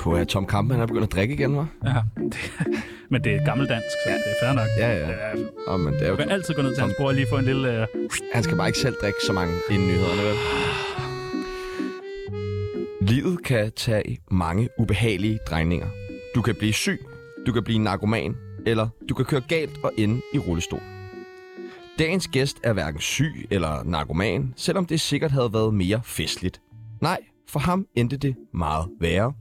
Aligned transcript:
På 0.00 0.12
at 0.12 0.28
Tom 0.28 0.46
Kamp, 0.46 0.72
han 0.72 0.80
er 0.80 0.86
begyndt 0.86 1.04
at 1.04 1.12
drikke 1.12 1.34
igen, 1.34 1.58
hva'? 1.58 1.88
Ja, 1.88 2.00
det, 2.16 2.52
men 3.10 3.24
det 3.24 3.34
er 3.34 3.44
gammeldansk, 3.44 3.86
så 4.04 4.10
ja. 4.10 4.14
det 4.14 4.24
er 4.26 4.46
fair 4.46 4.52
nok. 4.52 4.68
Ja, 4.78 4.92
ja. 4.92 5.10
ja 5.10 5.32
oh, 5.66 5.80
men 5.80 5.94
det 5.94 6.02
er 6.02 6.08
jo... 6.08 6.12
Du 6.12 6.16
kan 6.16 6.30
altid 6.30 6.54
gå 6.54 6.62
ned 6.62 6.74
til 6.74 6.82
hans 6.82 6.94
bord 6.98 7.08
og 7.08 7.14
lige 7.14 7.26
få 7.30 7.36
en 7.36 7.44
lille... 7.44 7.86
Uh... 7.94 8.00
Han 8.34 8.42
skal 8.42 8.56
bare 8.56 8.68
ikke 8.68 8.78
selv 8.78 8.94
drikke 9.02 9.18
så 9.26 9.32
mange 9.32 9.54
inden 9.70 9.88
nyhederne, 9.88 10.22
vel? 10.22 10.36
Livet 13.00 13.44
kan 13.44 13.72
tage 13.76 14.18
mange 14.30 14.68
ubehagelige 14.78 15.38
drejninger. 15.46 15.86
Du 16.34 16.42
kan 16.42 16.54
blive 16.54 16.72
syg, 16.72 17.00
du 17.46 17.52
kan 17.52 17.64
blive 17.64 17.78
narkoman, 17.78 18.36
eller 18.66 18.88
du 19.08 19.14
kan 19.14 19.24
køre 19.24 19.42
galt 19.48 19.78
og 19.82 19.92
ende 19.98 20.20
i 20.34 20.38
rullestol. 20.38 20.82
Dagens 21.98 22.28
gæst 22.28 22.56
er 22.64 22.72
hverken 22.72 23.00
syg 23.00 23.46
eller 23.50 23.84
narkoman, 23.84 24.54
selvom 24.56 24.86
det 24.86 25.00
sikkert 25.00 25.30
havde 25.30 25.52
været 25.52 25.74
mere 25.74 26.00
festligt. 26.04 26.60
Nej, 27.00 27.18
for 27.48 27.60
ham 27.60 27.86
endte 27.96 28.16
det 28.16 28.34
meget 28.54 28.88
værre. 29.00 29.32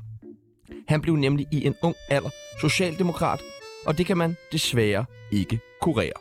Han 0.90 1.02
blev 1.02 1.16
nemlig 1.16 1.48
i 1.52 1.66
en 1.66 1.76
ung 1.82 1.96
alder 2.10 2.30
socialdemokrat, 2.62 3.42
og 3.86 3.98
det 3.98 4.06
kan 4.06 4.18
man 4.18 4.38
desværre 4.52 5.06
ikke 5.32 5.60
kurere. 5.82 6.20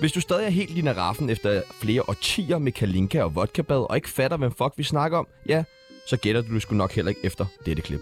Hvis 0.00 0.12
du 0.12 0.20
stadig 0.20 0.44
er 0.44 0.50
helt 0.50 0.78
i 0.78 0.90
raffen 0.90 1.30
efter 1.30 1.62
flere 1.82 2.02
årtier 2.08 2.58
med 2.58 2.72
kalinka 2.72 3.22
og 3.22 3.34
vodkabad 3.34 3.90
og 3.90 3.96
ikke 3.96 4.08
fatter, 4.08 4.36
hvem 4.36 4.52
fuck 4.52 4.72
vi 4.76 4.82
snakker 4.82 5.18
om, 5.18 5.26
ja, 5.48 5.64
så 6.06 6.16
gætter 6.16 6.42
du 6.42 6.54
det 6.54 6.62
sgu 6.62 6.74
nok 6.74 6.92
heller 6.92 7.08
ikke 7.08 7.20
efter 7.24 7.46
dette 7.66 7.82
klip. 7.82 8.00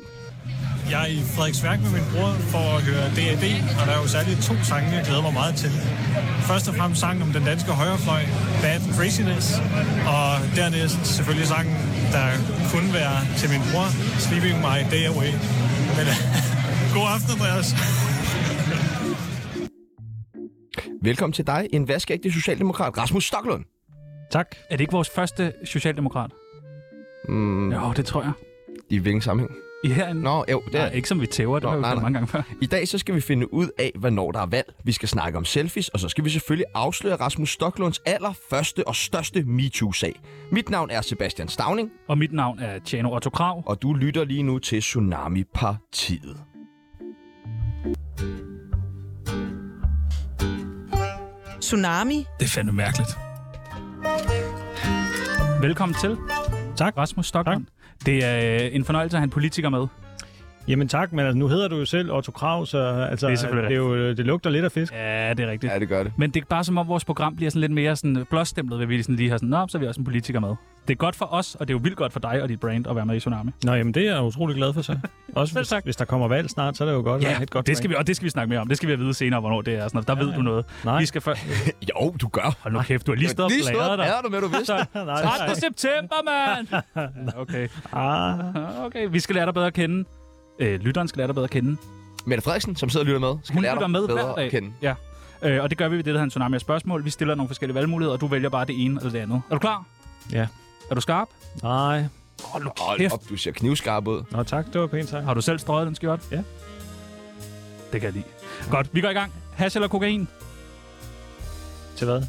Jeg 0.92 1.02
er 1.08 1.12
i 1.18 1.20
Frederiksværk 1.34 1.78
med 1.84 1.92
min 1.98 2.06
bror 2.12 2.32
for 2.52 2.64
at 2.76 2.80
høre 2.88 3.04
D.A.D., 3.16 3.44
og 3.78 3.84
der 3.86 3.92
er 3.96 4.00
jo 4.04 4.08
særligt 4.16 4.38
to 4.48 4.54
sange, 4.70 4.86
jeg 4.96 5.02
glæder 5.08 5.24
mig 5.28 5.34
meget 5.40 5.54
til. 5.62 5.72
Først 6.50 6.66
og 6.70 6.74
fremmest 6.78 7.00
sangen 7.04 7.22
om 7.26 7.30
den 7.36 7.44
danske 7.50 7.70
højrefløj, 7.80 8.22
Bad 8.62 8.80
Craziness, 8.96 9.46
og 10.16 10.28
dernæst 10.58 11.00
selvfølgelig 11.16 11.48
sangen, 11.54 11.76
der 12.16 12.26
kunne 12.72 12.90
være 13.00 13.16
til 13.40 13.48
min 13.54 13.62
bror, 13.70 13.88
Sleeping 14.26 14.56
My 14.66 14.78
Day 14.92 15.02
Away. 15.12 15.32
Men 15.96 16.06
god 16.96 17.06
aften, 17.14 17.30
Andreas. 17.36 17.68
Velkommen 21.08 21.34
til 21.38 21.46
dig, 21.52 21.60
en 21.76 21.84
vaskægte 21.92 22.28
socialdemokrat, 22.38 22.92
Rasmus 22.98 23.24
Stocklund. 23.30 23.64
Tak. 24.36 24.48
Er 24.70 24.74
det 24.76 24.80
ikke 24.84 24.96
vores 24.98 25.10
første 25.16 25.42
socialdemokrat? 25.74 26.30
Mm, 27.28 27.72
jo, 27.72 27.92
det 27.96 28.04
tror 28.06 28.22
jeg. 28.22 28.32
I 28.90 28.98
hvilken 28.98 29.22
sammenhæng? 29.22 29.52
I 29.84 29.88
herinde? 29.88 30.22
Nå, 30.22 30.44
jo, 30.50 30.62
det 30.66 30.74
er... 30.74 30.78
Nej, 30.78 30.92
ikke 30.94 31.08
som 31.08 31.20
vi 31.20 31.26
tæver, 31.26 31.54
det 31.54 31.62
Nå, 31.62 31.68
har 31.70 31.76
vi 31.76 31.82
nej, 31.82 31.94
nej. 31.94 32.02
mange 32.02 32.14
gange 32.14 32.28
før. 32.28 32.42
I 32.60 32.66
dag 32.66 32.88
så 32.88 32.98
skal 32.98 33.14
vi 33.14 33.20
finde 33.20 33.54
ud 33.54 33.68
af, 33.78 33.92
hvornår 33.98 34.32
der 34.32 34.40
er 34.40 34.46
valg. 34.46 34.74
Vi 34.84 34.92
skal 34.92 35.08
snakke 35.08 35.38
om 35.38 35.44
selfies, 35.44 35.88
og 35.88 36.00
så 36.00 36.08
skal 36.08 36.24
vi 36.24 36.30
selvfølgelig 36.30 36.66
afsløre 36.74 37.16
Rasmus 37.16 37.50
Stocklunds 37.50 37.98
allerførste 38.06 38.88
og 38.88 38.96
største 38.96 39.42
MeToo-sag. 39.44 40.20
Mit 40.50 40.70
navn 40.70 40.90
er 40.90 41.00
Sebastian 41.00 41.48
Stavning. 41.48 41.90
Og 42.08 42.18
mit 42.18 42.32
navn 42.32 42.58
er 42.58 42.78
Tjano 42.78 43.14
Otto 43.14 43.30
Krav. 43.30 43.62
Og 43.66 43.82
du 43.82 43.94
lytter 43.94 44.24
lige 44.24 44.42
nu 44.42 44.58
til 44.58 44.80
Tsunami-partiet. 44.80 46.36
Tsunami. 51.60 52.26
Det 52.40 52.44
er 52.44 52.48
fandme 52.48 52.72
mærkeligt. 52.72 53.10
Velkommen 55.60 55.96
til. 56.00 56.16
Tak. 56.76 56.96
Rasmus 56.96 57.26
Stockholm. 57.26 57.64
Tak. 57.64 57.71
Det 58.06 58.24
er 58.24 58.64
øh, 58.64 58.74
en 58.74 58.84
fornøjelse 58.84 59.16
at 59.16 59.20
have 59.20 59.24
en 59.24 59.30
politiker 59.30 59.68
med. 59.68 59.86
Jamen 60.68 60.88
tak, 60.88 61.12
men 61.12 61.26
altså, 61.26 61.38
nu 61.38 61.48
hedder 61.48 61.68
du 61.68 61.76
jo 61.76 61.84
selv 61.84 62.12
Otto 62.12 62.32
Krav, 62.32 62.66
så 62.66 62.78
altså, 63.10 63.28
det, 63.28 63.44
er 63.44 63.54
det, 63.54 63.72
er 63.72 63.76
jo, 63.76 64.08
det 64.12 64.26
lugter 64.26 64.50
lidt 64.50 64.64
af 64.64 64.72
fisk. 64.72 64.92
Ja, 64.92 65.34
det 65.34 65.40
er 65.40 65.50
rigtigt. 65.50 65.72
Ja, 65.72 65.78
det 65.78 65.88
gør 65.88 66.02
det. 66.02 66.12
Men 66.16 66.30
det 66.30 66.40
er 66.40 66.44
bare 66.48 66.64
som 66.64 66.78
om 66.78 66.88
vores 66.88 67.04
program 67.04 67.36
bliver 67.36 67.50
sådan 67.50 67.60
lidt 67.60 67.72
mere 67.72 67.96
sådan 67.96 68.26
blåstemplet, 68.30 68.78
ved 68.78 68.86
vi 68.86 69.02
sådan 69.02 69.16
lige 69.16 69.30
har 69.30 69.36
sådan, 69.36 69.48
nå, 69.48 69.66
så 69.68 69.78
er 69.78 69.80
vi 69.80 69.86
også 69.86 70.00
en 70.00 70.04
politiker 70.04 70.40
med. 70.40 70.54
Det 70.88 70.94
er 70.94 70.96
godt 70.96 71.16
for 71.16 71.32
os, 71.32 71.54
og 71.54 71.68
det 71.68 71.74
er 71.74 71.78
jo 71.78 71.80
vildt 71.82 71.96
godt 71.96 72.12
for 72.12 72.20
dig 72.20 72.42
og 72.42 72.48
dit 72.48 72.60
brand 72.60 72.86
at 72.86 72.96
være 72.96 73.06
med 73.06 73.16
i 73.16 73.18
Tsunami. 73.18 73.50
Nå, 73.64 73.72
jamen 73.72 73.94
det 73.94 74.08
er 74.08 74.14
jeg 74.14 74.22
utrolig 74.22 74.56
glad 74.56 74.72
for 74.72 74.82
så. 74.82 74.98
Også 75.36 75.54
hvis, 75.54 75.72
hvis 75.84 75.96
der 75.96 76.04
kommer 76.04 76.28
valg 76.28 76.50
snart, 76.50 76.76
så 76.76 76.84
er 76.84 76.88
det 76.88 76.94
jo 76.94 77.02
godt 77.02 77.22
ja, 77.22 77.42
et 77.42 77.50
godt 77.50 77.66
det 77.66 77.76
skal 77.76 77.90
vi, 77.90 77.94
og 77.94 78.06
det 78.06 78.16
skal 78.16 78.24
vi 78.24 78.30
snakke 78.30 78.48
mere 78.48 78.60
om. 78.60 78.68
Det 78.68 78.76
skal 78.76 78.86
vi 78.86 78.92
have 78.92 78.98
vide 78.98 79.14
senere, 79.14 79.40
hvornår 79.40 79.62
det 79.62 79.74
er. 79.74 79.88
Sådan, 79.88 80.02
der 80.06 80.16
ja, 80.16 80.24
ved 80.24 80.34
du 80.34 80.42
noget. 80.42 80.64
Nej. 80.84 81.00
Vi 81.00 81.06
skal 81.06 81.20
for... 81.20 81.34
jo, 81.90 82.14
du 82.20 82.28
gør. 82.28 82.56
Hold 82.60 82.74
nu 82.74 82.80
kæft, 82.82 83.06
du 83.06 83.12
har 83.12 83.16
lige 83.16 83.28
stået 83.28 83.44
og 83.44 83.52
blæret 83.70 83.98
dig. 83.98 84.06
Lige 84.06 84.22
du 84.24 84.28
med, 84.28 84.40
du 84.40 84.48
vidste. 84.48 84.72
13. 85.38 85.56
september, 85.56 86.16
mand! 86.24 86.82
okay. 87.36 87.68
Ah. 87.92 88.84
okay, 88.84 89.08
vi 89.10 89.20
skal 89.20 89.34
lære 89.34 89.46
dig 89.46 89.54
bedre 89.54 89.66
at 89.66 89.74
kende. 89.74 90.04
Øh, 90.62 90.80
lytteren 90.80 91.08
skal 91.08 91.18
lære 91.18 91.26
dig 91.26 91.34
bedre 91.34 91.44
at 91.44 91.50
kende. 91.50 91.76
Mette 92.24 92.42
Frederiksen, 92.44 92.76
som 92.76 92.88
sidder 92.90 93.04
og 93.04 93.06
lytter 93.06 93.20
med, 93.20 93.38
skal 93.42 93.54
Hun 93.54 93.62
lære 93.62 93.78
dig 93.78 93.90
med 93.90 94.08
bedre 94.08 94.40
at 94.42 94.50
kende. 94.50 94.72
Ja. 94.82 94.94
Øh, 95.42 95.62
og 95.62 95.70
det 95.70 95.78
gør 95.78 95.88
vi 95.88 95.96
ved 95.96 96.04
det, 96.04 96.06
der 96.06 96.12
hedder 96.12 96.24
en 96.24 96.30
tsunami 96.30 96.54
af 96.54 96.60
spørgsmål. 96.60 97.04
Vi 97.04 97.10
stiller 97.10 97.34
nogle 97.34 97.48
forskellige 97.48 97.74
valgmuligheder, 97.74 98.14
og 98.14 98.20
du 98.20 98.26
vælger 98.26 98.48
bare 98.48 98.64
det 98.64 98.84
ene 98.84 99.00
eller 99.00 99.12
det 99.12 99.18
andet. 99.18 99.42
Er 99.50 99.54
du 99.54 99.58
klar? 99.58 99.84
Ja. 100.32 100.46
Er 100.90 100.94
du 100.94 101.00
skarp? 101.00 101.28
Nej. 101.62 102.04
Hold 102.44 102.64
nu 102.64 102.70
kæft. 102.98 103.14
op, 103.14 103.20
du 103.28 103.36
ser 103.36 103.50
knivskarp 103.50 104.06
ud. 104.08 104.22
Nå 104.30 104.42
tak, 104.42 104.66
det 104.72 104.80
var 104.80 104.86
pænt 104.86 105.08
tak. 105.08 105.24
Har 105.24 105.34
du 105.34 105.40
selv 105.40 105.58
strøget 105.58 105.86
den 105.86 105.94
skjort? 105.94 106.20
Ja. 106.30 106.36
Det 107.92 108.00
kan 108.00 108.02
jeg 108.02 108.12
lide. 108.12 108.24
Godt, 108.70 108.94
vi 108.94 109.00
går 109.00 109.08
i 109.08 109.12
gang. 109.12 109.32
Hash 109.56 109.76
eller 109.76 109.88
kokain? 109.88 110.28
Til 111.96 112.04
hvad? 112.04 112.22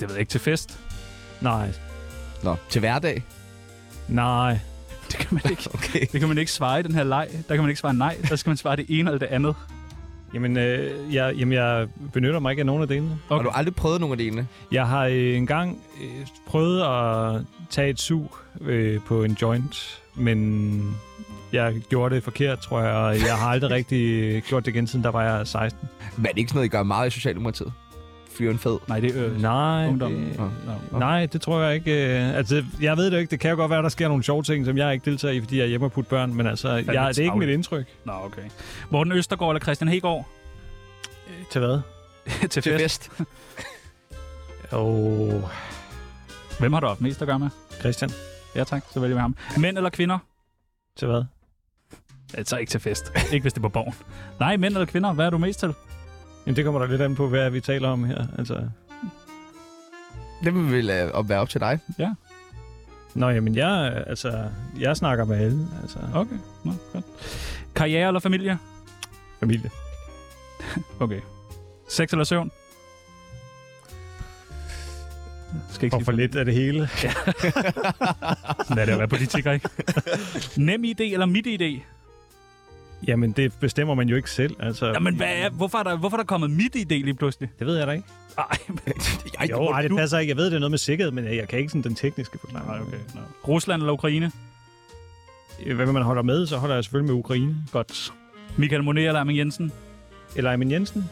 Det 0.00 0.08
ved 0.08 0.10
jeg 0.10 0.20
ikke. 0.20 0.30
Til 0.30 0.40
fest? 0.40 0.78
Nej. 1.40 1.72
Nå, 2.42 2.56
til 2.68 2.78
hverdag? 2.80 3.22
Nej. 4.08 4.58
Det 5.12 5.20
kan 5.20 5.28
man 5.42 5.50
ikke. 5.50 5.68
okay. 5.74 6.06
Det 6.12 6.20
kan 6.20 6.28
man 6.28 6.38
ikke 6.38 6.52
svare 6.52 6.80
i 6.80 6.82
den 6.82 6.94
her 6.94 7.04
leg. 7.04 7.28
Der 7.48 7.54
kan 7.54 7.58
man 7.62 7.68
ikke 7.68 7.80
svare 7.80 7.94
nej. 7.94 8.16
Der 8.28 8.36
skal 8.36 8.50
man 8.50 8.56
svare 8.56 8.76
det 8.76 8.86
ene 8.88 9.10
eller 9.10 9.18
det 9.18 9.26
andet. 9.26 9.54
Jamen, 10.34 10.56
øh, 10.56 11.14
jeg, 11.14 11.34
jamen, 11.34 11.52
jeg 11.52 11.88
benytter 12.12 12.40
mig 12.40 12.50
ikke 12.50 12.60
af 12.60 12.66
nogen 12.66 12.82
af 12.82 12.88
delene. 12.88 13.18
Okay. 13.28 13.44
Har 13.44 13.50
du 13.50 13.56
aldrig 13.58 13.74
prøvet 13.74 14.00
nogen 14.00 14.12
af 14.12 14.18
delene? 14.18 14.46
Jeg 14.72 14.86
har 14.86 15.04
øh, 15.04 15.36
engang 15.36 15.78
øh, 16.02 16.26
prøvet 16.46 16.82
at 16.82 17.42
tage 17.70 17.90
et 17.90 18.00
sug 18.00 18.36
øh, 18.60 19.00
på 19.06 19.24
en 19.24 19.36
joint, 19.42 20.00
men 20.14 20.96
jeg 21.52 21.74
gjorde 21.88 22.14
det 22.14 22.24
forkert, 22.24 22.58
tror 22.58 22.80
jeg, 22.80 22.92
og 22.92 23.16
jeg 23.16 23.36
har 23.36 23.48
aldrig 23.48 23.70
rigtig 23.78 24.42
gjort 24.42 24.66
det 24.66 24.74
igen, 24.74 24.86
siden 24.86 25.04
der 25.04 25.10
var 25.10 25.36
jeg 25.36 25.46
16. 25.46 25.88
Men 26.16 26.26
er 26.26 26.30
det 26.30 26.38
ikke 26.38 26.48
sådan 26.48 26.56
noget, 26.58 26.66
I 26.66 26.70
gør 26.70 26.82
meget 26.82 27.06
i 27.06 27.10
Socialdemokratiet? 27.10 27.72
Fyre 28.38 28.50
en 28.50 28.58
fed? 28.58 28.78
Nej, 28.88 29.00
det 29.00 29.16
er 29.16 29.26
øh, 29.26 29.40
nej, 29.40 29.86
ungdom. 29.88 30.12
Det, 30.12 30.40
oh, 30.40 30.94
oh. 30.94 31.00
nej, 31.00 31.26
det 31.26 31.40
tror 31.40 31.60
jeg 31.60 31.74
ikke. 31.74 32.18
Øh, 32.18 32.36
altså, 32.36 32.64
jeg 32.80 32.96
ved 32.96 33.10
det 33.10 33.18
ikke. 33.18 33.30
Det 33.30 33.40
kan 33.40 33.50
jo 33.50 33.56
godt 33.56 33.70
være, 33.70 33.78
at 33.78 33.82
der 33.82 33.88
sker 33.88 34.08
nogle 34.08 34.22
sjove 34.22 34.42
ting, 34.42 34.66
som 34.66 34.76
jeg 34.76 34.92
ikke 34.92 35.10
deltager 35.10 35.32
i, 35.32 35.40
fordi 35.40 35.56
jeg 35.56 35.64
er 35.64 35.68
hjemme 35.68 35.86
og 35.86 35.92
putte 35.92 36.10
børn. 36.10 36.34
Men 36.34 36.46
altså, 36.46 36.68
jeg, 36.68 36.86
det 36.86 37.18
er 37.18 37.22
ikke 37.22 37.38
mit 37.38 37.48
indtryk. 37.48 37.86
Nå, 38.04 38.12
okay. 38.12 38.42
Morten 38.90 39.12
Østergaard 39.12 39.50
eller 39.50 39.60
Christian 39.60 39.88
Hegård? 39.88 40.28
Til 41.50 41.60
hvad? 41.60 41.80
til, 42.40 42.62
til 42.62 42.62
fest. 42.62 43.10
oh. 44.72 45.42
Hvem 46.58 46.72
har 46.72 46.80
du 46.80 46.86
haft 46.86 47.00
mest 47.00 47.22
at 47.22 47.28
gøre 47.28 47.38
med? 47.38 47.48
Christian. 47.80 48.10
Ja 48.54 48.64
tak, 48.64 48.84
så 48.90 49.00
vælger 49.00 49.16
vi 49.16 49.20
ham. 49.20 49.36
Mænd 49.58 49.76
eller 49.76 49.90
kvinder? 49.90 50.18
Til 50.96 51.08
hvad? 51.08 51.24
Altså 52.34 52.56
ikke 52.56 52.70
til 52.70 52.80
fest. 52.80 53.12
ikke 53.32 53.42
hvis 53.42 53.52
det 53.52 53.58
er 53.58 53.62
på 53.62 53.68
borgen. 53.68 53.94
Nej, 54.40 54.56
mænd 54.56 54.74
eller 54.74 54.86
kvinder, 54.86 55.12
hvad 55.12 55.26
er 55.26 55.30
du 55.30 55.38
mest 55.38 55.60
til? 55.60 55.74
Jamen, 56.46 56.56
det 56.56 56.64
kommer 56.64 56.80
der 56.80 56.86
lidt 56.86 57.02
an 57.02 57.14
på, 57.14 57.28
hvad 57.28 57.50
vi 57.50 57.60
taler 57.60 57.88
om 57.88 58.04
her. 58.04 58.26
Altså... 58.38 58.68
Det 60.44 60.54
vil 60.54 61.10
uh, 61.18 61.28
være 61.28 61.40
op 61.40 61.48
til 61.48 61.60
dig. 61.60 61.78
Ja. 61.98 62.14
Nå, 63.14 63.28
jamen, 63.28 63.56
jeg, 63.56 64.04
altså, 64.06 64.44
jeg 64.78 64.96
snakker 64.96 65.24
med 65.24 65.36
alle. 65.36 65.66
Altså. 65.82 65.98
Okay, 66.14 66.36
Nå, 66.64 66.72
godt. 66.92 67.04
Karriere 67.74 68.06
eller 68.06 68.20
familie? 68.20 68.58
Familie. 69.40 69.70
okay. 71.00 71.20
Sex 71.88 72.12
eller 72.12 72.24
søvn? 72.24 72.50
Skal 75.70 75.84
ikke 75.84 76.04
for 76.04 76.12
lidt 76.12 76.36
af 76.36 76.44
det 76.44 76.54
hele. 76.54 76.88
Ja. 77.02 77.12
Sådan 78.66 78.78
er 78.78 78.84
det 78.84 78.92
at 78.92 78.98
være 78.98 79.08
politiker, 79.08 79.52
ikke? 79.52 79.68
Nem 80.56 80.84
idé 80.84 81.02
eller 81.02 81.26
mit 81.26 81.46
idé? 81.46 81.82
Jamen, 83.06 83.32
det 83.32 83.52
bestemmer 83.60 83.94
man 83.94 84.08
jo 84.08 84.16
ikke 84.16 84.30
selv. 84.30 84.56
Altså, 84.60 84.86
Jamen, 84.86 85.16
hvad 85.16 85.26
er, 85.36 85.50
hvorfor, 85.50 85.78
er 85.78 85.82
der, 85.82 85.96
hvorfor 85.96 86.16
er 86.16 86.20
der 86.20 86.26
kommet 86.26 86.50
mit 86.50 86.76
idé 86.76 86.94
lige 86.94 87.14
pludselig? 87.14 87.50
Det 87.58 87.66
ved 87.66 87.78
jeg 87.78 87.86
da 87.86 87.92
ikke. 87.92 88.04
Ej, 88.38 88.58
men, 88.68 88.78
jeg, 89.40 89.50
jo, 89.50 89.64
ej, 89.64 89.82
det 89.82 89.90
du... 89.90 89.96
passer 89.96 90.18
ikke. 90.18 90.30
Jeg 90.30 90.36
ved, 90.36 90.46
det 90.46 90.54
er 90.54 90.58
noget 90.58 90.70
med 90.70 90.78
sikkerhed, 90.78 91.12
men 91.12 91.24
jeg 91.24 91.48
kan 91.48 91.58
ikke 91.58 91.68
sådan 91.68 91.82
den 91.82 91.94
tekniske 91.94 92.38
forklaring. 92.38 92.68
Nej, 92.68 92.80
okay. 92.80 92.96
No. 93.14 93.20
Rusland 93.48 93.82
eller 93.82 93.92
Ukraine? 93.92 94.32
Hvad 95.74 95.86
man 95.86 96.02
holder 96.02 96.22
med, 96.22 96.46
så 96.46 96.56
holder 96.56 96.74
jeg 96.74 96.84
selvfølgelig 96.84 97.12
med 97.14 97.18
Ukraine. 97.18 97.56
Godt. 97.72 98.12
Michael 98.56 98.82
Monet 98.82 99.06
eller 99.06 99.20
Amin 99.20 99.36
Jensen? 99.36 99.72
Eller 100.36 100.52
Amin 100.52 100.70
Jensen? 100.70 101.04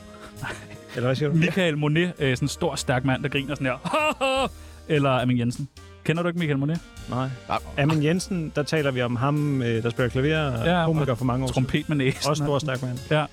Nej. 0.42 0.50
Eller 0.96 1.08
hvad 1.08 1.16
siger 1.16 1.28
du? 1.28 1.34
Michael 1.36 1.78
Monet, 1.78 2.12
øh, 2.18 2.36
sådan 2.36 2.44
en 2.44 2.48
stor, 2.48 2.74
stærk 2.74 3.04
mand, 3.04 3.22
der 3.22 3.28
griner 3.28 3.54
sådan 3.54 3.66
her. 3.66 4.50
eller 4.94 5.10
Amin 5.10 5.38
Jensen? 5.38 5.68
Kender 6.04 6.22
du 6.22 6.28
ikke 6.28 6.38
Michael 6.38 6.58
Monet? 6.58 6.80
Nej. 7.10 7.28
Amin 7.78 8.04
Jensen, 8.04 8.52
der 8.56 8.62
taler 8.62 8.90
vi 8.90 9.02
om 9.02 9.16
ham, 9.16 9.62
øh, 9.62 9.82
der 9.82 9.90
spiller 9.90 10.08
klaver, 10.08 10.78
ja, 10.78 10.84
komiker 10.86 11.14
for 11.14 11.24
mange 11.24 11.44
år 11.44 11.48
Trompet 11.48 11.88
med 11.88 11.96
næsen. 11.96 12.30
Også 12.30 12.44
stor, 12.44 12.58
stærk 12.58 12.82
mand. 12.82 12.98
Ja. 13.10 13.24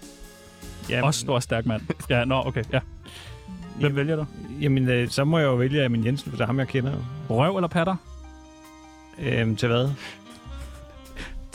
Jamen. 0.89 1.03
Også 1.03 1.19
stor, 1.19 1.39
stærk 1.39 1.65
mand. 1.65 1.81
Ja, 2.09 2.25
nå, 2.25 2.43
okay, 2.45 2.63
ja. 2.73 2.79
Hvem 2.79 3.83
jamen, 3.83 3.95
vælger 3.95 4.15
du? 4.15 4.25
Jamen, 4.61 4.89
øh, 4.89 5.09
så 5.09 5.23
må 5.23 5.37
jeg 5.37 5.45
jo 5.45 5.55
vælge 5.55 5.85
Amin 5.85 6.05
Jensen, 6.05 6.29
for 6.31 6.37
det 6.37 6.43
er 6.43 6.47
ham, 6.47 6.59
jeg 6.59 6.67
kender. 6.67 6.93
Røv 7.29 7.55
eller 7.55 7.67
patter? 7.67 7.95
Øhm, 9.19 9.55
til 9.55 9.67
hvad? 9.67 9.89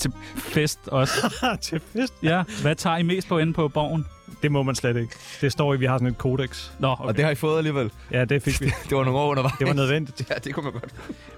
til 0.03 0.13
fest 0.37 0.79
også. 0.87 1.35
til 1.61 1.81
fest? 1.81 2.15
Ja. 2.23 2.43
Hvad 2.63 2.75
tager 2.75 2.97
I 2.97 3.03
mest 3.03 3.29
på 3.29 3.39
inde 3.39 3.53
på 3.53 3.69
borgen? 3.69 4.07
Det 4.43 4.53
må 4.53 4.63
man 4.63 4.75
slet 4.75 4.97
ikke. 4.97 5.15
Det 5.41 5.53
står 5.53 5.75
i, 5.75 5.77
vi 5.77 5.87
har 5.87 5.97
sådan 5.99 6.09
et 6.09 6.19
kodex. 6.19 6.71
Nå, 6.79 6.89
Okay. 6.93 7.05
Og 7.05 7.17
det 7.17 7.25
har 7.25 7.31
I 7.31 7.35
fået 7.35 7.59
alligevel. 7.59 7.91
Ja, 8.11 8.25
det 8.25 8.43
fik 8.43 8.61
vi. 8.61 8.67
Det 8.89 8.97
var 8.97 9.05
nogle 9.05 9.19
år 9.21 9.31
undervejs. 9.31 9.55
Det 9.59 9.67
var 9.67 9.73
nødvendigt. 9.75 10.31
Ja, 10.31 10.35
det 10.35 10.55
kunne 10.55 10.65
man 10.65 10.73
godt. 10.73 10.93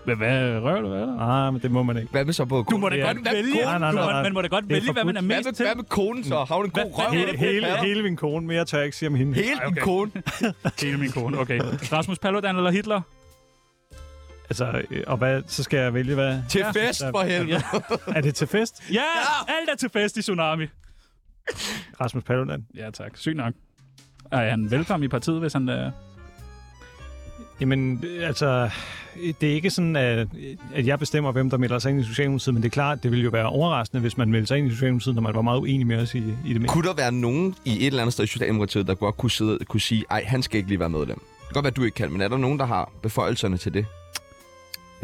Men 0.06 0.16
hvad 0.16 0.60
røver 0.60 0.80
du, 0.80 0.88
hvad 0.88 1.00
der? 1.00 1.20
Ah, 1.20 1.52
men 1.52 1.62
det 1.62 1.70
må 1.70 1.82
man 1.82 1.96
ikke. 1.96 2.08
Hvad 2.10 2.24
med 2.24 2.32
så 2.32 2.44
på 2.44 2.66
Du 2.70 2.76
må 2.76 2.88
da 2.88 2.96
Ja, 2.96 3.06
godt 3.06 3.18
vælge. 3.32 3.54
Nej, 3.54 3.78
nej, 3.78 3.92
nej, 3.92 4.04
nej. 4.12 4.22
Man 4.22 4.32
må 4.34 4.42
da 4.42 4.46
godt 4.48 4.68
vælge, 4.68 4.92
hvad 4.92 5.04
man 5.04 5.16
er 5.16 5.20
Hvad 5.22 5.36
mest 5.36 5.46
med, 5.46 5.52
til. 5.52 5.66
hvad 5.66 5.74
med 5.74 5.84
konen 5.84 6.24
så? 6.24 6.44
Har 6.44 6.54
hun 6.56 6.64
en 6.64 6.70
god 6.70 6.82
røv? 6.98 7.36
Hele, 7.36 7.68
hele, 7.82 8.02
min 8.02 8.16
kone, 8.16 8.46
mere 8.46 8.64
tør 8.64 8.78
jeg 8.78 8.84
ikke 8.84 8.96
sige 8.96 9.08
om 9.08 9.14
hende. 9.14 9.34
Hele 9.34 9.66
Okay. 9.66 9.80
kone? 9.80 10.10
Hele 10.82 10.98
min 10.98 11.10
kone, 11.10 11.38
okay. 11.38 11.60
Rasmus 11.92 12.18
Paludan 12.18 12.56
eller 12.56 12.70
Hitler? 12.70 13.00
Altså, 14.50 14.82
øh, 14.90 15.02
og 15.06 15.16
hvad, 15.16 15.42
så 15.46 15.62
skal 15.62 15.78
jeg 15.78 15.94
vælge, 15.94 16.14
hvad? 16.14 16.38
Til 16.48 16.64
fest 16.72 17.02
for 17.10 17.22
helvede. 17.22 17.62
Er 18.06 18.20
det 18.20 18.34
til 18.34 18.46
fest? 18.46 18.82
Ja, 18.92 19.00
alt 19.48 19.70
er 19.72 19.76
til 19.76 19.90
fest 19.90 20.16
i 20.16 20.22
Tsunami. 20.22 20.66
Rasmus 22.00 22.24
Paludan. 22.24 22.66
Ja, 22.76 22.90
tak. 22.90 23.16
Sygt 23.16 23.36
nok. 23.36 23.54
Er 24.30 24.50
han 24.50 24.70
velkommen 24.70 25.04
i 25.04 25.08
partiet, 25.08 25.40
hvis 25.40 25.52
han... 25.52 25.68
Øh... 25.68 25.90
Jamen, 27.60 28.04
altså, 28.20 28.70
det 29.40 29.50
er 29.50 29.54
ikke 29.54 29.70
sådan, 29.70 29.96
at, 29.96 30.28
at 30.74 30.86
jeg 30.86 30.98
bestemmer, 30.98 31.32
hvem 31.32 31.50
der 31.50 31.56
melder 31.56 31.78
sig 31.78 31.90
ind 31.90 32.00
i 32.00 32.04
Socialdemokratiet, 32.04 32.54
men 32.54 32.62
det 32.62 32.68
er 32.68 32.72
klart, 32.72 33.02
det 33.02 33.10
ville 33.10 33.24
jo 33.24 33.30
være 33.30 33.46
overraskende, 33.46 34.00
hvis 34.00 34.16
man 34.16 34.30
meldte 34.30 34.46
sig 34.46 34.58
ind 34.58 34.66
i 34.66 34.70
Socialdemokratiet, 34.70 35.14
når 35.14 35.22
man 35.22 35.34
var 35.34 35.42
meget 35.42 35.58
uenig 35.58 35.86
med 35.86 35.96
os 36.02 36.14
i, 36.14 36.18
i 36.46 36.52
det 36.52 36.60
med. 36.60 36.68
Kunne 36.68 36.88
der 36.88 36.94
være 36.94 37.12
nogen 37.12 37.54
i 37.64 37.80
et 37.80 37.86
eller 37.86 38.02
andet 38.02 38.12
sted 38.12 38.24
i 38.24 38.26
Socialdemokratiet, 38.26 38.86
der 38.86 38.94
godt 38.94 39.16
kunne, 39.16 39.30
sidde, 39.30 39.58
kunne 39.64 39.80
sige, 39.80 40.04
ej, 40.10 40.24
han 40.26 40.42
skal 40.42 40.58
ikke 40.58 40.68
lige 40.68 40.80
være 40.80 40.90
medlem? 40.90 41.18
Det 41.18 41.48
kan 41.48 41.54
godt 41.54 41.64
være, 41.64 41.70
at 41.70 41.76
du 41.76 41.84
ikke 41.84 41.94
kan, 41.94 42.12
men 42.12 42.20
er 42.20 42.28
der 42.28 42.36
nogen, 42.36 42.58
der 42.58 42.64
har 42.64 42.92
beføjelserne 43.02 43.56
til 43.56 43.74
det? 43.74 43.86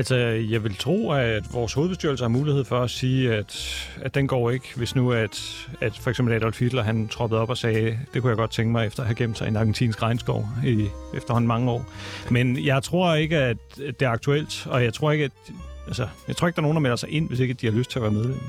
Altså, 0.00 0.16
jeg 0.50 0.64
vil 0.64 0.76
tro, 0.76 1.10
at 1.12 1.54
vores 1.54 1.72
hovedbestyrelse 1.72 2.24
har 2.24 2.28
mulighed 2.28 2.64
for 2.64 2.80
at 2.80 2.90
sige, 2.90 3.34
at, 3.34 3.88
at 4.02 4.14
den 4.14 4.26
går 4.26 4.50
ikke, 4.50 4.68
hvis 4.76 4.94
nu 4.94 5.12
at, 5.12 5.66
at 5.80 5.98
for 5.98 6.10
eksempel 6.10 6.34
Adolf 6.34 6.60
Hitler, 6.60 6.82
han 6.82 7.08
troppede 7.08 7.40
op 7.40 7.50
og 7.50 7.58
sagde, 7.58 7.98
det 8.14 8.22
kunne 8.22 8.30
jeg 8.30 8.36
godt 8.36 8.50
tænke 8.50 8.72
mig 8.72 8.86
efter 8.86 9.02
at 9.02 9.06
have 9.06 9.14
gemt 9.14 9.38
sig 9.38 9.46
i 9.46 9.48
en 9.48 9.56
argentinsk 9.56 10.02
regnskov 10.02 10.48
i 10.66 10.88
efterhånden 11.14 11.48
mange 11.48 11.70
år. 11.70 11.86
Men 12.30 12.64
jeg 12.64 12.82
tror 12.82 13.14
ikke, 13.14 13.36
at 13.36 13.56
det 13.76 14.02
er 14.02 14.10
aktuelt, 14.10 14.66
og 14.66 14.84
jeg 14.84 14.94
tror 14.94 15.10
ikke, 15.10 15.24
at 15.24 15.32
Altså, 15.86 16.08
jeg 16.28 16.36
tror 16.36 16.48
ikke, 16.48 16.56
der 16.56 16.60
er 16.60 16.64
nogen, 16.64 16.76
der 16.76 16.80
melder 16.80 16.96
sig 16.96 17.08
ind, 17.08 17.28
hvis 17.28 17.40
ikke 17.40 17.54
de 17.54 17.66
har 17.66 17.72
lyst 17.72 17.90
til 17.90 17.98
at 17.98 18.02
være 18.02 18.12
medlem. 18.12 18.40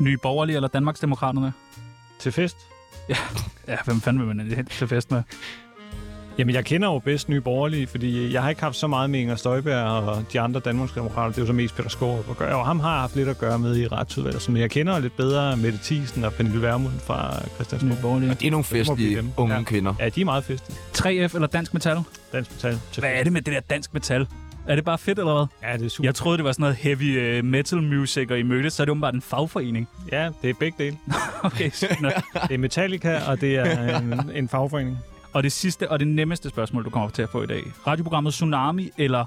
Nye 0.00 0.16
Borgerlige 0.16 0.56
eller 0.56 0.68
Danmarksdemokraterne? 0.68 1.52
Til 2.18 2.32
fest? 2.32 2.56
Ja, 3.68 3.76
hvem 3.86 4.00
fanden 4.00 4.26
vil 4.26 4.36
man 4.36 4.66
til 4.70 4.88
fest 4.88 5.10
med? 5.10 5.22
Jamen, 6.38 6.54
jeg 6.54 6.64
kender 6.64 6.88
jo 6.88 6.98
bedst 6.98 7.28
Nye 7.28 7.40
Borgerlige, 7.40 7.86
fordi 7.86 8.32
jeg 8.32 8.42
har 8.42 8.50
ikke 8.50 8.62
haft 8.62 8.76
så 8.76 8.86
meget 8.86 9.10
med 9.10 9.20
Inger 9.20 9.36
Støjberg 9.36 9.84
og 9.84 10.24
de 10.32 10.40
andre 10.40 10.60
Danmarksdemokrater. 10.60 11.28
Det 11.28 11.38
er 11.38 11.42
jo 11.42 11.46
så 11.46 11.52
mest 11.52 11.76
Peter 11.76 12.24
at 12.30 12.36
gøre. 12.36 12.56
Og 12.56 12.66
ham 12.66 12.80
har 12.80 12.92
jeg 12.92 13.00
haft 13.00 13.16
lidt 13.16 13.28
at 13.28 13.38
gøre 13.38 13.58
med 13.58 13.76
i 13.76 13.86
retsudvalget. 13.86 14.42
Så 14.42 14.50
men 14.52 14.60
jeg 14.60 14.70
kender 14.70 14.98
lidt 14.98 15.16
bedre 15.16 15.56
Mette 15.56 15.78
Thiesen 15.82 16.24
og 16.24 16.32
Pernille 16.32 16.62
Vermund 16.62 16.92
fra 17.06 17.40
Nye 17.44 17.50
Christiansborg. 17.54 17.98
Borgerlige. 18.02 18.30
Det 18.34 18.46
er 18.46 18.50
nogle 18.50 18.64
festlige 18.64 19.24
unge 19.36 19.54
Ja. 19.54 19.62
kvinder. 19.62 19.94
Ja, 20.00 20.08
de 20.08 20.20
er 20.20 20.24
meget 20.24 20.44
festlige. 20.44 20.78
3F 20.94 21.34
eller 21.34 21.46
Dansk 21.46 21.74
Metal? 21.74 21.98
Dansk 22.32 22.50
metal. 22.50 22.78
Hvad 22.98 23.10
er 23.12 23.22
det 23.24 23.32
med 23.32 23.42
det 23.42 23.54
der 23.54 23.60
dansk 23.60 23.94
metal? 23.94 24.26
Er 24.68 24.74
det 24.74 24.84
bare 24.84 24.98
fedt, 24.98 25.18
eller 25.18 25.34
hvad? 25.34 25.70
Ja, 25.70 25.76
det 25.76 25.84
er 25.86 25.90
super. 25.90 26.06
Jeg 26.08 26.14
troede, 26.14 26.36
det 26.38 26.44
var 26.44 26.52
sådan 26.52 26.62
noget 26.62 26.76
heavy 26.76 27.38
uh, 27.38 27.44
metal 27.44 27.82
music, 27.82 28.30
og 28.30 28.38
I 28.38 28.42
mødtes, 28.42 28.72
så 28.72 28.82
er 28.82 28.84
det 28.84 28.90
åbenbart 28.90 29.14
en 29.14 29.22
fagforening. 29.22 29.88
Ja, 30.12 30.28
det 30.42 30.50
er 30.50 30.54
begge 30.60 30.84
dele. 30.84 30.96
Okay. 31.42 31.70
Det 32.48 32.54
er 32.54 32.58
Metallica, 32.58 33.20
og 33.28 33.40
det 33.40 33.56
er 33.56 33.98
en, 33.98 34.30
en 34.34 34.48
fagforening. 34.48 34.98
Og 35.32 35.42
det 35.42 35.52
sidste 35.52 35.90
og 35.90 35.98
det 35.98 36.08
nemmeste 36.08 36.48
spørgsmål, 36.48 36.84
du 36.84 36.90
kommer 36.90 37.10
til 37.10 37.22
at 37.22 37.28
få 37.28 37.42
i 37.42 37.46
dag. 37.46 37.62
Radioprogrammet 37.86 38.32
Tsunami, 38.32 38.90
eller... 38.98 39.24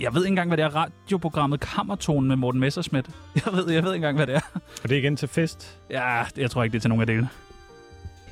Jeg 0.00 0.14
ved 0.14 0.22
ikke 0.22 0.28
engang, 0.32 0.48
hvad 0.50 0.56
det 0.56 0.64
er. 0.64 0.68
Radioprogrammet 0.76 1.60
Kammertonen 1.60 2.28
med 2.28 2.36
Morten 2.36 2.60
Messerschmidt. 2.60 3.06
Jeg 3.46 3.52
ved, 3.52 3.70
jeg 3.70 3.82
ved 3.84 3.94
ikke 3.94 4.06
engang, 4.08 4.16
hvad 4.16 4.26
det 4.26 4.34
er. 4.34 4.40
Og 4.54 4.88
det 4.88 4.92
er 4.92 4.98
igen 4.98 5.16
til 5.16 5.28
fest. 5.28 5.78
Ja, 5.90 6.24
jeg 6.36 6.50
tror 6.50 6.62
ikke, 6.62 6.72
det 6.72 6.78
er 6.78 6.80
til 6.80 6.88
nogen 6.88 7.00
af 7.00 7.06
delene. 7.06 7.28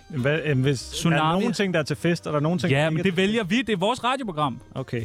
Hvad, 0.09 0.41
øh, 0.45 0.61
hvis 0.61 0.81
Tsunami. 0.81 1.19
Er 1.21 1.23
der 1.25 1.33
nogle 1.33 1.53
ting, 1.53 1.75
der 1.75 1.81
er 1.81 1.85
til 1.85 1.97
fest, 1.97 2.27
og 2.27 2.33
der 2.33 2.39
er 2.39 2.43
nogle 2.43 2.59
ting, 2.59 2.71
Ja, 2.73 2.79
der 2.85 2.91
men 2.91 2.99
ikke 2.99 3.09
er 3.09 3.11
det 3.13 3.17
vælger 3.17 3.45
vi. 3.45 3.63
Det 3.63 3.73
er 3.73 3.77
vores 3.77 4.05
radioprogram. 4.05 4.61
Okay. 4.75 5.05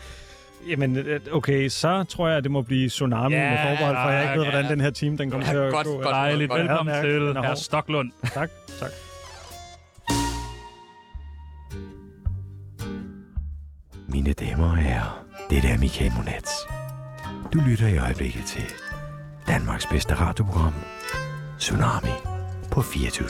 Jamen, 0.70 0.96
øh, 0.96 1.20
okay, 1.32 1.68
så 1.68 2.04
tror 2.04 2.28
jeg, 2.28 2.42
det 2.42 2.50
må 2.50 2.62
blive 2.62 2.88
Tsunami 2.88 3.34
Ja, 3.34 3.50
med 3.50 3.58
forbehold, 3.58 3.96
for 3.96 4.10
jeg 4.10 4.22
ikke 4.22 4.38
ved, 4.38 4.44
ja. 4.44 4.50
hvordan 4.50 4.70
den 4.70 4.80
her 4.80 4.90
team 4.90 5.16
den 5.18 5.30
kommer 5.30 5.46
Ja, 5.46 5.52
til 5.52 5.58
at 5.58 5.72
godt, 5.72 5.86
gå. 5.86 5.92
godt. 5.92 6.06
Dejligt. 6.06 6.52
Velkommen 6.54 6.94
til 7.04 7.22
er 7.22 7.42
herr. 7.42 7.54
Stoklund. 7.54 8.10
Tak, 8.34 8.50
tak. 8.80 8.90
Mine 14.16 14.32
damer 14.32 14.64
og 14.64 14.76
herrer, 14.76 15.24
det 15.50 15.58
er 15.58 15.78
Michael 15.78 16.12
Monats. 16.16 16.52
Du 17.52 17.58
lytter 17.68 17.88
i 17.88 17.98
øjeblikket 17.98 18.44
til 18.44 18.62
Danmarks 19.46 19.86
bedste 19.86 20.14
radioprogram, 20.14 20.74
Tsunami 21.58 22.14
på 22.72 22.82
24 22.82 23.28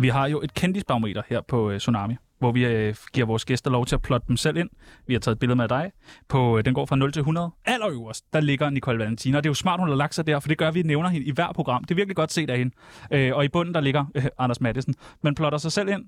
Vi 0.00 0.08
har 0.08 0.26
jo 0.26 0.40
et 0.42 0.54
kendisbarometer 0.54 1.22
her 1.28 1.40
på 1.48 1.70
øh, 1.70 1.78
Tsunami, 1.78 2.14
hvor 2.38 2.52
vi 2.52 2.64
øh, 2.66 2.94
giver 3.12 3.26
vores 3.26 3.44
gæster 3.44 3.70
lov 3.70 3.86
til 3.86 3.94
at 3.94 4.02
plotte 4.02 4.28
dem 4.28 4.36
selv 4.36 4.56
ind. 4.56 4.70
Vi 5.06 5.14
har 5.14 5.20
taget 5.20 5.34
et 5.34 5.38
billede 5.38 5.56
med 5.56 5.68
dig. 5.68 5.92
På, 6.28 6.58
øh, 6.58 6.64
den 6.64 6.74
går 6.74 6.86
fra 6.86 6.96
0 6.96 7.12
til 7.12 7.20
100. 7.20 7.50
Allerøverst, 7.64 8.24
der 8.32 8.40
ligger 8.40 8.70
Nicole 8.70 8.98
Valentina. 8.98 9.36
Og 9.36 9.44
det 9.44 9.48
er 9.48 9.50
jo 9.50 9.54
smart, 9.54 9.80
hun 9.80 9.88
har 9.88 9.96
lagt 9.96 10.14
sig 10.14 10.26
der, 10.26 10.40
for 10.40 10.48
det 10.48 10.58
gør, 10.58 10.68
at 10.68 10.74
vi 10.74 10.82
nævner 10.82 11.08
hende 11.08 11.26
i 11.26 11.30
hver 11.30 11.52
program. 11.52 11.84
Det 11.84 11.90
er 11.90 11.96
virkelig 11.96 12.16
godt 12.16 12.32
set 12.32 12.50
af 12.50 12.58
hende. 12.58 12.74
Øh, 13.10 13.36
og 13.36 13.44
i 13.44 13.48
bunden, 13.48 13.74
der 13.74 13.80
ligger 13.80 14.04
øh, 14.14 14.24
Anders 14.38 14.60
Mattesen. 14.60 14.94
Man 15.22 15.34
plotter 15.34 15.58
sig 15.58 15.72
selv 15.72 15.88
ind. 15.88 16.04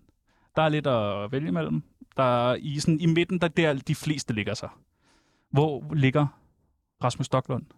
Der 0.56 0.62
er 0.62 0.69
lidt 0.69 0.87
at 0.87 1.32
vælge 1.32 1.49
imellem. 1.49 1.82
Der 2.16 2.50
er 2.50 2.54
i, 2.60 2.78
sådan, 2.81 3.00
i 3.00 3.06
midten, 3.06 3.38
der 3.38 3.49
der 3.49 3.75
de 3.75 3.94
fleste 3.94 4.34
ligger 4.34 4.54
sig. 4.54 4.69
Hvor 5.50 5.94
ligger 5.94 6.26
Rasmus 7.04 7.26
Stocklund? 7.26 7.64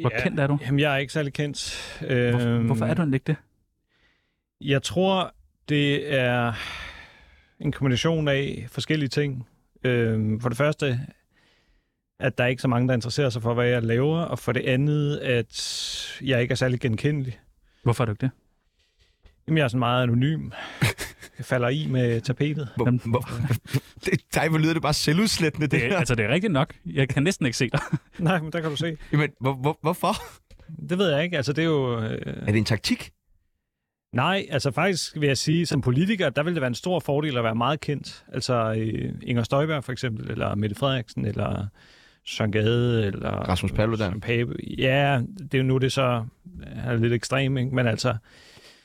Hvor 0.00 0.10
Ja, 0.14 0.22
kendt 0.22 0.40
er 0.40 0.46
du? 0.46 0.58
Jamen, 0.60 0.80
jeg 0.80 0.94
er 0.94 0.98
ikke 0.98 1.12
særlig 1.12 1.32
kendt. 1.32 1.98
Hvor, 2.00 2.40
Øhm, 2.40 2.66
hvorfor 2.66 2.84
er 2.84 2.94
du 2.94 3.02
ikke 3.14 3.24
det? 3.26 3.36
Jeg 4.60 4.82
tror, 4.82 5.34
det 5.68 6.14
er 6.18 6.52
en 7.60 7.72
kombination 7.72 8.28
af 8.28 8.66
forskellige 8.70 9.08
ting. 9.08 9.48
Øhm, 9.84 10.40
for 10.40 10.48
det 10.48 10.58
første, 10.58 11.00
at 12.20 12.38
der 12.38 12.44
er 12.44 12.48
ikke 12.48 12.62
så 12.62 12.68
mange, 12.68 12.88
der 12.88 12.94
interesserer 12.94 13.30
sig 13.30 13.42
for, 13.42 13.54
hvad 13.54 13.66
jeg 13.66 13.82
laver, 13.82 14.18
og 14.18 14.38
for 14.38 14.52
det 14.52 14.60
andet, 14.60 15.16
at 15.16 16.18
jeg 16.22 16.42
ikke 16.42 16.52
er 16.52 16.56
særlig 16.56 16.80
genkendelig. 16.80 17.40
Hvorfor 17.82 18.04
er 18.04 18.06
du 18.06 18.12
ikke 18.12 18.20
det? 18.20 18.30
Jamen, 19.48 19.58
jeg 19.58 19.64
er 19.64 19.68
sådan 19.68 19.78
meget 19.78 20.02
anonym. 20.02 20.50
Jeg 21.38 21.44
falder 21.46 21.68
i 21.68 21.86
med 21.90 22.20
tapetet. 22.20 22.68
Hvor, 22.76 22.84
Jamen- 22.86 23.00
hvor, 23.04 23.28
det, 24.04 24.20
dig, 24.34 24.48
hvor 24.48 24.58
lyder 24.58 24.72
det 24.72 24.82
bare 24.82 24.94
selvudslættende, 24.94 25.66
det, 25.66 25.80
Det, 25.80 25.80
her. 25.90 25.96
altså, 25.98 26.14
det 26.14 26.24
er 26.24 26.28
rigtigt 26.28 26.52
nok. 26.52 26.74
Jeg 26.86 27.08
kan 27.08 27.22
næsten 27.22 27.46
ikke 27.46 27.58
se 27.58 27.70
dig. 27.70 27.80
Nej, 28.18 28.40
men 28.40 28.52
der 28.52 28.60
kan 28.60 28.70
du 28.70 28.76
se. 28.76 28.96
Jamen, 29.12 29.30
hvor, 29.40 29.52
hvor, 29.54 29.78
hvorfor? 29.82 30.12
Det 30.88 30.98
ved 30.98 31.10
jeg 31.14 31.24
ikke. 31.24 31.36
Altså, 31.36 31.52
det 31.52 31.62
er 31.62 31.66
jo... 31.66 32.00
Øh... 32.02 32.10
Er 32.26 32.46
det 32.46 32.56
en 32.56 32.64
taktik? 32.64 33.10
Nej, 34.14 34.46
altså 34.50 34.70
faktisk 34.70 35.20
vil 35.20 35.26
jeg 35.26 35.38
sige, 35.38 35.66
som 35.66 35.80
politiker, 35.80 36.30
der 36.30 36.42
vil 36.42 36.54
det 36.54 36.60
være 36.60 36.68
en 36.68 36.74
stor 36.74 37.00
fordel 37.00 37.36
at 37.38 37.44
være 37.44 37.54
meget 37.54 37.80
kendt. 37.80 38.24
Altså 38.32 38.74
øh, 38.78 39.12
Inger 39.22 39.42
Støjberg 39.42 39.84
for 39.84 39.92
eksempel, 39.92 40.30
eller 40.30 40.54
Mette 40.54 40.76
Frederiksen, 40.76 41.24
eller 41.24 41.66
Søren 42.26 42.52
Gade, 42.52 43.06
eller... 43.06 43.30
Rasmus 43.30 43.72
Paludan. 43.72 43.98
Søren 44.10 44.20
Pape. 44.20 44.54
Ja, 44.78 45.20
det 45.38 45.54
er 45.54 45.58
jo 45.58 45.64
nu, 45.64 45.78
det 45.78 45.92
så 45.92 46.24
er 46.84 46.96
lidt 46.96 47.12
ekstremt, 47.12 47.58
ikke? 47.58 47.74
Men 47.74 47.86
altså, 47.86 48.16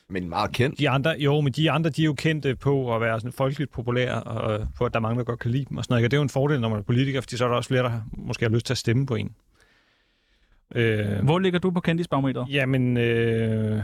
Men 0.09 0.29
meget 0.29 0.51
kendt. 0.51 0.79
de 0.79 0.89
andre, 0.89 1.15
jo, 1.19 1.41
men 1.41 1.53
de 1.53 1.71
andre, 1.71 1.89
de 1.89 2.01
er 2.01 2.05
jo 2.05 2.13
kendte 2.13 2.55
på 2.55 2.95
at 2.95 3.01
være 3.01 3.19
sådan 3.19 3.31
folkeligt 3.31 3.71
populære, 3.71 4.23
og 4.23 4.67
på, 4.77 4.85
at 4.85 4.93
der 4.93 4.99
er 4.99 5.01
mange, 5.01 5.17
der 5.17 5.23
godt 5.23 5.39
kan 5.39 5.51
lide 5.51 5.65
dem 5.69 5.77
og 5.77 5.83
sådan 5.83 5.93
noget. 5.93 6.05
Og 6.05 6.11
det 6.11 6.17
er 6.17 6.19
jo 6.19 6.23
en 6.23 6.29
fordel, 6.29 6.61
når 6.61 6.69
man 6.69 6.79
er 6.79 6.83
politiker, 6.83 7.21
fordi 7.21 7.37
så 7.37 7.43
er 7.45 7.49
der 7.49 7.55
også 7.55 7.67
flere, 7.67 7.83
der 7.83 8.01
måske 8.17 8.45
har 8.45 8.49
lyst 8.49 8.65
til 8.65 8.73
at 8.73 8.77
stemme 8.77 9.05
på 9.05 9.15
en. 9.15 9.35
Øh, 10.75 11.23
Hvor 11.23 11.39
ligger 11.39 11.59
du 11.59 11.71
på 11.71 11.79
kendisbarometeret? 11.79 12.47
Jamen, 12.49 12.97
øh, 12.97 13.81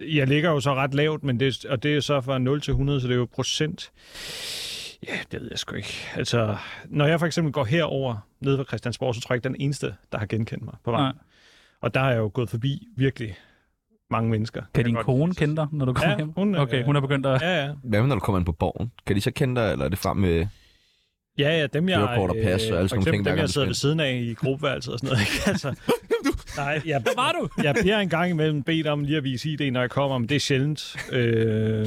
jeg 0.00 0.26
ligger 0.26 0.50
jo 0.50 0.60
så 0.60 0.74
ret 0.74 0.94
lavt, 0.94 1.24
men 1.24 1.40
det, 1.40 1.64
og 1.64 1.82
det 1.82 1.96
er 1.96 2.00
så 2.00 2.20
fra 2.20 2.38
0 2.38 2.60
til 2.60 2.70
100, 2.70 3.00
så 3.00 3.06
det 3.08 3.14
er 3.14 3.18
jo 3.18 3.28
procent. 3.34 3.92
Ja, 5.08 5.16
det 5.32 5.40
ved 5.40 5.48
jeg 5.50 5.58
sgu 5.58 5.74
ikke. 5.76 5.94
Altså, 6.16 6.56
når 6.84 7.06
jeg 7.06 7.18
for 7.18 7.26
eksempel 7.26 7.52
går 7.52 7.64
herover 7.64 8.26
nede 8.40 8.58
ved 8.58 8.64
Christiansborg, 8.64 9.14
så 9.14 9.20
tror 9.20 9.32
jeg 9.34 9.36
ikke, 9.36 9.48
den 9.48 9.56
eneste, 9.60 9.94
der 10.12 10.18
har 10.18 10.26
genkendt 10.26 10.64
mig 10.64 10.74
på 10.84 10.90
vejen. 10.90 11.14
Nej. 11.14 11.22
Og 11.80 11.94
der 11.94 12.00
har 12.00 12.10
jeg 12.10 12.18
jo 12.18 12.30
gået 12.34 12.50
forbi 12.50 12.88
virkelig 12.96 13.36
mange 14.10 14.30
mennesker. 14.30 14.60
Kan 14.74 14.80
Jeg 14.80 14.84
din 14.84 14.94
kone 14.96 15.34
kende 15.34 15.56
dig, 15.56 15.66
når 15.72 15.84
du 15.84 15.92
kommer 15.92 16.10
Ja, 16.10 16.16
hjem? 16.16 16.32
hun, 16.36 16.54
øh, 16.54 16.60
Okay, 16.60 16.84
hun 16.84 16.96
er 16.96 17.00
begyndt 17.00 17.26
at... 17.26 17.42
Ja, 17.42 17.64
ja. 17.64 17.70
Hvad 17.84 18.00
med, 18.00 18.08
når 18.08 18.14
du 18.14 18.20
kommer 18.20 18.38
ind 18.38 18.46
på 18.46 18.52
borgen? 18.52 18.92
Kan 19.06 19.16
de 19.16 19.20
så 19.20 19.30
kende 19.30 19.60
dig, 19.60 19.72
eller 19.72 19.84
er 19.84 19.88
det 19.88 19.98
frem 19.98 20.16
med... 20.16 20.46
Ja, 21.38 21.58
ja, 21.58 21.66
dem 21.66 21.88
jeg... 21.88 21.98
Kørekort 21.98 22.30
og 22.30 22.36
pas 22.42 22.70
og 22.70 22.76
alle 22.78 22.88
sådan 22.88 23.00
nogle 23.00 23.12
ting, 23.12 23.24
dem, 23.24 23.36
jeg 23.36 23.42
det 23.42 23.52
sidder 23.52 23.66
ved 23.66 23.74
siden 23.74 24.00
af 24.00 24.12
i 24.14 24.34
gruppeværelset 24.34 24.92
og 24.92 24.98
sådan 24.98 25.08
noget. 25.08 25.20
Ikke? 25.20 25.48
Altså, 25.50 25.74
nej, 26.62 26.82
jeg, 26.86 27.00
Hvad 27.00 27.12
var 27.16 27.32
du? 27.40 27.62
jeg 27.62 27.74
bliver 27.82 27.98
en 27.98 28.08
gang 28.08 28.30
imellem 28.30 28.62
bedt 28.62 28.86
om 28.86 29.04
lige 29.04 29.16
at 29.16 29.24
vise 29.24 29.50
ID, 29.50 29.70
når 29.70 29.80
jeg 29.80 29.90
kommer, 29.90 30.18
men 30.18 30.28
det 30.28 30.34
er 30.34 30.40
sjældent. 30.40 30.96
Øh, 31.12 31.86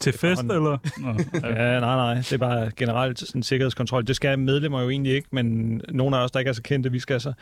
Til 0.00 0.12
fest, 0.12 0.42
Hånden. 0.42 0.56
eller? 0.56 0.78
Nå, 0.98 1.08
ja. 1.48 1.72
ja, 1.74 1.80
nej, 1.80 1.96
nej, 1.96 2.14
det 2.14 2.32
er 2.32 2.38
bare 2.38 2.70
generelt 2.76 3.18
sådan 3.18 3.38
en 3.38 3.42
sikkerhedskontrol. 3.42 4.06
Det 4.06 4.16
skal 4.16 4.38
medlemmer 4.38 4.82
jo 4.82 4.90
egentlig 4.90 5.12
ikke, 5.14 5.28
men 5.32 5.80
nogle 5.88 6.16
af 6.16 6.24
os, 6.24 6.30
der 6.30 6.38
ikke 6.38 6.48
er 6.48 6.52
så 6.52 6.62
kendte, 6.62 6.92
vi 6.92 6.98
skal 6.98 7.20
så. 7.20 7.32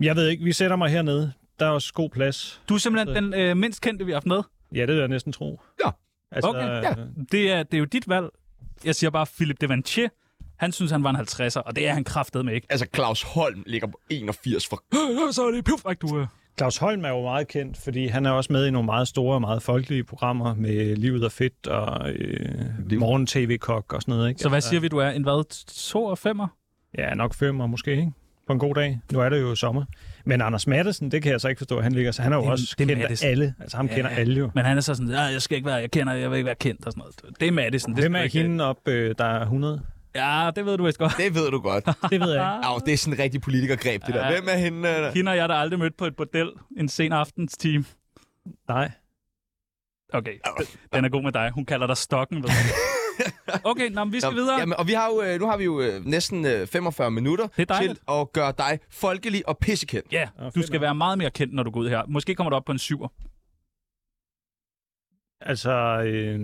Jeg 0.00 0.16
ved 0.16 0.28
ikke, 0.28 0.44
vi 0.44 0.52
sætter 0.52 0.76
mig 0.76 0.90
hernede. 0.90 1.32
Der 1.60 1.66
er 1.66 1.70
også 1.70 1.92
god 1.92 2.10
plads. 2.10 2.62
Du 2.68 2.74
er 2.74 2.78
simpelthen 2.78 3.24
den 3.24 3.34
øh, 3.34 3.56
mindst 3.56 3.80
kendte, 3.80 4.04
vi 4.04 4.10
har 4.10 4.16
haft 4.16 4.26
med. 4.26 4.42
Ja, 4.74 4.80
det 4.80 4.88
vil 4.88 4.96
jeg 4.96 5.08
næsten 5.08 5.32
tro. 5.32 5.60
Ja. 5.84 5.90
Altså, 6.32 6.48
Okay, 6.50 6.82
ja. 6.82 6.94
Det 7.32 7.52
er, 7.52 7.62
det 7.62 7.74
er 7.74 7.78
jo 7.78 7.84
dit 7.84 8.08
valg. 8.08 8.26
Jeg 8.84 8.94
siger 8.94 9.10
bare, 9.10 9.26
Philip 9.26 9.60
Devanchier, 9.60 10.08
han 10.56 10.72
synes, 10.72 10.90
han 10.90 11.04
var 11.04 11.10
en 11.10 11.16
50'er, 11.16 11.60
og 11.60 11.76
det 11.76 11.88
er 11.88 11.92
han 11.92 12.04
kraftet 12.04 12.44
med 12.44 12.54
ikke. 12.54 12.66
Altså, 12.70 12.86
Claus 12.94 13.22
Holm 13.22 13.62
ligger 13.66 13.88
på 13.88 14.00
81 14.10 14.66
for... 14.66 14.82
Så 15.32 15.46
er 15.46 15.50
det 15.50 15.64
puf, 15.64 15.82
du 16.02 16.18
øh. 16.18 16.26
Claus 16.58 16.76
Holm 16.76 17.04
er 17.04 17.08
jo 17.08 17.22
meget 17.22 17.48
kendt, 17.48 17.76
fordi 17.76 18.06
han 18.06 18.26
er 18.26 18.30
også 18.30 18.52
med 18.52 18.66
i 18.66 18.70
nogle 18.70 18.86
meget 18.86 19.08
store 19.08 19.34
og 19.34 19.40
meget 19.40 19.62
folkelige 19.62 20.04
programmer 20.04 20.54
med 20.54 20.96
Livet 20.96 21.24
er 21.24 21.28
fedt 21.28 21.66
og 21.66 22.10
øh, 22.12 22.98
Morgen 22.98 23.26
TV-kok 23.26 23.92
og 23.92 24.02
sådan 24.02 24.14
noget. 24.14 24.28
Ikke? 24.28 24.40
Så 24.40 24.48
hvad 24.48 24.60
siger 24.60 24.80
vi, 24.80 24.88
du 24.88 24.98
er? 24.98 25.10
En 25.10 25.22
hvad? 25.22 25.64
To 25.90 26.04
og 26.04 26.18
femmer? 26.18 26.48
Ja, 26.98 27.14
nok 27.14 27.34
femmer 27.34 27.66
måske, 27.66 27.90
ikke? 27.90 28.12
På 28.46 28.52
en 28.52 28.58
god 28.58 28.74
dag. 28.74 29.00
Nu 29.12 29.20
er 29.20 29.28
det 29.28 29.40
jo 29.40 29.54
sommer. 29.54 29.84
Men 30.24 30.40
Anders 30.40 30.66
Mattesen, 30.66 31.10
det 31.10 31.22
kan 31.22 31.32
jeg 31.32 31.40
så 31.40 31.48
ikke 31.48 31.58
forstå, 31.58 31.80
han 31.80 31.92
ligger. 31.92 32.12
Så 32.12 32.22
han 32.22 32.32
er 32.32 32.36
jo 32.36 32.42
Det 32.42 32.50
også 32.50 32.64
det 32.68 32.76
kendt 32.78 32.90
af 32.90 32.98
Matthesen. 32.98 33.28
alle. 33.28 33.54
Altså 33.60 33.76
ham 33.76 33.88
kender 33.88 34.10
alle 34.10 34.34
jo. 34.38 34.50
Men 34.54 34.64
han 34.64 34.76
er 34.76 34.80
så 34.80 34.94
sådan, 34.94 35.10
ja, 35.12 35.20
jeg 35.20 35.42
skal 35.42 35.56
ikke 35.56 35.66
være, 35.66 35.74
jeg 35.76 35.90
kender, 35.90 36.12
jeg 36.12 36.30
vil 36.30 36.36
ikke 36.36 36.46
være 36.46 36.54
kendt 36.54 36.86
og 36.86 36.92
sådan 36.92 37.04
noget. 37.22 37.40
Det 37.40 37.48
er 37.48 37.52
Madison. 37.52 37.94
Det 37.94 38.02
Hvem 38.02 38.14
er 38.14 38.24
hende 38.32 38.64
op, 38.64 38.88
øh, 38.88 39.14
der 39.18 39.24
er 39.24 39.40
100? 39.42 39.80
Ja, 40.14 40.50
det 40.56 40.66
ved 40.66 40.76
du 40.76 40.84
vist 40.84 40.98
godt. 40.98 41.12
Det 41.18 41.34
ved 41.34 41.50
du 41.50 41.60
godt. 41.60 41.84
Det 42.10 42.20
ved 42.20 42.32
jeg 42.32 42.56
ikke. 42.56 42.66
Au, 42.68 42.78
det 42.86 42.92
er 42.92 42.96
sådan 42.96 43.14
en 43.14 43.18
rigtig 43.22 43.40
politikergreb, 43.40 44.02
det 44.06 44.14
der. 44.14 44.26
Ja. 44.26 44.32
Hvem 44.32 44.44
er 44.48 44.56
hende? 44.56 44.88
øh, 44.88 45.14
Hende 45.14 45.30
og 45.30 45.36
jeg, 45.36 45.48
der 45.48 45.54
aldrig 45.54 45.78
mødt 45.78 45.96
på 45.96 46.04
et 46.06 46.16
bordel 46.16 46.50
en 46.78 46.88
sen 46.88 47.12
aftens 47.12 47.56
time. 47.56 47.84
Nej. 48.68 48.90
Okay, 50.12 50.32
den 50.94 51.04
er 51.04 51.08
god 51.08 51.22
med 51.22 51.32
dig. 51.32 51.50
Hun 51.54 51.64
kalder 51.66 51.86
dig 51.86 51.96
stokken, 51.96 52.36
ved 52.36 52.48
du. 52.48 52.48
Okay, 53.70 53.90
nå, 53.90 54.04
men 54.04 54.12
vi 54.12 54.20
skal 54.20 54.30
Nå, 54.32 54.40
videre. 54.40 54.58
Jamen, 54.58 54.76
og 54.78 54.86
vi 54.86 54.92
har 54.92 55.06
jo, 55.06 55.22
øh, 55.22 55.40
nu 55.40 55.46
har 55.46 55.56
vi 55.56 55.64
jo 55.64 55.80
øh, 55.80 56.04
næsten 56.06 56.46
øh, 56.46 56.66
45 56.66 57.10
minutter 57.10 57.46
Det 57.56 57.70
er 57.70 57.80
til 57.80 57.98
at 58.08 58.32
gøre 58.32 58.52
dig 58.58 58.78
folkelig 58.90 59.48
og 59.48 59.58
pissekendt. 59.58 60.12
Ja, 60.12 60.28
du 60.54 60.62
skal 60.62 60.80
være 60.80 60.94
meget 60.94 61.18
mere 61.18 61.30
kendt, 61.30 61.54
når 61.54 61.62
du 61.62 61.70
går 61.70 61.80
ud 61.80 61.88
her. 61.88 62.02
Måske 62.08 62.34
kommer 62.34 62.50
du 62.50 62.56
op 62.56 62.64
på 62.64 62.72
en 62.72 62.78
syver. 62.78 63.08
Altså, 65.40 66.02
øh, 66.06 66.38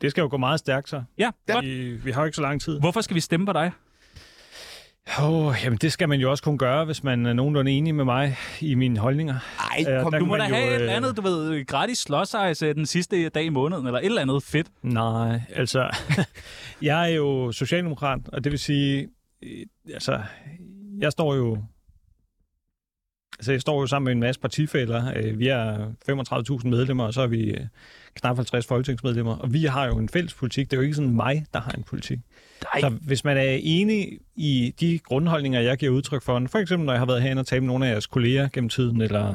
det 0.00 0.10
skal 0.10 0.22
jo 0.22 0.28
gå 0.30 0.36
meget 0.36 0.60
stærkt 0.60 0.88
så. 0.88 1.02
Ja, 1.18 1.30
godt. 1.52 1.64
Vi, 1.64 1.92
vi 1.92 2.10
har 2.10 2.20
jo 2.22 2.24
ikke 2.24 2.36
så 2.36 2.42
lang 2.42 2.60
tid. 2.60 2.80
Hvorfor 2.80 3.00
skal 3.00 3.14
vi 3.14 3.20
stemme 3.20 3.46
på 3.46 3.52
dig? 3.52 3.72
Oh, 5.20 5.54
jamen, 5.64 5.78
det 5.78 5.92
skal 5.92 6.08
man 6.08 6.20
jo 6.20 6.30
også 6.30 6.42
kunne 6.42 6.58
gøre, 6.58 6.84
hvis 6.84 7.04
man 7.04 7.26
er 7.26 7.32
nogenlunde 7.32 7.70
enig 7.70 7.94
med 7.94 8.04
mig 8.04 8.36
i 8.60 8.74
mine 8.74 8.98
holdninger. 8.98 9.34
Ej, 9.70 9.84
Ja, 9.94 10.02
kom 10.02 10.12
nu. 10.12 10.18
Du 10.18 10.24
må 10.24 10.36
da 10.36 10.44
jo, 10.48 10.54
have 10.54 10.68
et 10.68 10.74
eller 10.74 10.90
øh, 10.90 10.96
andet, 10.96 11.16
du 11.16 11.22
ved, 11.22 11.66
gratis 11.66 11.98
slåsejse 11.98 12.74
den 12.74 12.86
sidste 12.86 13.28
dag 13.28 13.44
i 13.44 13.48
måneden, 13.48 13.86
eller 13.86 13.98
et 14.00 14.04
eller 14.06 14.22
andet 14.22 14.42
fedt. 14.42 14.66
Nej, 14.82 15.40
altså, 15.54 15.90
jeg 16.82 17.10
er 17.12 17.14
jo 17.14 17.52
socialdemokrat, 17.52 18.20
og 18.32 18.44
det 18.44 18.52
vil 18.52 18.58
sige, 18.58 19.08
øh, 19.42 19.66
altså, 19.94 20.20
jeg 20.98 21.12
står 21.12 21.34
jo, 21.34 21.58
altså, 23.38 23.52
jeg 23.52 23.60
står 23.60 23.80
jo 23.80 23.86
sammen 23.86 24.04
med 24.04 24.12
en 24.12 24.20
masse 24.20 24.40
partifælder. 24.40 25.12
Øh, 25.16 25.38
Vi 25.38 25.48
er 25.48 25.92
35.000 26.62 26.68
medlemmer, 26.68 27.04
og 27.04 27.14
så 27.14 27.22
er 27.22 27.26
vi 27.26 27.50
øh, 27.50 27.66
knap 28.14 28.36
50 28.36 28.66
folketingsmedlemmer, 28.66 29.36
og 29.36 29.52
vi 29.52 29.64
har 29.64 29.86
jo 29.86 29.98
en 29.98 30.08
fælles 30.08 30.34
politik. 30.34 30.70
Det 30.70 30.76
er 30.76 30.80
jo 30.80 30.82
ikke 30.82 30.94
sådan 30.94 31.16
mig, 31.16 31.46
der 31.54 31.60
har 31.60 31.72
en 31.72 31.82
politik. 31.82 32.18
Nej. 32.74 32.80
Så 32.80 32.88
hvis 32.88 33.24
man 33.24 33.36
er 33.36 33.58
enig 33.62 34.18
i 34.36 34.74
de 34.80 34.98
grundholdninger, 34.98 35.60
jeg 35.60 35.78
giver 35.78 35.92
udtryk 35.92 36.22
for, 36.22 36.42
for 36.46 36.58
eksempel 36.58 36.86
når 36.86 36.92
jeg 36.92 37.00
har 37.00 37.06
været 37.06 37.22
herinde 37.22 37.40
og 37.40 37.46
talt 37.46 37.62
med 37.62 37.68
nogle 37.68 37.86
af 37.86 37.90
jeres 37.90 38.06
kolleger 38.06 38.48
gennem 38.52 38.68
tiden, 38.68 39.00
eller 39.00 39.34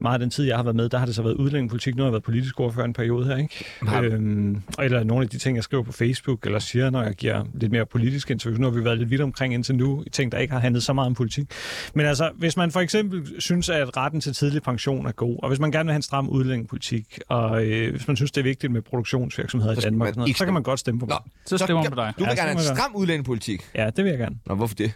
meget 0.00 0.14
af 0.14 0.18
den 0.20 0.30
tid, 0.30 0.44
jeg 0.44 0.56
har 0.56 0.62
været 0.62 0.76
med, 0.76 0.88
der 0.88 0.98
har 0.98 1.06
det 1.06 1.14
så 1.14 1.22
været 1.22 1.34
udlændingepolitik. 1.34 1.94
Nu 1.96 2.02
har 2.02 2.06
jeg 2.06 2.12
været 2.12 2.22
politisk 2.22 2.60
ordfører 2.60 2.84
en 2.86 2.92
periode 2.92 3.26
her, 3.26 3.36
ikke? 3.36 3.64
Har- 3.82 4.02
Øhm, 4.02 4.62
eller 4.82 5.04
nogle 5.04 5.22
af 5.22 5.28
de 5.28 5.38
ting, 5.38 5.56
jeg 5.56 5.64
skriver 5.64 5.82
på 5.82 5.92
Facebook, 5.92 6.46
eller 6.46 6.58
siger, 6.58 6.90
når 6.90 7.02
jeg 7.02 7.14
giver 7.14 7.44
lidt 7.54 7.72
mere 7.72 7.86
politisk 7.86 8.30
interview. 8.30 8.60
Nu 8.60 8.70
har 8.70 8.78
vi 8.78 8.84
været 8.84 8.98
lidt 8.98 9.10
vidt 9.10 9.20
omkring 9.20 9.54
indtil 9.54 9.74
nu, 9.74 10.02
i 10.06 10.10
ting, 10.10 10.32
der 10.32 10.38
ikke 10.38 10.52
har 10.52 10.60
handlet 10.60 10.82
så 10.82 10.92
meget 10.92 11.06
om 11.06 11.14
politik. 11.14 11.46
Men 11.94 12.06
altså, 12.06 12.30
hvis 12.34 12.56
man 12.56 12.70
for 12.70 12.80
eksempel 12.80 13.40
synes, 13.40 13.68
at 13.68 13.96
retten 13.96 14.20
til 14.20 14.32
tidlig 14.32 14.62
pension 14.62 15.06
er 15.06 15.12
god, 15.12 15.38
og 15.42 15.48
hvis 15.48 15.58
man 15.60 15.70
gerne 15.72 15.84
vil 15.86 15.92
have 15.92 15.96
en 15.96 16.02
stram 16.02 16.28
udlændingepolitik, 16.28 17.18
og 17.28 17.64
øh, 17.66 17.90
hvis 17.90 18.06
man 18.08 18.16
synes, 18.16 18.30
det 18.32 18.40
er 18.40 18.44
vigtigt 18.44 18.72
med 18.72 18.82
produktionsvirksomheder 18.82 19.72
i 19.72 19.74
Så 19.74 19.80
skal 19.80 19.92
Danmark, 19.92 20.16
noget, 20.16 20.36
så 20.36 20.44
kan 20.44 20.54
man 20.54 20.62
godt 20.62 20.80
stemme 20.80 21.00
på 21.00 21.06
mig. 21.06 21.16
Nå, 21.24 21.30
Så 21.46 21.58
stemmer 21.58 21.82
man 21.82 21.90
på 21.92 21.96
dig. 21.96 22.12
Du 22.18 22.24
vil 22.24 22.28
Ja, 22.30 22.36
så 22.36 22.42
gerne 22.42 22.58
have 22.58 22.70
en 22.70 22.76
stram 22.76 22.94
udlændingepolitik. 22.96 23.68
Ja, 23.74 23.90
det 23.96 24.04
vil 24.04 24.10
jeg 24.10 24.18
gerne. 24.18 24.36
Nå, 24.46 24.54
hvorfor 24.54 24.74
det? 24.74 24.92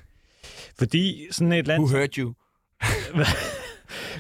Fordi 0.79 1.27
sådan 1.31 1.53
et 1.53 1.67
land... 1.67 1.83
Who 1.85 1.99
hurt 1.99 2.15
you? 2.15 2.33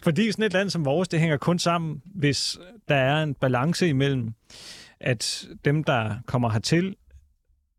Fordi 0.03 0.33
sådan 0.33 0.45
et 0.45 0.53
land 0.53 0.71
som 0.71 0.85
vores, 0.85 1.09
det 1.09 1.21
hænger 1.21 1.37
kun 1.37 1.59
sammen, 1.59 2.03
hvis 2.05 2.59
der 2.89 2.95
er 2.95 3.23
en 3.23 3.35
balance 3.35 3.89
imellem, 3.89 4.35
at 5.01 5.47
dem, 5.65 5.85
der 5.85 6.17
kommer 6.27 6.51
hertil, 6.51 6.97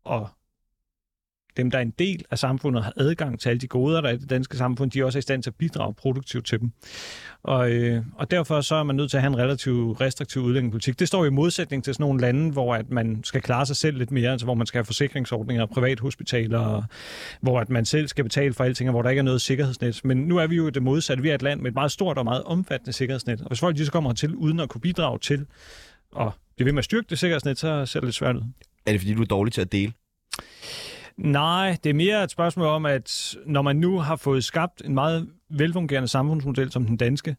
og 0.04 0.28
dem, 1.56 1.70
der 1.70 1.78
er 1.78 1.82
en 1.82 1.94
del 1.98 2.24
af 2.30 2.38
samfundet, 2.38 2.84
har 2.84 2.92
adgang 2.96 3.40
til 3.40 3.48
alle 3.48 3.60
de 3.60 3.66
goder, 3.66 4.00
der 4.00 4.08
er 4.08 4.12
i 4.12 4.16
det 4.16 4.30
danske 4.30 4.56
samfund, 4.56 4.90
de 4.90 5.00
er 5.00 5.04
også 5.04 5.18
i 5.18 5.22
stand 5.22 5.42
til 5.42 5.50
at 5.50 5.54
bidrage 5.54 5.94
produktivt 5.94 6.46
til 6.46 6.60
dem. 6.60 6.72
Og, 7.42 7.70
øh, 7.70 8.02
og 8.14 8.30
derfor 8.30 8.60
så 8.60 8.74
er 8.74 8.82
man 8.82 8.96
nødt 8.96 9.10
til 9.10 9.16
at 9.16 9.22
have 9.22 9.32
en 9.32 9.38
relativt 9.38 10.00
restriktiv 10.00 10.42
udlændingepolitik. 10.42 10.98
Det 10.98 11.08
står 11.08 11.24
i 11.24 11.30
modsætning 11.30 11.84
til 11.84 11.94
sådan 11.94 12.04
nogle 12.04 12.20
lande, 12.20 12.52
hvor 12.52 12.74
at 12.74 12.90
man 12.90 13.20
skal 13.24 13.40
klare 13.40 13.66
sig 13.66 13.76
selv 13.76 13.98
lidt 13.98 14.10
mere, 14.10 14.30
altså 14.30 14.46
hvor 14.46 14.54
man 14.54 14.66
skal 14.66 14.78
have 14.78 14.84
forsikringsordninger, 14.84 15.66
privathospitaler, 15.66 16.58
og 16.58 16.84
hvor 17.40 17.60
at 17.60 17.70
man 17.70 17.84
selv 17.84 18.08
skal 18.08 18.24
betale 18.24 18.54
for 18.54 18.64
alting, 18.64 18.88
og 18.90 18.92
hvor 18.92 19.02
der 19.02 19.10
ikke 19.10 19.20
er 19.20 19.24
noget 19.24 19.40
sikkerhedsnet. 19.40 20.00
Men 20.04 20.16
nu 20.16 20.36
er 20.36 20.46
vi 20.46 20.56
jo 20.56 20.68
det 20.68 20.82
modsatte. 20.82 21.22
Vi 21.22 21.30
er 21.30 21.34
et 21.34 21.42
land 21.42 21.60
med 21.60 21.70
et 21.70 21.74
meget 21.74 21.92
stort 21.92 22.18
og 22.18 22.24
meget 22.24 22.42
omfattende 22.42 22.92
sikkerhedsnet. 22.92 23.40
Og 23.40 23.48
hvis 23.48 23.60
folk 23.60 23.76
de 23.76 23.86
så 23.86 23.92
kommer 23.92 24.10
hertil 24.10 24.34
uden 24.34 24.60
at 24.60 24.68
kunne 24.68 24.80
bidrage 24.80 25.18
til 25.18 25.46
og 26.12 26.32
blive 26.56 26.66
ved 26.66 26.72
med 26.72 26.78
at 26.78 26.84
styrke 26.84 27.06
det 27.10 27.18
sikkerhedsnet, 27.18 27.58
så 27.58 27.86
ser 27.86 28.00
det 28.00 28.06
lidt 28.06 28.16
svært 28.16 28.36
ud. 28.36 28.42
Er 28.86 28.92
det, 28.92 29.00
fordi 29.00 29.14
du 29.14 29.22
er 29.22 29.26
dårlig 29.26 29.52
til 29.52 29.60
at 29.60 29.72
dele? 29.72 29.92
Nej, 31.16 31.76
det 31.84 31.90
er 31.90 31.94
mere 31.94 32.24
et 32.24 32.30
spørgsmål 32.30 32.66
om, 32.66 32.86
at 32.86 33.36
når 33.46 33.62
man 33.62 33.76
nu 33.76 33.98
har 33.98 34.16
fået 34.16 34.44
skabt 34.44 34.82
en 34.84 34.94
meget 34.94 35.28
velfungerende 35.50 36.08
samfundsmodel 36.08 36.72
som 36.72 36.86
den 36.86 36.96
danske, 36.96 37.36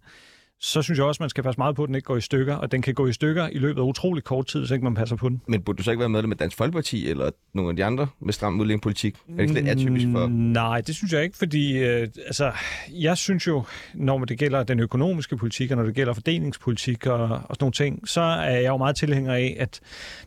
så 0.60 0.82
synes 0.82 0.98
jeg 0.98 1.06
også, 1.06 1.24
man 1.24 1.30
skal 1.30 1.44
passe 1.44 1.58
meget 1.58 1.76
på, 1.76 1.84
at 1.84 1.88
den 1.88 1.96
ikke 1.96 2.06
går 2.06 2.18
i 2.18 2.22
stykker, 2.22 2.56
og 2.56 2.72
den 2.72 2.82
kan 2.82 2.94
gå 2.94 3.08
i 3.08 3.14
stykker 3.14 3.48
i 3.48 3.58
løbet 3.58 3.82
af 3.82 3.86
utrolig 3.86 4.24
kort 4.24 4.48
tid, 4.48 4.60
hvis 4.60 4.72
ikke 4.72 4.84
man 4.84 4.96
passer 4.96 5.16
på 5.16 5.30
den. 5.30 5.42
Men 5.48 5.62
burde 5.62 5.78
du 5.78 5.84
så 5.84 5.92
ikke 5.92 6.00
være 6.00 6.10
medlem 6.10 6.32
af 6.32 6.38
Dansk 6.38 6.58
Folkeparti 6.58 7.10
eller 7.10 7.30
nogle 7.54 7.70
af 7.70 7.76
de 7.76 7.86
andre 7.86 8.08
med 8.20 8.34
stram 8.34 8.60
udlændingepolitik? 8.60 9.16
Er 9.16 9.34
det 9.34 9.42
ikke 9.42 9.54
lidt 9.54 9.68
atypisk 9.68 10.08
for... 10.12 10.28
Mm, 10.28 10.34
Nej, 10.34 10.82
det 10.82 10.96
synes 10.96 11.14
jeg 11.14 11.24
ikke, 11.24 11.38
fordi 11.38 11.78
øh, 11.78 12.08
altså, 12.26 12.52
jeg 12.90 13.18
synes 13.18 13.48
jo, 13.48 13.64
når 13.94 14.26
det 14.26 14.40
gælder 14.40 14.64
den 14.64 14.80
økonomiske 14.80 15.38
politik, 15.38 15.72
og 15.72 15.78
når 15.78 15.84
det 15.84 15.96
gælder 15.96 16.14
fordelingspolitik 16.14 17.08
og, 17.08 17.20
og 17.20 17.30
sådan 17.30 17.58
nogle 17.60 17.74
ting, 17.74 18.10
så 18.10 18.22
er 18.22 18.56
jeg 18.56 18.68
jo 18.68 18.78
meget 18.78 18.96
tilhænger 18.96 19.34
af, 19.34 19.56
at 19.60 19.80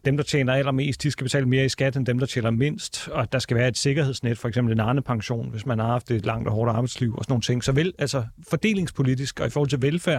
dem, 0.05 0.17
der 0.17 0.25
tjener 0.25 0.55
allermest, 0.55 1.03
de 1.03 1.11
skal 1.11 1.25
betale 1.25 1.47
mere 1.47 1.65
i 1.65 1.69
skat, 1.69 1.97
end 1.97 2.07
dem, 2.07 2.19
der 2.19 2.27
tjener 2.27 2.51
mindst, 2.51 3.09
og 3.13 3.33
der 3.33 3.39
skal 3.39 3.57
være 3.57 3.69
et 3.69 3.79
sikkerhedsnet, 3.79 4.39
for 4.39 4.49
eksempel 4.49 4.73
en 4.73 4.81
Arne-pension, 4.81 5.51
hvis 5.51 5.67
man 5.67 5.79
har 5.79 5.87
haft 5.87 6.11
et 6.11 6.27
langt 6.27 6.49
og 6.49 6.55
hårdt 6.55 6.71
arbejdsliv 6.71 7.15
og 7.15 7.25
sådan 7.25 7.33
nogle 7.33 7.43
ting. 7.43 7.65
Så 7.65 7.73
vel, 7.73 7.93
altså 7.99 8.25
fordelingspolitisk 8.51 9.41
og 9.41 9.47
i 9.47 9.51
forhold 9.51 9.69
til 9.69 9.83
velfærd, 9.83 10.18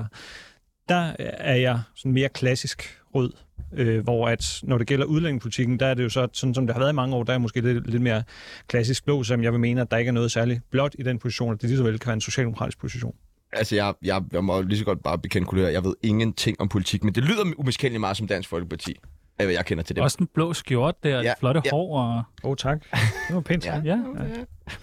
der 0.90 1.14
er 1.20 1.56
jeg 1.56 1.80
sådan 1.96 2.12
mere 2.12 2.30
klassisk 2.30 3.00
rød, 3.16 3.32
øh, 3.74 4.04
hvor 4.04 4.28
at 4.28 4.60
når 4.64 4.78
det 4.78 4.88
gælder 4.88 5.06
udlændingepolitikken, 5.06 5.80
der 5.80 5.86
er 5.86 5.94
det 5.94 6.04
jo 6.04 6.10
så, 6.10 6.28
sådan 6.34 6.54
som 6.54 6.68
det 6.68 6.74
har 6.76 6.80
været 6.80 6.92
i 6.92 6.96
mange 6.96 7.16
år, 7.16 7.24
der 7.24 7.34
er 7.34 7.38
måske 7.38 7.62
lidt, 7.62 7.90
lidt 7.90 8.02
mere 8.02 8.24
klassisk 8.68 9.06
blå, 9.06 9.24
som 9.24 9.44
jeg 9.44 9.52
vil 9.52 9.60
mene, 9.60 9.82
at 9.82 9.92
der 9.92 9.98
ikke 9.98 10.10
er 10.10 10.14
noget 10.14 10.32
særligt 10.32 10.62
blot 10.72 10.96
i 11.00 11.04
den 11.04 11.20
position, 11.20 11.54
at 11.54 11.62
det 11.62 11.70
lige 11.70 11.78
så 11.78 11.84
vel 11.84 12.00
kan 12.00 12.08
være 12.08 12.14
en 12.14 12.22
socialdemokratisk 12.22 12.80
position. 12.80 13.16
Altså, 13.52 13.76
jeg, 13.76 13.94
jeg, 14.04 14.24
jeg 14.32 14.44
må 14.44 14.62
lige 14.62 14.80
så 14.80 14.86
godt 14.86 15.04
bare 15.04 15.18
bekende 15.18 15.48
kulør. 15.48 15.68
Jeg 15.68 15.84
ved 15.84 15.94
ingenting 16.04 16.62
om 16.62 16.70
politik, 16.70 17.04
men 17.04 17.16
det 17.16 17.24
lyder 17.24 17.54
umiskendeligt 17.58 18.00
meget 18.00 18.18
som 18.18 18.28
Dansk 18.28 18.50
Folkeparti, 18.50 19.00
af 19.40 19.46
hvad 19.46 19.56
jeg 19.56 19.66
kender 19.66 19.84
til 19.84 19.96
det. 19.96 20.04
Også 20.04 20.18
den 20.20 20.28
blå 20.34 20.54
skjort 20.54 21.04
der, 21.04 21.22
Ja, 21.22 21.34
flotte 21.40 21.62
ja. 21.66 21.70
hår. 21.72 22.00
Og... 22.00 22.24
Åh, 22.44 22.50
oh, 22.50 22.56
tak. 22.56 22.84
Det 23.28 23.36
var 23.36 23.42
pænt. 23.42 23.66
Ja. 23.66 23.82
ja. 23.86 23.90
Ja, 23.90 23.96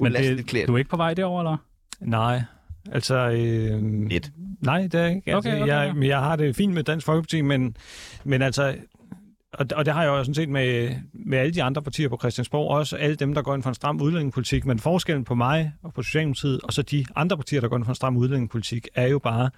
men 0.00 0.12
det, 0.12 0.46
klædt. 0.46 0.68
du 0.68 0.74
er 0.74 0.78
ikke 0.78 0.90
på 0.90 0.96
vej 0.96 1.14
derover 1.14 1.40
eller? 1.40 1.56
Nej, 2.00 2.42
altså... 2.92 3.16
Øh, 3.16 4.08
Lidt. 4.08 4.30
Nej, 4.60 4.82
det 4.82 4.94
er 4.94 5.06
ikke. 5.06 5.34
Altså, 5.34 5.50
Okay, 5.50 5.62
okay, 5.62 5.66
jeg, 5.66 5.86
ja. 5.86 5.92
men 5.92 6.08
jeg 6.08 6.18
har 6.18 6.36
det 6.36 6.56
fint 6.56 6.74
med 6.74 6.82
Dansk 6.82 7.06
Folkeparti, 7.06 7.40
men, 7.40 7.76
men 8.24 8.42
altså... 8.42 8.76
Og, 9.52 9.66
og 9.74 9.84
det 9.84 9.94
har 9.94 10.02
jeg 10.02 10.08
jo 10.08 10.24
sådan 10.24 10.34
set 10.34 10.48
med, 10.48 10.94
med 11.12 11.38
alle 11.38 11.54
de 11.54 11.62
andre 11.62 11.82
partier 11.82 12.08
på 12.08 12.18
Christiansborg, 12.20 12.70
også 12.70 12.96
alle 12.96 13.16
dem, 13.16 13.34
der 13.34 13.42
går 13.42 13.54
ind 13.54 13.62
for 13.62 13.70
en 13.70 13.74
stram 13.74 14.00
udlændingepolitik. 14.00 14.66
Men 14.66 14.78
forskellen 14.78 15.24
på 15.24 15.34
mig 15.34 15.72
og 15.82 15.94
på 15.94 16.02
Socialdemokratiet, 16.02 16.60
og 16.62 16.72
så 16.72 16.82
de 16.82 17.04
andre 17.16 17.36
partier, 17.36 17.60
der 17.60 17.68
går 17.68 17.76
ind 17.76 17.84
for 17.84 17.92
en 17.92 17.94
stram 17.94 18.16
udlændingepolitik, 18.16 18.88
er 18.94 19.06
jo 19.06 19.18
bare, 19.18 19.50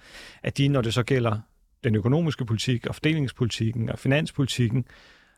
at 0.43 0.57
de, 0.57 0.67
når 0.67 0.81
det 0.81 0.93
så 0.93 1.03
gælder 1.03 1.37
den 1.83 1.95
økonomiske 1.95 2.45
politik 2.45 2.87
og 2.87 2.95
fordelingspolitikken 2.95 3.89
og 3.89 3.99
finanspolitikken, 3.99 4.85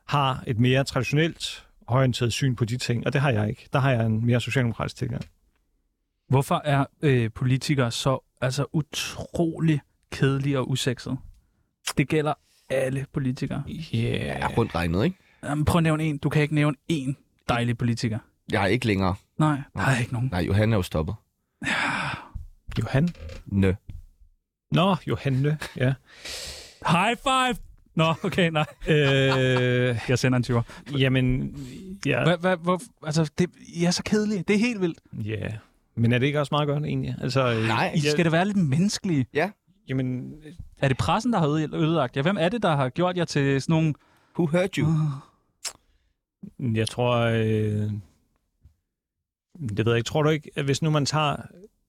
har 0.07 0.43
et 0.48 0.60
mere 0.60 0.83
traditionelt 0.83 1.65
orienteret 1.88 2.33
syn 2.33 2.55
på 2.55 2.65
de 2.65 2.77
ting, 2.77 3.07
og 3.07 3.13
det 3.13 3.21
har 3.21 3.31
jeg 3.31 3.50
ikke. 3.50 3.67
Der 3.74 3.79
har 3.79 3.91
jeg 3.91 4.05
en 4.05 4.25
mere 4.25 4.41
socialdemokratisk 4.41 4.95
tilgang. 4.95 5.25
Hvorfor 6.31 6.61
er 6.65 6.85
øh, 7.01 7.31
politikere 7.35 7.91
så 7.91 8.19
altså 8.41 8.65
utrolig 8.73 9.81
kedelige 10.11 10.59
og 10.59 10.69
usexede? 10.69 11.17
Det 11.97 12.07
gælder 12.07 12.33
alle 12.69 13.05
politikere. 13.13 13.63
Yeah. 13.69 13.93
Ja, 13.93 14.47
rundt 14.57 14.75
regnet, 14.75 15.03
ikke? 15.03 15.17
Jamen, 15.43 15.65
prøv 15.65 15.79
at 15.79 15.83
nævne 15.83 16.03
en. 16.03 16.17
Du 16.17 16.29
kan 16.29 16.41
ikke 16.41 16.55
nævne 16.55 16.77
en 16.88 17.17
dejlig 17.50 17.77
politiker. 17.77 18.19
Jeg 18.51 18.63
er 18.63 18.67
ikke 18.67 18.88
længere. 18.88 19.15
Nej, 19.38 19.57
der 19.75 19.81
er 19.81 20.00
ikke 20.00 20.13
nogen. 20.13 20.29
Nej, 20.31 20.41
Johan 20.41 20.73
er 20.73 20.77
jo 20.77 20.81
stoppet. 20.81 21.15
Johan? 22.79 23.09
Nø. 23.45 23.73
Nå, 24.71 24.95
Johanne, 25.07 25.57
ja. 25.77 25.93
High 26.88 27.17
five! 27.23 27.55
Nå, 27.95 28.13
okay, 28.23 28.50
nej. 28.50 28.65
øh, 28.88 30.00
Jeg 30.09 30.19
sender 30.19 30.38
en 30.38 30.43
20'er. 30.57 30.97
jamen, 30.97 31.55
ja. 32.05 32.23
Hvad, 32.23 32.38
hvad, 32.38 32.57
hvor, 32.57 32.81
altså, 33.05 33.31
det, 33.38 33.50
I 33.67 33.83
er 33.85 33.91
så 33.91 34.03
kedelige. 34.03 34.43
Det 34.47 34.53
er 34.55 34.59
helt 34.59 34.81
vildt. 34.81 35.00
Ja. 35.25 35.50
Men 36.01 36.12
er 36.12 36.17
det 36.20 36.25
ikke 36.25 36.39
også 36.39 36.50
meget 36.53 36.67
godt, 36.67 36.86
egentlig? 36.86 37.15
Altså, 37.22 37.51
øh, 37.53 37.67
Nej. 37.67 37.91
I 37.96 38.00
skal 38.00 38.25
da 38.25 38.29
være 38.29 38.46
lidt 38.46 38.58
menneskelige. 38.58 39.25
Jamen, 39.88 40.34
Er 40.77 40.88
det 40.88 40.98
pressen, 40.98 41.34
der 41.34 41.39
har 41.39 41.48
øde- 41.48 41.75
ødelagt 41.75 42.15
jer? 42.17 42.22
Hvem 42.22 42.38
er 42.39 42.50
det, 42.50 42.63
der 42.63 42.75
har 42.75 42.89
gjort 42.89 43.17
jer 43.17 43.25
til 43.25 43.62
sådan 43.62 43.74
nogle... 43.74 43.93
Who 44.39 44.46
hurt 44.46 44.75
you? 44.75 44.88
jeg 46.60 46.89
tror... 46.89 47.17
Øh, 47.17 47.91
det 49.70 49.86
ved 49.86 49.93
jeg 49.93 49.98
ikke. 49.98 50.08
Tror 50.08 50.24
du 50.24 50.29
ikke, 50.29 50.51
at 50.55 50.65
hvis 50.65 50.81
nu 50.81 50.89
man 50.89 51.05
tager 51.05 51.36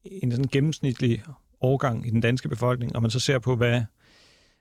en 0.04 0.30
sådan 0.30 0.48
gennemsnitlig 0.52 1.22
årgang 1.60 2.06
i 2.06 2.10
den 2.10 2.20
danske 2.20 2.48
befolkning, 2.48 2.96
og 2.96 3.02
man 3.02 3.10
så 3.10 3.20
ser 3.20 3.38
på, 3.38 3.56
hvad, 3.56 3.82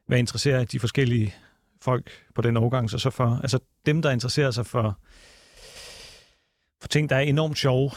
hvad 0.08 0.20
interesserer 0.20 0.64
de 0.64 0.80
forskellige 0.80 1.34
folk 1.82 2.10
på 2.36 2.42
den 2.42 2.58
årgang 2.58 2.90
sig 2.90 3.02
så 3.02 3.10
for. 3.10 3.40
Altså 3.42 3.60
dem, 3.86 4.02
der 4.02 4.12
interesserer 4.12 4.52
sig 4.52 4.66
for, 4.66 5.00
for 6.82 6.88
ting, 6.88 7.10
der 7.10 7.16
er 7.16 7.20
enormt 7.20 7.58
sjove, 7.58 7.92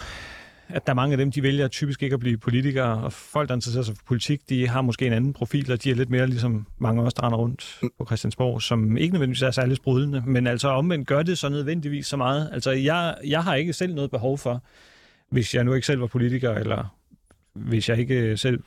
at 0.68 0.86
der 0.86 0.92
er 0.92 0.94
mange 0.94 1.12
af 1.12 1.18
dem, 1.18 1.30
de 1.30 1.42
vælger 1.42 1.68
typisk 1.68 2.02
ikke 2.02 2.14
at 2.14 2.20
blive 2.20 2.38
politikere, 2.38 3.04
og 3.04 3.12
folk, 3.12 3.48
der 3.48 3.54
interesserer 3.54 3.82
sig 3.82 3.96
for 3.96 4.04
politik, 4.06 4.48
de 4.48 4.68
har 4.68 4.82
måske 4.82 5.06
en 5.06 5.12
anden 5.12 5.32
profil, 5.32 5.72
og 5.72 5.84
de 5.84 5.90
er 5.90 5.94
lidt 5.94 6.10
mere 6.10 6.26
ligesom 6.26 6.66
mange 6.78 7.02
af 7.02 7.06
os, 7.06 7.14
der 7.14 7.34
rundt 7.34 7.80
på 7.98 8.06
Christiansborg, 8.06 8.62
som 8.62 8.96
ikke 8.96 9.12
nødvendigvis 9.12 9.42
er 9.42 9.50
særlig 9.50 9.76
sprudlende, 9.76 10.22
men 10.26 10.46
altså 10.46 10.68
omvendt 10.68 11.08
gør 11.08 11.22
det 11.22 11.38
så 11.38 11.48
nødvendigvis 11.48 12.06
så 12.06 12.16
meget. 12.16 12.50
Altså 12.52 12.70
jeg, 12.70 13.14
jeg 13.26 13.44
har 13.44 13.54
ikke 13.54 13.72
selv 13.72 13.94
noget 13.94 14.10
behov 14.10 14.38
for, 14.38 14.64
hvis 15.30 15.54
jeg 15.54 15.64
nu 15.64 15.74
ikke 15.74 15.86
selv 15.86 16.00
var 16.00 16.06
politiker, 16.06 16.50
eller 16.50 16.96
hvis 17.54 17.88
jeg 17.88 17.98
ikke 17.98 18.36
selv 18.36 18.62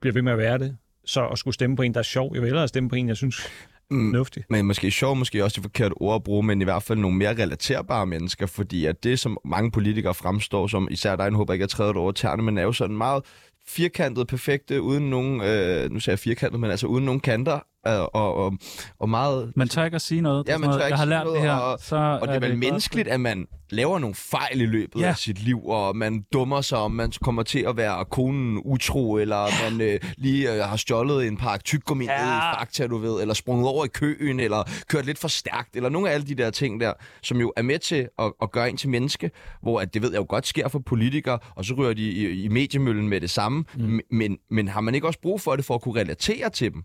bliver 0.00 0.14
ved 0.14 0.22
med 0.22 0.32
at 0.32 0.38
være 0.38 0.58
det, 0.58 0.76
så 1.04 1.26
at 1.26 1.38
skulle 1.38 1.54
stemme 1.54 1.76
på 1.76 1.82
en, 1.82 1.94
der 1.94 1.98
er 1.98 2.04
sjov. 2.04 2.34
Jeg 2.34 2.42
vil 2.42 2.48
hellere 2.48 2.68
stemme 2.68 2.88
på 2.88 2.96
en, 2.96 3.08
jeg 3.08 3.16
synes 3.16 3.48
Mm. 3.92 4.10
fornuftig. 4.10 4.44
Men 4.50 4.66
måske 4.66 4.90
sjov, 4.90 5.16
måske 5.16 5.44
også 5.44 5.54
det 5.54 5.62
forkerte 5.62 5.92
ord 5.92 6.14
at 6.14 6.22
bruge, 6.22 6.42
men 6.42 6.60
i 6.60 6.64
hvert 6.64 6.82
fald 6.82 6.98
nogle 6.98 7.16
mere 7.16 7.34
relaterbare 7.42 8.06
mennesker, 8.06 8.46
fordi 8.46 8.86
at 8.86 9.04
det, 9.04 9.18
som 9.18 9.38
mange 9.44 9.70
politikere 9.70 10.14
fremstår 10.14 10.66
som, 10.66 10.88
især 10.90 11.16
dig, 11.16 11.30
nu 11.30 11.36
håber 11.36 11.52
jeg 11.52 11.56
ikke, 11.56 11.62
at 11.64 11.70
jeg 11.70 11.76
træder 11.76 11.92
det 11.92 12.00
over 12.00 12.12
tæerne, 12.12 12.42
men 12.42 12.58
er 12.58 12.62
jo 12.62 12.72
sådan 12.72 12.96
meget 12.96 13.22
firkantet, 13.66 14.26
perfekte, 14.26 14.82
uden 14.82 15.10
nogen, 15.10 15.40
øh, 15.40 15.90
nu 15.90 16.00
siger 16.00 16.12
jeg 16.12 16.18
firkantet, 16.18 16.60
men 16.60 16.70
altså 16.70 16.86
uden 16.86 17.04
nogen 17.04 17.20
kanter, 17.20 17.60
og, 17.84 18.14
og, 18.14 18.52
og 19.00 19.08
meget... 19.08 19.52
Man 19.56 19.68
tør 19.68 19.84
ikke 19.84 19.94
at 19.94 20.02
sige 20.02 20.20
noget. 20.20 20.48
Ja, 20.48 20.52
Det 20.52 20.60
man 20.60 20.70
tør 20.70 20.76
ikke 20.76 20.84
jeg 20.86 20.98
har 20.98 21.04
lært 21.04 21.24
noget, 21.24 21.40
det 21.42 21.50
her. 21.50 21.56
og- 21.56 21.78
så 21.80 21.96
Og 21.96 22.28
det 22.28 22.34
er 22.36 22.40
vel 22.40 22.48
godt. 22.50 22.58
menneskeligt, 22.58 23.08
at 23.08 23.20
man 23.20 23.46
laver 23.70 23.98
nogle 23.98 24.14
fejl 24.14 24.60
i 24.60 24.66
løbet 24.66 25.00
Ja. 25.00 25.06
af 25.08 25.16
sit 25.16 25.38
liv, 25.44 25.66
og 25.66 25.96
man 25.96 26.24
dummer 26.32 26.60
sig, 26.60 26.78
om 26.78 26.90
man 26.90 27.12
kommer 27.22 27.42
til 27.42 27.58
at 27.68 27.76
være 27.76 28.04
konen 28.04 28.60
utro, 28.64 29.16
eller 29.16 29.70
man 29.70 29.80
øh, 29.80 30.00
lige 30.16 30.52
øh, 30.54 30.64
har 30.64 30.76
stjålet 30.76 31.26
en 31.26 31.36
pakke 31.36 31.64
tyggegummi 31.64 32.04
ja. 32.04 32.24
Ned 32.24 32.32
i 32.32 32.40
Fakta, 32.58 32.86
du 32.86 32.98
ved, 32.98 33.20
eller 33.20 33.34
sprunget 33.34 33.68
over 33.68 33.84
i 33.84 33.88
køen, 33.88 34.40
eller 34.40 34.70
kørt 34.88 35.06
lidt 35.06 35.18
for 35.18 35.28
stærkt, 35.28 35.76
eller 35.76 35.88
nogle 35.88 36.10
af 36.10 36.14
alle 36.14 36.26
de 36.26 36.34
der 36.34 36.50
ting 36.50 36.80
der, 36.80 36.92
som 37.22 37.40
jo 37.40 37.52
er 37.56 37.62
med 37.62 37.78
til 37.78 38.08
at, 38.18 38.32
at 38.42 38.50
gøre 38.52 38.70
en 38.70 38.76
til 38.76 38.88
menneske, 38.88 39.30
hvor 39.62 39.80
at 39.80 39.94
det 39.94 40.02
ved 40.02 40.10
jeg 40.10 40.18
jo 40.18 40.26
godt 40.28 40.46
sker 40.46 40.68
for 40.68 40.78
politikere, 40.78 41.38
og 41.56 41.64
så 41.64 41.74
ryger 41.74 41.92
de 41.94 42.02
i, 42.10 42.42
i 42.42 42.48
mediemøllen 42.48 43.08
med 43.08 43.20
det 43.20 43.30
samme, 43.30 43.64
mm. 43.76 44.00
men, 44.10 44.38
men 44.50 44.68
har 44.68 44.80
man 44.80 44.94
ikke 44.94 45.06
også 45.06 45.20
brug 45.22 45.40
for 45.40 45.56
det 45.56 45.64
for 45.64 45.74
at 45.74 45.80
kunne 45.82 46.00
relatere 46.00 46.50
til 46.50 46.72
dem? 46.72 46.82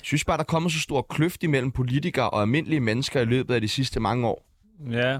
Jeg 0.00 0.06
synes 0.06 0.24
bare, 0.24 0.36
der 0.36 0.42
er 0.42 0.46
kommet 0.46 0.72
så 0.72 0.80
stor 0.80 1.02
kløft 1.02 1.42
imellem 1.42 1.72
politikere 1.72 2.30
og 2.30 2.40
almindelige 2.42 2.80
mennesker 2.80 3.20
i 3.20 3.24
løbet 3.24 3.54
af 3.54 3.60
de 3.60 3.68
sidste 3.68 4.00
mange 4.00 4.26
år. 4.26 4.46
Ja. 4.90 5.18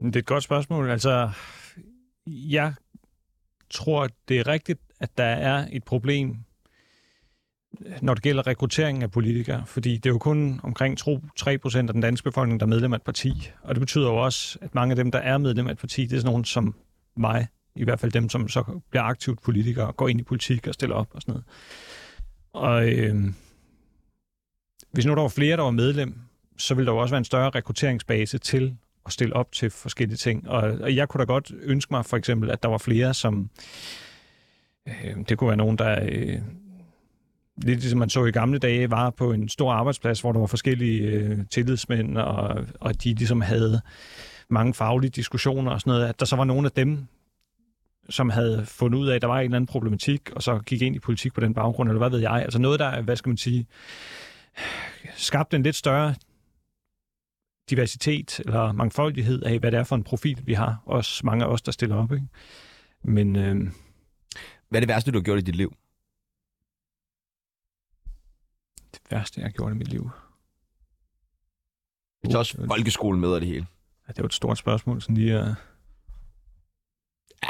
Det 0.00 0.16
er 0.16 0.20
et 0.20 0.26
godt 0.26 0.44
spørgsmål. 0.44 0.90
Altså, 0.90 1.30
jeg 2.26 2.74
tror, 3.70 4.08
det 4.28 4.38
er 4.38 4.46
rigtigt, 4.46 4.80
at 5.00 5.18
der 5.18 5.24
er 5.24 5.68
et 5.72 5.84
problem, 5.84 6.36
når 8.02 8.14
det 8.14 8.22
gælder 8.22 8.46
rekrutteringen 8.46 9.02
af 9.02 9.10
politikere. 9.10 9.66
Fordi 9.66 9.96
det 9.96 10.06
er 10.06 10.10
jo 10.10 10.18
kun 10.18 10.60
omkring 10.62 10.98
3 11.36 11.58
procent 11.58 11.90
af 11.90 11.94
den 11.94 12.02
danske 12.02 12.24
befolkning, 12.24 12.60
der 12.60 12.66
er 12.66 12.70
medlem 12.70 12.92
af 12.92 12.96
et 12.96 13.02
parti. 13.02 13.50
Og 13.62 13.74
det 13.74 13.80
betyder 13.80 14.06
jo 14.06 14.16
også, 14.16 14.58
at 14.60 14.74
mange 14.74 14.92
af 14.92 14.96
dem, 14.96 15.10
der 15.10 15.18
er 15.18 15.38
medlem 15.38 15.66
af 15.66 15.72
et 15.72 15.78
parti, 15.78 16.02
det 16.02 16.12
er 16.12 16.16
sådan 16.16 16.30
nogen 16.30 16.44
som 16.44 16.74
mig. 17.16 17.46
I 17.76 17.84
hvert 17.84 18.00
fald 18.00 18.12
dem, 18.12 18.28
som 18.28 18.48
så 18.48 18.80
bliver 18.90 19.02
aktivt 19.02 19.42
politikere, 19.42 19.92
går 19.92 20.08
ind 20.08 20.20
i 20.20 20.22
politik 20.22 20.66
og 20.66 20.74
stiller 20.74 20.96
op 20.96 21.08
og 21.14 21.22
sådan 21.22 21.32
noget. 21.32 21.44
Og 22.54 22.88
øh, 22.88 23.14
hvis 24.92 25.06
nu 25.06 25.14
der 25.14 25.20
var 25.20 25.28
flere, 25.28 25.56
der 25.56 25.62
var 25.62 25.70
medlem, 25.70 26.14
så 26.56 26.74
ville 26.74 26.86
der 26.86 26.92
jo 26.92 26.98
også 26.98 27.12
være 27.12 27.18
en 27.18 27.24
større 27.24 27.50
rekrutteringsbase 27.50 28.38
til 28.38 28.76
at 29.06 29.12
stille 29.12 29.36
op 29.36 29.52
til 29.52 29.70
forskellige 29.70 30.16
ting. 30.16 30.48
Og, 30.48 30.62
og 30.62 30.96
jeg 30.96 31.08
kunne 31.08 31.18
da 31.18 31.24
godt 31.24 31.52
ønske 31.62 31.94
mig 31.94 32.06
for 32.06 32.16
eksempel, 32.16 32.50
at 32.50 32.62
der 32.62 32.68
var 32.68 32.78
flere, 32.78 33.14
som... 33.14 33.50
Øh, 34.88 35.16
det 35.28 35.38
kunne 35.38 35.48
være 35.48 35.56
nogen, 35.56 35.78
der... 35.78 35.98
Øh, 36.02 36.38
lidt 37.56 37.80
ligesom 37.80 37.98
man 37.98 38.10
så 38.10 38.24
i 38.24 38.30
gamle 38.30 38.58
dage, 38.58 38.90
var 38.90 39.10
på 39.10 39.32
en 39.32 39.48
stor 39.48 39.72
arbejdsplads, 39.72 40.20
hvor 40.20 40.32
der 40.32 40.40
var 40.40 40.46
forskellige 40.46 41.00
øh, 41.00 41.38
tillidsmænd, 41.50 42.18
og, 42.18 42.66
og 42.80 43.04
de 43.04 43.14
ligesom 43.14 43.40
havde 43.40 43.80
mange 44.48 44.74
faglige 44.74 45.10
diskussioner 45.10 45.72
og 45.72 45.80
sådan 45.80 45.90
noget, 45.90 46.06
at 46.06 46.20
der 46.20 46.26
så 46.26 46.36
var 46.36 46.44
nogle 46.44 46.66
af 46.66 46.72
dem, 46.72 47.06
som 48.10 48.30
havde 48.30 48.66
fundet 48.66 48.98
ud 48.98 49.08
af, 49.08 49.14
at 49.16 49.22
der 49.22 49.28
var 49.28 49.38
en 49.38 49.44
eller 49.44 49.56
anden 49.56 49.66
problematik, 49.66 50.30
og 50.30 50.42
så 50.42 50.58
gik 50.58 50.82
ind 50.82 50.96
i 50.96 50.98
politik 50.98 51.34
på 51.34 51.40
den 51.40 51.54
baggrund, 51.54 51.88
eller 51.88 51.98
hvad 51.98 52.10
ved 52.10 52.18
jeg. 52.18 52.32
Altså 52.32 52.58
noget, 52.58 52.80
der, 52.80 53.02
hvad 53.02 53.16
skal 53.16 53.28
man 53.30 53.36
sige, 53.36 53.66
skabte 55.14 55.56
en 55.56 55.62
lidt 55.62 55.76
større 55.76 56.14
diversitet 57.70 58.40
eller 58.40 58.72
mangfoldighed 58.72 59.42
af, 59.42 59.58
hvad 59.58 59.70
det 59.72 59.78
er 59.78 59.84
for 59.84 59.96
en 59.96 60.04
profil, 60.04 60.42
vi 60.46 60.52
har. 60.54 60.82
Også 60.86 61.26
mange 61.26 61.44
af 61.44 61.48
os, 61.48 61.62
der 61.62 61.72
stiller 61.72 61.96
op. 61.96 62.12
Ikke? 62.12 62.26
Men 63.02 63.36
øh, 63.36 63.56
Hvad 64.68 64.78
er 64.78 64.80
det 64.80 64.88
værste, 64.88 65.10
du 65.12 65.18
har 65.18 65.22
gjort 65.22 65.38
i 65.38 65.42
dit 65.42 65.56
liv? 65.56 65.74
det 68.92 69.00
værste, 69.10 69.40
jeg 69.40 69.46
har 69.46 69.52
gjort 69.52 69.72
i 69.72 69.76
mit 69.76 69.88
liv, 69.88 70.10
Vi 72.22 72.28
tager 72.28 72.38
også 72.38 72.66
folkeskolen 72.66 73.20
med 73.20 73.28
og 73.28 73.40
det 73.40 73.48
hele. 73.48 73.66
ja, 74.08 74.12
det 74.12 74.18
er 74.18 74.22
jo 74.22 74.26
et 74.26 74.34
stort 74.34 74.58
spørgsmål, 74.58 75.02
sådan 75.02 75.16
lige 75.16 75.38
at... 75.38 75.54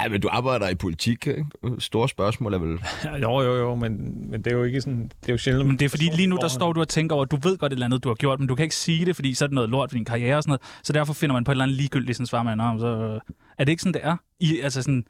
Ja, 0.02 0.08
men 0.08 0.20
du 0.20 0.28
arbejder 0.32 0.68
i 0.68 0.74
politik, 0.74 1.26
ikke? 1.26 1.44
Store 1.78 2.08
spørgsmål 2.08 2.54
er 2.54 2.58
vel... 2.58 2.78
Ja, 3.04 3.16
jo, 3.30 3.40
jo, 3.40 3.54
jo, 3.56 3.74
men, 3.74 3.90
men 4.30 4.42
det 4.42 4.52
er 4.52 4.56
jo 4.56 4.62
ikke 4.64 4.80
sådan... 4.80 5.02
Det 5.20 5.28
er 5.28 5.32
jo 5.32 5.38
sjældent... 5.38 5.66
Men 5.66 5.78
det 5.78 5.84
er 5.84 5.88
fordi 5.88 6.10
lige 6.16 6.26
nu, 6.26 6.36
der 6.36 6.48
står 6.48 6.72
du 6.72 6.80
og 6.80 6.88
tænker 6.88 7.14
over, 7.16 7.24
at 7.24 7.30
du 7.30 7.36
ved 7.36 7.58
godt 7.58 7.72
et 7.72 7.76
eller 7.76 7.86
andet, 7.86 8.04
du 8.04 8.08
har 8.08 8.14
gjort, 8.14 8.38
men 8.38 8.48
du 8.48 8.54
kan 8.54 8.62
ikke 8.62 8.76
sige 8.76 9.06
det, 9.06 9.14
fordi 9.16 9.34
så 9.34 9.44
er 9.44 9.46
det 9.46 9.54
noget 9.54 9.70
lort 9.70 9.90
for 9.90 9.96
din 9.96 10.04
karriere 10.04 10.36
og 10.36 10.42
sådan 10.42 10.50
noget. 10.50 10.62
Så 10.82 10.92
derfor 10.92 11.12
finder 11.12 11.34
man 11.34 11.44
på 11.44 11.50
et 11.50 11.54
eller 11.54 11.64
andet 11.64 11.76
ligegyldigt, 11.76 12.16
sådan 12.16 12.26
svarer 12.26 12.42
man, 12.42 12.58
"Nå, 12.58 12.78
så 12.78 12.86
øh, 12.86 13.20
er 13.58 13.64
det 13.64 13.72
ikke 13.72 13.82
sådan, 13.82 13.94
det 13.94 14.00
er? 14.04 14.16
I, 14.40 14.60
altså 14.60 14.82
sådan, 14.82 15.04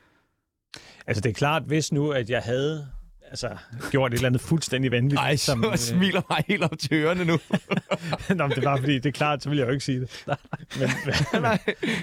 Altså, 1.06 1.20
det 1.20 1.30
er 1.30 1.34
klart, 1.34 1.62
hvis 1.66 1.92
nu, 1.92 2.10
at 2.10 2.30
jeg 2.30 2.42
havde 2.44 2.86
altså, 3.34 3.56
gjort 3.90 4.12
et 4.12 4.16
eller 4.16 4.26
andet 4.26 4.40
fuldstændig 4.40 4.90
vanvittigt. 4.90 5.20
Ej, 5.20 5.36
som, 5.36 5.64
øh, 5.64 5.76
smiler 5.76 6.22
mig 6.30 6.44
helt 6.48 6.62
op 6.64 6.78
til 6.78 6.92
ørerne 6.94 7.24
nu. 7.24 7.38
Nå, 8.36 8.46
men 8.46 8.56
det 8.56 8.64
var 8.64 8.76
fordi, 8.76 8.94
det 8.94 9.06
er 9.06 9.10
klart, 9.12 9.42
så 9.42 9.48
ville 9.48 9.60
jeg 9.60 9.66
jo 9.68 9.72
ikke 9.72 9.84
sige 9.84 10.00
det. 10.00 10.24
Men, 10.26 10.36
men, 11.32 11.42
Nej, 11.42 11.58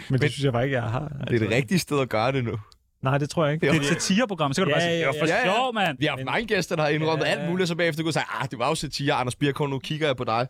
men 0.09 0.19
det 0.21 0.31
synes 0.31 0.43
jeg 0.43 0.53
bare 0.53 0.63
ikke, 0.63 0.75
jeg 0.75 0.83
har. 0.83 1.07
det 1.27 1.35
er 1.35 1.39
det 1.39 1.49
rigtige 1.51 1.79
sted 1.79 1.99
at 1.99 2.09
gøre 2.09 2.31
det 2.31 2.43
nu. 2.43 2.57
Nej, 3.01 3.17
det 3.17 3.29
tror 3.29 3.45
jeg 3.45 3.53
ikke. 3.53 3.67
Jo. 3.67 3.73
det 3.73 3.77
er 3.77 3.81
et 3.81 3.87
satireprogram, 4.01 4.53
så 4.53 4.61
kan 4.61 4.65
du 4.65 4.69
Ja, 4.69 4.75
bare 4.75 4.81
sige, 4.81 4.93
det 4.95 4.99
ja, 5.01 5.05
var 5.07 5.13
for 5.19 5.27
ja, 5.27 5.37
ja. 5.47 5.53
sjov, 5.55 5.73
mand. 5.73 5.97
Vi 5.99 6.05
har 6.05 6.11
haft 6.11 6.25
mange 6.25 6.47
gæster, 6.47 6.75
der 6.75 6.83
har 6.83 6.89
indrømmet 6.89 7.25
Ja. 7.25 7.29
alt 7.31 7.49
muligt, 7.49 7.61
og 7.61 7.67
så 7.67 7.75
bagefter 7.75 8.03
kunne 8.03 8.13
sige, 8.13 8.25
ah, 8.41 8.47
det 8.51 8.59
var 8.59 8.67
jo 8.69 8.75
satire, 8.75 9.13
Anders 9.13 9.35
Birkov, 9.35 9.69
nu 9.69 9.79
kigger 9.79 10.07
jeg 10.07 10.15
på 10.17 10.23
dig. 10.23 10.47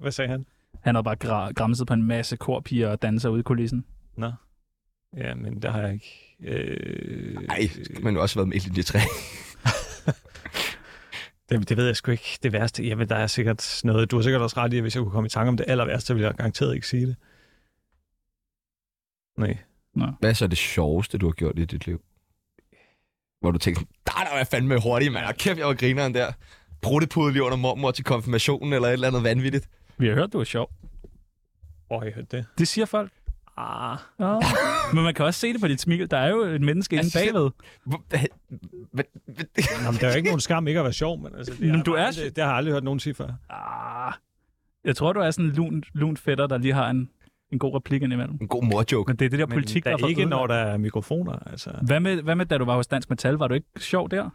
Hvad 0.00 0.12
sagde 0.12 0.30
han? 0.30 0.46
Han 0.84 0.94
havde 0.94 1.04
bare 1.04 1.16
gra- 1.24 1.52
græmset 1.52 1.86
på 1.86 1.94
en 1.94 2.02
masse 2.02 2.36
korpiger 2.36 2.88
og 2.88 3.02
danser 3.02 3.28
ude 3.28 3.40
i 3.40 3.42
kulissen. 3.42 3.84
Nå. 4.16 4.30
Ja, 5.16 5.34
men 5.34 5.62
der 5.62 5.70
har 5.70 5.80
jeg 5.80 5.92
ikke... 5.92 6.22
Øh, 6.44 7.34
Nej, 7.48 7.68
skal 7.84 8.04
man 8.04 8.14
jo 8.14 8.22
også 8.22 8.34
været 8.34 8.48
med 8.48 8.56
i 8.56 8.60
linje 8.60 8.82
3. 8.82 8.98
det, 11.48 11.68
det 11.68 11.76
ved 11.76 11.86
jeg 11.86 11.96
sgu 11.96 12.10
ikke. 12.10 12.38
Det 12.42 12.52
værste... 12.52 12.84
Jamen, 12.84 13.08
der 13.08 13.16
er 13.16 13.26
sikkert 13.26 13.80
noget... 13.84 14.10
Du 14.10 14.16
har 14.16 14.22
sikkert 14.22 14.42
også 14.42 14.56
ret 14.56 14.72
i, 14.72 14.76
at 14.76 14.82
hvis 14.82 14.94
jeg 14.94 15.02
kunne 15.02 15.12
komme 15.12 15.26
i 15.26 15.30
tanke 15.30 15.48
om 15.48 15.56
det 15.56 15.64
aller 15.68 15.84
værste, 15.84 16.06
så 16.06 16.14
ville 16.14 16.26
jeg 16.26 16.34
garanteret 16.34 16.74
ikke 16.74 16.88
sige 16.88 17.06
det. 17.06 17.16
Nej. 19.38 19.58
Hvad 20.20 20.30
er 20.30 20.34
så 20.34 20.46
det 20.46 20.58
sjoveste, 20.58 21.18
du 21.18 21.26
har 21.26 21.32
gjort 21.32 21.58
i 21.58 21.64
dit 21.64 21.86
liv? 21.86 22.02
Hvor 23.40 23.50
du 23.50 23.58
tænkte, 23.58 23.84
der 24.06 24.12
er 24.20 24.38
der 24.38 24.44
fandme 24.44 24.80
hurtigt, 24.80 25.12
mand. 25.12 25.26
Og 25.26 25.34
kæft, 25.34 25.58
jeg 25.58 25.66
var 25.66 25.74
grineren 25.74 26.14
der. 26.14 26.32
Bruttepudel 26.82 27.32
lige 27.32 27.42
under 27.42 27.56
mormor 27.56 27.90
til 27.90 28.04
konfirmationen, 28.04 28.72
eller 28.72 28.88
et 28.88 28.92
eller 28.92 29.08
andet 29.08 29.22
vanvittigt. 29.22 29.68
Vi 29.98 30.06
har 30.06 30.14
hørt, 30.14 30.32
du 30.32 30.40
er 30.40 30.44
sjov. 30.44 30.70
Hvor 31.86 31.98
har 31.98 32.06
I 32.06 32.12
hørt 32.12 32.32
det? 32.32 32.46
Det 32.58 32.68
siger 32.68 32.86
folk. 32.86 33.12
Ah. 33.58 33.98
Ja. 34.20 34.38
Men 34.94 35.04
man 35.04 35.14
kan 35.14 35.24
også 35.24 35.40
se 35.40 35.52
det 35.52 35.60
på 35.60 35.68
dit 35.68 35.80
smil. 35.80 36.10
Der 36.10 36.16
er 36.18 36.28
jo 36.30 36.40
et 36.40 36.60
menneske 36.60 36.96
inde 36.96 37.08
bagved. 37.14 37.50
Hvor- 37.84 38.02
hvad- 38.08 38.18
hvad- 38.92 39.04
hvad- 39.24 39.84
Nå, 39.84 39.90
men 39.90 40.00
der 40.00 40.06
er 40.06 40.10
jo 40.12 40.16
ikke 40.16 40.28
nogen 40.28 40.40
skam 40.40 40.68
ikke 40.68 40.80
at 40.80 40.84
være 40.84 40.92
sjov, 40.92 41.18
men 41.22 41.34
altså, 41.38 41.52
det, 41.52 41.60
Men 41.70 41.82
du 41.82 41.94
jeg 41.96 42.02
er- 42.02 42.06
aldrig, 42.06 42.36
det 42.36 42.44
har 42.44 42.50
jeg 42.50 42.56
aldrig 42.56 42.72
hørt 42.72 42.84
nogen 42.84 43.00
sige 43.00 43.14
før. 43.14 43.28
Ah. 43.50 44.12
Jeg 44.84 44.96
tror, 44.96 45.12
du 45.12 45.20
er 45.20 45.30
sådan 45.30 45.44
en 45.50 45.52
lun, 45.56 45.82
lun 45.94 46.16
fætter, 46.16 46.46
der 46.46 46.58
lige 46.58 46.74
har 46.74 46.90
en, 46.90 47.10
en 47.52 47.58
god 47.58 47.74
replik 47.74 48.02
indimellem. 48.02 48.38
En 48.40 48.48
god 48.48 48.64
morjoke. 48.64 49.10
Men 49.10 49.16
det 49.16 49.24
er 49.24 49.28
det 49.30 49.38
der 49.38 49.46
Men 49.46 49.52
politik, 49.52 49.84
der 49.84 49.96
der 49.96 50.04
er 50.04 50.08
ikke, 50.08 50.24
når 50.24 50.46
der 50.46 50.54
er 50.54 50.76
mikrofoner. 50.76 51.32
Altså. 51.50 51.70
Hvad 51.82 52.00
med, 52.00 52.22
hvad 52.22 52.34
med, 52.34 52.46
da 52.46 52.58
du 52.58 52.64
var 52.64 52.74
hos 52.76 52.86
Dansk 52.86 53.10
Metal? 53.10 53.34
Var 53.34 53.48
du 53.48 53.54
ikke 53.54 53.66
sjov 53.78 54.10
der? 54.10 54.30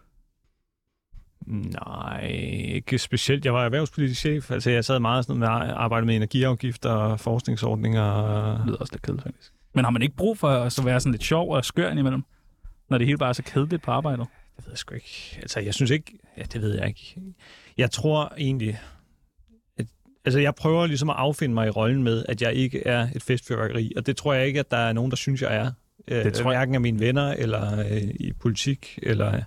Nej, 1.47 2.27
ikke 2.75 2.97
specielt. 2.99 3.45
Jeg 3.45 3.54
var 3.54 3.65
erhvervspolitisk 3.65 4.19
chef. 4.19 4.51
Altså, 4.51 4.69
jeg 4.69 4.86
sad 4.86 4.99
meget 4.99 5.25
sådan 5.25 5.39
med 5.39 5.47
at 5.47 5.54
arbejde 5.54 6.06
med 6.06 6.15
energiafgifter 6.15 6.89
og 6.89 7.19
forskningsordninger. 7.19 8.58
Det 8.58 8.65
lyder 8.65 8.77
også 8.77 8.93
lidt 8.93 9.01
kedeligt, 9.01 9.23
faktisk. 9.23 9.51
Men 9.73 9.84
har 9.86 9.91
man 9.91 10.01
ikke 10.01 10.15
brug 10.15 10.38
for 10.38 10.47
at 10.49 10.71
så 10.71 10.84
være 10.84 10.99
sådan 10.99 11.12
lidt 11.12 11.23
sjov 11.23 11.51
og 11.51 11.65
skør 11.65 11.89
indimellem? 11.89 12.23
Når 12.89 12.97
det 12.97 13.08
hele 13.08 13.17
bare 13.17 13.30
er 13.30 13.34
så 13.34 13.43
kedeligt 13.43 13.82
på 13.84 13.91
arbejdet? 13.91 14.25
Det 14.58 14.65
ved 14.65 14.71
jeg 14.71 14.77
sgu 14.77 14.95
ikke. 14.95 15.38
Altså, 15.41 15.60
jeg 15.60 15.73
synes 15.73 15.91
ikke... 15.91 16.13
Ja, 16.38 16.43
det 16.43 16.62
ved 16.62 16.75
jeg 16.77 16.88
ikke. 16.88 17.15
Jeg 17.77 17.91
tror 17.91 18.34
egentlig... 18.38 18.80
At, 19.77 19.86
altså, 20.25 20.39
jeg 20.39 20.56
prøver 20.56 20.86
ligesom 20.86 21.10
at 21.10 21.15
affinde 21.19 21.54
mig 21.54 21.67
i 21.67 21.69
rollen 21.69 22.04
med, 22.04 22.25
at 22.30 22.41
jeg 22.41 22.54
ikke 22.54 22.88
er 22.88 23.08
et 23.15 23.23
festfyrværkeri. 23.23 23.93
Og 23.97 24.06
det 24.06 24.17
tror 24.17 24.34
jeg 24.34 24.47
ikke, 24.47 24.60
at 24.60 24.71
der 24.71 24.77
er 24.77 24.93
nogen, 24.93 25.12
der 25.12 25.17
synes, 25.17 25.41
jeg 25.41 25.56
er. 25.56 25.71
Øh, 26.08 26.23
Det 26.23 26.34
tror 26.34 26.51
jeg- 26.51 26.60
Hverken 26.60 26.75
af 26.75 26.82
mine 26.82 26.99
venner, 26.99 27.32
eller 27.34 27.80
øh, 27.80 28.01
i 28.01 28.32
politik, 28.39 28.99
eller 29.04 29.32
Men... 29.32 29.41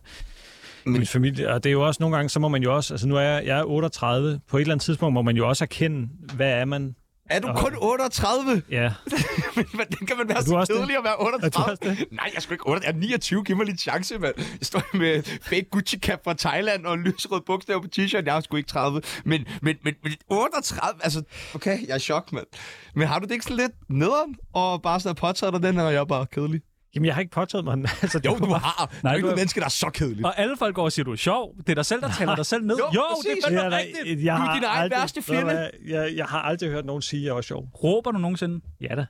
min 0.87 1.07
familie. 1.07 1.51
Og 1.51 1.64
det 1.64 1.70
er 1.70 1.73
jo 1.73 1.87
også 1.87 2.03
nogle 2.03 2.16
gange, 2.16 2.29
så 2.29 2.40
må 2.40 2.49
man 2.49 2.62
jo 2.62 2.75
også... 2.77 2.94
Altså, 2.94 3.09
nu 3.09 3.16
er 3.16 3.20
jeg, 3.20 3.47
jeg 3.47 3.59
er 3.59 3.64
38. 3.64 4.40
På 4.49 4.57
et 4.57 4.61
eller 4.61 4.75
andet 4.75 4.85
tidspunkt 4.85 5.14
må 5.14 5.23
man 5.23 5.37
jo 5.37 5.49
også 5.49 5.64
erkende, 5.64 6.09
hvad 6.37 6.51
er 6.51 6.64
man 6.64 6.94
Er 7.31 7.40
du 7.40 7.53
kun 7.57 7.73
38? 7.79 8.62
Ja. 8.70 8.92
Men 9.57 9.66
Hvordan 9.75 10.07
kan 10.07 10.16
man 10.16 10.29
være 10.29 10.42
så 10.42 10.61
det? 10.61 10.68
kedelig 10.68 10.97
at 10.97 11.05
være 11.05 11.12
Er 11.12 11.16
du 11.18 11.25
38? 11.25 11.64
også 11.70 11.83
det? 11.85 12.05
Nej, 12.12 12.31
jeg 12.35 12.42
sgu 12.42 12.53
ikke 12.55 12.66
38. 12.66 12.87
Jeg 12.87 12.97
er 12.97 13.01
29. 13.09 13.44
Giv 13.44 13.57
mig 13.57 13.66
lidt 13.66 13.81
chance, 13.81 14.18
mand. 14.18 14.35
Jeg 14.38 14.47
står 14.62 14.97
med 14.97 15.23
fake 15.42 15.66
Gucci-cap 15.70 16.20
fra 16.25 16.35
Thailand 16.35 16.87
og 16.87 16.99
lysrød 16.99 17.40
bogstav 17.47 17.83
på 17.83 17.88
t-shirt. 17.97 18.23
Jeg 18.27 18.37
er 18.37 18.40
sgu 18.40 18.57
ikke 18.57 18.68
30. 18.68 19.01
Men, 19.25 19.47
men, 19.62 19.77
men, 19.83 19.94
men 20.03 20.12
38, 20.29 21.01
altså... 21.05 21.23
Okay, 21.55 21.87
jeg 21.87 21.92
er 21.92 21.97
i 21.97 22.01
chok, 22.01 22.33
mand. 22.33 22.47
Men 22.94 23.09
har 23.09 23.18
du 23.18 23.25
det 23.27 23.33
ikke 23.33 23.44
sådan 23.44 23.57
lidt 23.57 23.73
nederen 23.88 24.35
og 24.55 24.83
bare 24.83 25.01
sådan 25.01 25.11
at 25.11 25.16
påtage 25.16 25.53
dig 25.53 25.62
den 25.62 25.75
her, 25.75 25.83
og 25.83 25.92
jeg 25.92 26.01
er 26.01 26.05
bare 26.05 26.27
kedelig? 26.33 26.61
Jamen, 26.94 27.07
jeg 27.07 27.14
har 27.14 27.20
ikke 27.20 27.33
påtaget 27.33 27.64
mig 27.64 27.76
den. 27.76 27.87
Altså, 28.02 28.18
det 28.18 28.26
Jo, 28.26 28.35
du 28.37 28.46
bare- 28.46 28.59
har. 28.59 28.87
Du 28.87 28.92
Nej, 29.02 29.12
er 29.12 29.16
ikke 29.16 29.26
du 29.28 29.33
er- 29.33 29.37
menneske, 29.37 29.61
der 29.61 29.66
er 29.66 29.70
så 29.70 29.90
kedelig. 29.94 30.24
Og 30.26 30.38
alle 30.38 30.57
folk 30.57 30.74
går 30.74 30.85
og 30.85 30.92
siger, 30.92 31.04
du 31.04 31.12
er 31.12 31.16
sjov. 31.16 31.54
Det 31.57 31.68
er 31.68 31.74
dig 31.74 31.87
selv, 31.87 32.00
der 32.00 32.11
taler 32.18 32.35
dig 32.37 32.46
selv 32.46 32.64
ned. 32.66 32.76
Jo, 32.78 32.85
Jo, 32.94 33.02
præcis. 33.16 33.44
det 33.44 33.54
er 33.54 33.61
fandme 33.62 33.76
rigtigt. 33.76 34.24
jeg 34.24 34.37
Du 34.37 34.42
er 34.42 34.46
har 34.46 34.54
din 34.54 34.64
egen 34.64 34.83
aldrig- 34.83 34.98
værste 35.00 35.20
du 35.20 35.24
fjende. 35.24 35.44
hvad? 35.44 35.68
Jeg, 35.87 36.12
jeg 36.16 36.26
har 36.26 36.42
aldrig 36.42 36.70
hørt 36.70 36.85
nogen 36.85 37.02
sige, 37.02 37.20
at 37.20 37.26
jeg 37.26 37.35
var 37.35 37.40
sjov. 37.40 37.68
Råber 37.85 38.11
du 38.11 38.18
nogensinde? 38.18 38.61
Ja 38.80 38.94
da. 38.94 39.07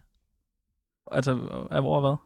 Altså, 1.13 1.39
af 1.71 1.83
hvor 1.83 2.01
hvad? 2.01 2.17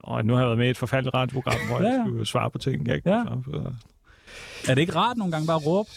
Og 0.00 0.24
nu 0.24 0.32
har 0.34 0.40
jeg 0.40 0.46
været 0.48 0.58
med 0.58 0.66
i 0.66 0.70
et 0.70 0.78
forfærdeligt 0.78 1.14
radioprogram, 1.14 1.54
hvor 1.68 1.80
Ja, 1.82 1.88
jeg 1.88 2.04
skulle 2.06 2.26
svare 2.26 2.50
på 2.50 2.58
ting, 2.58 2.86
jeg 2.86 2.96
ikke 2.96 3.10
Ja. 3.10 3.24
svare. 3.24 3.74
Er 4.68 4.74
det 4.74 4.78
ikke 4.80 4.94
rart 4.94 5.16
nogle 5.16 5.32
gange 5.32 5.46
bare 5.46 5.56
at 5.56 5.66
råbe? 5.66 5.88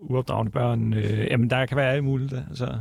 Uopdragende 0.00 0.52
børn. 0.52 0.92
Øh, 0.94 1.18
jamen, 1.30 1.50
der 1.50 1.66
kan 1.66 1.76
være 1.76 1.92
alt 1.92 2.04
muligt. 2.04 2.32
Altså, 2.50 2.78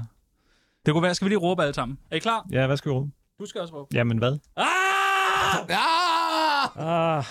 Det 0.86 0.94
kunne 0.94 1.04
være, 1.04 1.16
skal 1.16 1.26
vi 1.26 1.30
lige 1.30 1.40
råbe 1.40 1.62
alle 1.62 1.74
sammen? 1.74 1.98
Er 2.12 2.16
I 2.16 2.20
klar? 2.20 2.46
ja, 2.52 2.68
hvad 2.68 2.78
skal 2.78 2.90
vi 2.90 2.96
råbe? 2.96 3.12
Du 3.40 3.46
skal 3.46 3.62
også 3.62 3.74
råbe. 3.76 3.88
Jamen, 3.94 4.18
hvad? 4.18 4.38
Ah! 4.58 4.66
Ah! 5.70 6.68
Ah. 6.78 7.24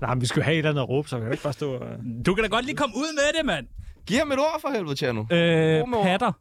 Nej, 0.00 0.14
men 0.14 0.20
vi 0.20 0.26
skal 0.26 0.40
jo 0.40 0.44
have 0.44 0.54
et 0.54 0.58
eller 0.58 0.70
andet 0.70 0.82
at 0.82 0.88
råbe, 0.88 1.08
så 1.08 1.16
vi 1.16 1.22
kan 1.22 1.32
ikke 1.32 1.42
bare 1.42 1.52
stå 1.52 1.72
og... 1.74 1.88
Du 2.26 2.34
kan 2.34 2.44
da 2.44 2.48
godt 2.50 2.64
lige 2.64 2.76
komme 2.76 2.96
ud 2.96 3.14
med 3.14 3.38
det, 3.38 3.46
mand. 3.46 3.66
Giv 4.06 4.18
ham 4.18 4.32
et 4.32 4.38
ord 4.38 4.60
for 4.60 4.68
helvede, 4.68 4.94
Tjerno. 4.94 5.20
Øh, 5.30 6.02
patter. 6.04 6.32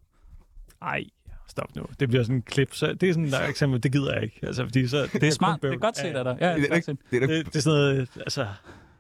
Ej, 0.81 1.03
stop 1.47 1.75
nu. 1.75 1.85
Det 1.99 2.09
bliver 2.09 2.23
sådan 2.23 2.35
en 2.35 2.41
klip. 2.41 2.69
Så 2.73 2.93
det 2.93 3.09
er 3.09 3.13
sådan 3.13 3.31
der 3.31 3.47
eksempel, 3.47 3.83
det 3.83 3.91
gider 3.91 4.13
jeg 4.13 4.23
ikke. 4.23 4.39
Altså, 4.43 4.63
fordi 4.63 4.88
så, 4.88 5.09
Det 5.13 5.23
er 5.23 5.31
smart. 5.31 5.61
Det 5.61 5.73
er 5.73 5.77
godt 5.77 5.97
set 5.97 6.15
af 6.15 6.23
dig. 6.23 6.38
Ja, 6.41 6.55
det 6.55 6.71
er. 6.71 6.79
Det 7.11 7.23
er 7.23 7.27
Det, 7.27 7.45
det 7.45 7.55
er 7.55 7.59
sådan 7.59 7.79
noget, 7.79 8.09
altså... 8.17 8.47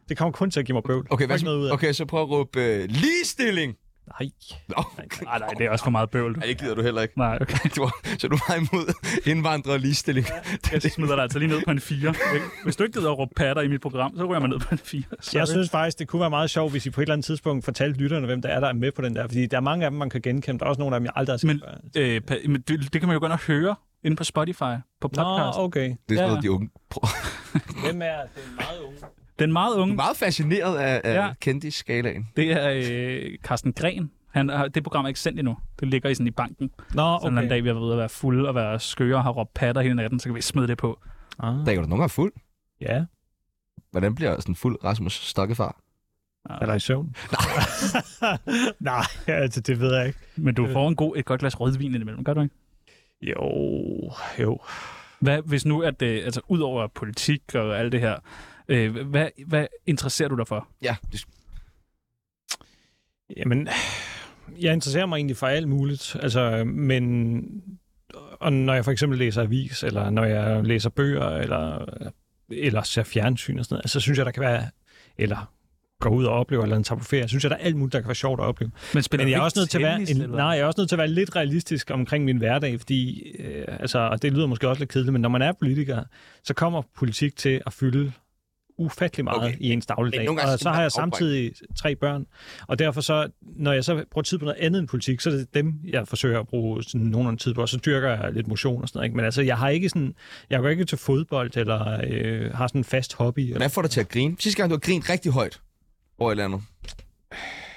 Det 0.09 0.17
kommer 0.17 0.31
kun 0.31 0.51
til 0.51 0.59
at 0.59 0.65
give 0.65 0.73
mig 0.73 0.83
bøvl. 0.83 1.07
Okay, 1.09 1.25
hvad 1.25 1.35
ikke 1.35 1.45
noget 1.45 1.57
ud 1.57 1.63
skal, 1.63 1.71
af. 1.71 1.73
okay, 1.73 1.93
så 1.93 2.05
prøv 2.05 2.21
at 2.21 2.29
råbe 2.29 2.61
øh, 2.61 2.85
ligestilling. 2.89 3.75
Nej. 4.19 4.29
Nå, 4.67 4.83
Nej, 5.23 5.39
nej, 5.39 5.47
det 5.57 5.65
er 5.65 5.69
også 5.69 5.83
for 5.83 5.91
meget 5.91 6.09
bøvl. 6.09 6.37
Nej, 6.37 6.45
det 6.47 6.57
gider 6.57 6.75
du 6.75 6.81
heller 6.81 7.01
ikke. 7.01 7.17
Nej, 7.19 7.37
okay. 7.41 7.69
Du, 7.75 7.89
så 8.19 8.27
du 8.27 8.37
meget 8.49 8.59
imod 8.71 8.93
indvandrere 9.25 9.73
og 9.75 9.79
ligestilling. 9.79 10.27
Jeg 10.71 10.81
smider 10.81 11.15
dig 11.15 11.21
altså 11.23 11.39
lige 11.39 11.49
ned 11.49 11.61
på 11.65 11.71
en 11.71 11.79
4. 11.79 12.13
Hvis 12.63 12.75
du 12.75 12.83
ikke 12.83 12.99
gider 12.99 13.11
at 13.11 13.17
råbe 13.17 13.31
patter 13.35 13.61
i 13.63 13.67
mit 13.67 13.81
program, 13.81 14.17
så 14.17 14.25
ryger 14.25 14.39
man 14.39 14.49
ned 14.49 14.59
på 14.59 14.67
en 14.71 14.77
4. 14.77 15.03
Jeg 15.33 15.47
synes 15.47 15.69
faktisk, 15.69 15.99
det 15.99 16.07
kunne 16.07 16.19
være 16.19 16.29
meget 16.29 16.49
sjovt, 16.49 16.71
hvis 16.71 16.85
I 16.85 16.89
på 16.89 17.01
et 17.01 17.03
eller 17.05 17.13
andet 17.13 17.25
tidspunkt 17.25 17.65
fortalte 17.65 17.99
lytterne, 17.99 18.25
hvem 18.25 18.41
der 18.41 18.49
er, 18.49 18.59
der 18.59 18.67
er 18.67 18.73
med 18.73 18.91
på 18.91 19.01
den 19.01 19.15
der. 19.15 19.27
Fordi 19.27 19.45
der 19.45 19.57
er 19.57 19.61
mange 19.61 19.85
af 19.85 19.91
dem, 19.91 19.97
man 19.99 20.09
kan 20.09 20.21
genkende. 20.21 20.59
Der 20.59 20.65
er 20.65 20.69
også 20.69 20.79
nogle 20.81 20.95
af 20.95 20.99
dem, 20.99 21.05
jeg 21.05 21.13
aldrig 21.15 21.33
har 21.33 21.37
set 21.37 21.47
Men, 21.47 21.61
før. 21.95 22.01
øh, 22.01 22.21
pa- 22.31 22.47
men 22.47 22.61
det, 22.61 22.93
det 22.93 23.01
kan 23.01 23.07
man 23.07 23.17
jo 23.17 23.25
ind 23.25 23.33
og 23.33 23.39
høre 23.39 23.75
inde 24.03 24.17
på 24.17 24.23
Spotify, 24.23 24.59
på 25.01 25.09
Nå, 25.15 25.23
podcast. 25.23 25.57
okay. 25.59 25.81
Det 25.89 25.91
er 25.91 25.95
sådan 26.09 26.17
Ja. 26.17 26.27
noget, 26.27 26.43
de 26.43 26.51
unge... 26.51 26.69
Hvem 27.85 28.01
er 28.01 28.05
det? 28.05 28.43
er 28.43 28.55
meget 28.55 28.79
unge. 28.87 28.97
Den 29.39 29.53
meget 29.53 29.73
Du 29.73 29.77
er 29.79 29.81
unge, 29.83 29.95
meget 29.95 30.17
fascineret 30.17 30.77
af, 30.77 31.01
af 31.03 31.13
Ja. 31.15 31.33
kendis-skalaen. 31.41 32.27
det 32.35 32.51
er 32.51 32.69
øh, 32.75 33.37
Carsten 33.43 33.73
Gren. 33.73 34.11
Han, 34.31 34.49
har- 34.49 34.67
det 34.67 34.83
program 34.83 35.05
er 35.05 35.07
ikke 35.07 35.19
sendt 35.19 35.39
endnu. 35.39 35.57
Det 35.79 35.87
ligger 35.87 36.09
i 36.09 36.13
sådan 36.15 36.27
i 36.27 36.31
banken. 36.31 36.69
Nå, 36.93 37.19
Så 37.21 37.27
en 37.27 37.37
okay. 37.37 37.49
dag, 37.49 37.63
vi 37.63 37.67
har 37.69 37.73
været 37.73 37.83
ude 37.85 37.93
at 37.93 37.99
være 37.99 38.09
fulde 38.09 38.47
og 38.47 38.55
være 38.55 38.79
skøre 38.79 39.15
og 39.17 39.23
har 39.23 39.31
råbt 39.31 39.53
patter 39.53 39.81
hele 39.81 39.95
natten, 39.95 40.19
så 40.19 40.29
kan 40.29 40.35
vi 40.35 40.41
smide 40.41 40.67
det 40.67 40.77
på. 40.77 40.99
Ah, 41.39 41.65
Der 41.65 41.71
er 41.71 41.75
jo 41.75 41.81
nogen, 41.81 41.97
der 41.99 42.03
er 42.03 42.07
fuld. 42.07 42.33
ja, 42.81 43.03
Hvordan 43.91 44.15
bliver 44.15 44.39
sådan 44.39 44.55
fuld 44.55 44.83
Rasmus 44.83 45.13
Stokkefar? 45.13 45.81
er 46.49 46.65
der 46.65 46.73
i 46.73 46.79
søvn? 46.79 47.15
Nej, 48.79 49.01
altså, 49.27 49.61
det 49.61 49.79
ved 49.79 49.95
jeg 49.95 50.07
ikke. 50.07 50.19
Men 50.35 50.55
du 50.55 50.67
får 50.73 50.87
en 50.87 50.95
god, 50.95 51.17
et 51.17 51.25
godt 51.25 51.39
glas 51.39 51.59
rødvin 51.59 51.93
indimellem, 51.95 52.23
gør 52.23 52.33
du 52.33 52.41
ikke? 52.41 52.55
Jo, 53.21 54.11
jo. 54.39 54.59
Hvad, 55.19 55.41
hvis 55.41 55.65
nu, 55.65 55.81
at 55.81 55.99
det, 55.99 56.23
altså 56.23 56.41
ud 56.47 56.59
over 56.59 56.87
politik 56.87 57.41
og 57.55 57.79
alt 57.79 57.91
det 57.91 57.99
her, 57.99 58.15
øh, 58.67 59.07
hvad, 59.07 59.27
hvad 59.47 59.67
interesserer 59.85 60.29
du 60.29 60.35
dig 60.35 60.47
for? 60.47 60.67
Ja, 60.81 60.95
det, 61.11 61.25
Jamen, 63.37 63.67
jeg 64.59 64.73
interesserer 64.73 65.05
mig 65.05 65.15
egentlig 65.15 65.37
for 65.37 65.47
alt 65.47 65.67
muligt. 65.67 66.15
Altså, 66.21 66.63
men 66.65 67.45
og 68.39 68.53
når 68.53 68.73
jeg 68.73 68.85
for 68.85 68.91
eksempel 68.91 69.19
læser 69.19 69.41
avis, 69.41 69.83
eller 69.83 70.09
når 70.09 70.23
jeg 70.23 70.63
læser 70.63 70.89
bøger, 70.89 71.29
eller, 71.29 71.85
eller 72.49 72.81
ser 72.81 73.03
fjernsyn 73.03 73.59
og 73.59 73.65
sådan 73.65 73.75
noget, 73.75 73.89
så 73.89 73.99
synes 73.99 74.17
jeg, 74.17 74.25
der 74.25 74.31
kan 74.31 74.41
være, 74.41 74.69
eller 75.17 75.51
går 75.99 76.09
ud 76.09 76.25
og 76.25 76.33
oplever, 76.33 76.63
eller 76.63 76.81
tager 76.83 76.99
på 76.99 77.05
ferie, 77.05 77.27
synes 77.27 77.43
jeg, 77.43 77.49
der 77.49 77.57
er 77.57 77.61
alt 77.61 77.75
muligt, 77.75 77.93
der 77.93 77.99
kan 77.99 78.07
være 78.07 78.15
sjovt 78.15 78.39
at 78.39 78.45
opleve. 78.45 78.71
Men, 78.93 79.03
Men 79.11 79.29
jeg 79.29 79.37
er 79.37 79.41
også 79.41 79.59
nødt 79.59 79.69
til 79.69 79.77
at 79.77 79.83
være, 79.83 80.01
en, 80.01 80.29
nej, 80.29 80.45
jeg 80.45 80.59
er 80.59 80.65
også 80.65 80.81
nødt 80.81 80.89
til 80.89 80.95
at 80.95 80.99
være 80.99 81.07
lidt 81.07 81.35
realistisk 81.35 81.91
omkring 81.91 82.25
min 82.25 82.37
hverdag, 82.37 82.79
fordi, 82.79 83.31
øh, 83.39 83.65
altså, 83.67 83.99
og 83.99 84.21
det 84.21 84.33
lyder 84.33 84.47
måske 84.47 84.69
også 84.69 84.81
lidt 84.81 84.89
kedeligt, 84.89 85.13
men 85.13 85.21
når 85.21 85.29
man 85.29 85.41
er 85.41 85.51
politiker, 85.51 86.03
så 86.43 86.53
kommer 86.53 86.81
politik 86.95 87.35
til 87.35 87.61
at 87.65 87.73
fylde 87.73 88.11
ufattelig 88.77 89.23
meget 89.23 89.43
Okay. 89.43 89.55
i 89.59 89.71
ens 89.71 89.85
dagligdag. 89.85 90.29
Og 90.29 90.59
så 90.59 90.69
har 90.69 90.81
jeg 90.81 90.91
samtidig 90.91 91.51
tre 91.77 91.95
børn, 91.95 92.25
og 92.67 92.79
derfor 92.79 93.01
så, 93.01 93.27
når 93.41 93.73
jeg 93.73 93.83
så 93.85 94.03
bruger 94.11 94.23
tid 94.23 94.37
på 94.37 94.45
noget 94.45 94.57
andet 94.59 94.79
end 94.79 94.87
politik, 94.87 95.21
så 95.21 95.29
er 95.29 95.33
det 95.33 95.53
dem, 95.53 95.73
jeg 95.87 96.07
forsøger 96.07 96.39
at 96.39 96.47
bruge 96.47 96.83
sådan 96.83 97.01
nogenlunde 97.01 97.39
tid 97.43 97.53
på, 97.53 97.61
og 97.61 97.69
så 97.69 97.77
dyrker 97.85 98.09
jeg 98.09 98.33
lidt 98.33 98.47
motion 98.47 98.81
og 98.81 98.87
sådan 98.87 98.97
noget. 98.97 99.05
Ikke? 99.07 99.15
Men 99.15 99.25
altså, 99.25 99.41
jeg 99.41 99.57
har 99.57 99.69
ikke 99.69 99.89
sådan, 99.89 100.15
jeg 100.49 100.59
går 100.61 100.69
ikke 100.69 100.85
til 100.85 100.97
fodbold, 100.97 101.57
eller 101.57 101.99
øh, 102.07 102.53
har 102.53 102.67
sådan 102.67 102.79
en 102.79 102.85
fast 102.85 103.13
hobby. 103.13 103.39
Eller, 103.39 103.57
hvad 103.57 103.69
får 103.69 103.81
dig 103.81 103.91
til 103.91 103.99
at 103.99 104.09
grine? 104.09 104.35
Sidste 104.39 104.57
gang, 104.61 104.69
du 104.69 104.75
har 104.75 104.79
grint 104.79 105.09
rigtig 105.09 105.31
højt 105.31 105.61
over 106.17 106.31
et 106.31 106.33
eller 106.33 106.45
andet, 106.45 106.61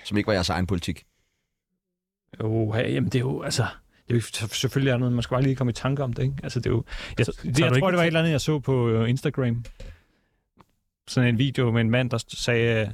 som 0.05 0.17
ikke 0.17 0.27
var 0.27 0.33
jeres 0.33 0.49
egen 0.49 0.67
politik. 0.67 1.05
Jo, 2.43 2.73
hey, 2.73 2.95
jamen 2.95 3.05
det 3.11 3.15
er 3.15 3.21
jo, 3.21 3.43
altså... 3.43 3.67
Det 4.09 4.15
er 4.15 4.19
jo 4.43 4.49
selvfølgelig 4.49 4.99
noget, 4.99 5.13
man 5.15 5.23
skal 5.23 5.35
bare 5.35 5.43
lige 5.43 5.57
komme 5.57 5.71
i 5.71 5.75
tanke 5.75 6.03
om 6.03 6.13
det, 6.13 6.23
ikke? 6.23 6.35
Altså, 6.43 6.61
det 6.61 6.67
er 6.67 6.71
jo... 6.71 6.85
Jeg, 7.19 7.27
Så- 7.27 7.33
det, 7.43 7.45
jeg 7.45 7.55
du 7.55 7.61
tror, 7.61 7.75
ikke- 7.77 7.87
det 7.87 7.97
var 7.97 8.03
et 8.03 8.07
eller 8.07 8.21
andet, 8.21 8.31
jeg 8.33 8.41
så 8.41 8.59
på 8.59 8.89
øh, 8.89 9.11
Instagram. 9.11 9.65
Sådan 11.09 11.29
en 11.29 11.39
video 11.39 11.71
med 11.71 11.81
en 11.81 11.91
mand, 11.91 12.11
der 12.11 12.25
sagde... 12.29 12.81
Øh, 12.81 12.87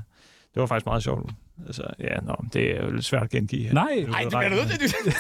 det 0.55 0.61
var 0.61 0.66
faktisk 0.66 0.87
meget 0.87 1.03
sjovt. 1.03 1.31
Altså, 1.67 1.83
ja, 2.01 2.17
nå, 2.23 2.37
det 2.53 2.77
er 2.77 2.85
jo 2.85 2.90
lidt 2.90 3.05
svært 3.05 3.23
at 3.23 3.31
gengive. 3.31 3.62
her. 3.67 3.75
Nej, 3.75 4.05
Nej, 4.09 4.21
det 4.21 4.29
bliver 4.29 4.49
nødt 4.49 4.69
til. 4.69 5.14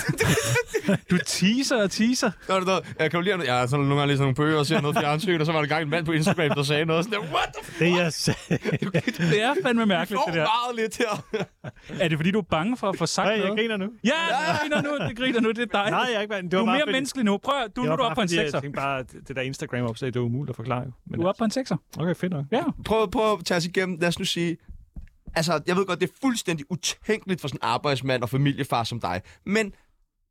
du 1.10 1.18
teaser 1.26 1.82
og 1.82 1.90
teaser. 1.90 2.30
Nå, 2.48 2.58
det 2.60 2.66
der, 2.66 2.78
jeg 2.98 3.10
kan 3.10 3.18
jo 3.20 3.24
lige, 3.24 3.44
jeg 3.52 3.58
har 3.58 3.66
sådan 3.66 3.84
nogle 3.86 4.00
gange 4.00 4.12
læst 4.12 4.20
nogle 4.20 4.34
bøger 4.34 4.58
og 4.58 4.66
ser 4.66 4.80
noget 4.80 4.96
fjernsyn, 4.98 5.40
og 5.40 5.46
så 5.46 5.52
var 5.52 5.60
der 5.60 5.66
gang 5.68 5.82
en 5.82 5.90
mand 5.90 6.06
på 6.06 6.12
Instagram, 6.12 6.48
der 6.50 6.62
sagde 6.62 6.84
noget 6.84 7.04
sådan 7.04 7.20
der, 7.20 7.26
what 7.34 7.48
the 7.54 7.62
f***, 7.64 7.78
Det, 7.78 7.90
jeg 7.98 8.12
sagde... 8.12 8.38
Det 9.32 9.42
er 9.42 9.54
fandme 9.64 9.86
mærkeligt, 9.86 10.20
det 10.26 10.34
der. 10.34 10.40
meget 10.40 10.76
lidt 10.76 10.96
her. 10.98 11.24
Er 12.00 12.08
det 12.08 12.18
fordi, 12.18 12.30
du 12.30 12.38
er 12.38 12.42
bange 12.50 12.76
for 12.76 12.88
at 12.88 12.98
få 12.98 13.06
sagt 13.06 13.26
Nej, 13.26 13.32
jeg 13.34 13.40
noget? 13.40 13.58
griner 13.58 13.76
nu. 13.76 13.84
Ja, 14.04 14.10
det 14.10 14.60
griner 14.60 14.82
nu, 14.82 15.08
det 15.08 15.16
griner 15.18 15.40
nu, 15.40 15.48
det 15.48 15.58
er 15.58 15.64
dig. 15.82 15.90
Nej, 15.90 16.00
jeg 16.08 16.16
er 16.16 16.20
ikke 16.20 16.30
bare... 16.32 16.42
Det 16.42 16.52
du 16.52 16.56
var 16.56 16.62
er 16.62 16.66
bare 16.66 16.74
mere 16.76 16.82
fordi- 16.82 16.92
menneskelig 16.92 17.24
nu. 17.24 17.38
Prøv, 17.38 17.54
at- 17.64 17.76
du, 17.76 17.80
det 17.80 17.86
nu 17.86 17.92
er 17.92 17.96
du 17.96 18.02
oppe 18.02 18.14
på 18.14 18.20
en 18.20 18.28
fordi, 18.28 18.36
Jeg 18.38 18.44
sekser. 18.46 18.60
tænkte 18.60 18.76
bare, 18.80 18.98
at 18.98 19.12
det 19.28 19.36
der 19.36 19.42
Instagram-opslag, 19.42 20.12
det 20.14 20.20
var 20.20 20.26
umuligt 20.26 20.50
at 20.50 20.56
forklare. 20.56 20.82
jo. 20.84 20.90
Men, 21.06 21.20
Du 21.20 21.24
er 21.24 21.28
oppe 21.28 21.38
på 21.38 21.44
en 21.44 21.50
sekser. 21.50 21.76
Okay, 21.98 22.14
fedt 22.14 22.32
nok. 22.32 22.44
Ja. 22.52 22.62
Prøv, 22.84 23.10
prøv 23.10 23.32
at 23.32 23.44
tage 23.44 23.56
os 23.58 23.66
igennem, 23.66 23.98
lad 24.00 24.08
os 24.08 24.18
nu 24.18 24.24
sige, 24.24 24.56
altså, 25.34 25.62
jeg 25.66 25.76
ved 25.76 25.86
godt, 25.86 26.00
det 26.00 26.10
er 26.10 26.14
fuldstændig 26.20 26.66
utænkeligt 26.70 27.40
for 27.40 27.48
sådan 27.48 27.58
en 27.58 27.64
arbejdsmand 27.64 28.22
og 28.22 28.28
familiefar 28.30 28.84
som 28.84 29.00
dig, 29.00 29.22
men 29.44 29.74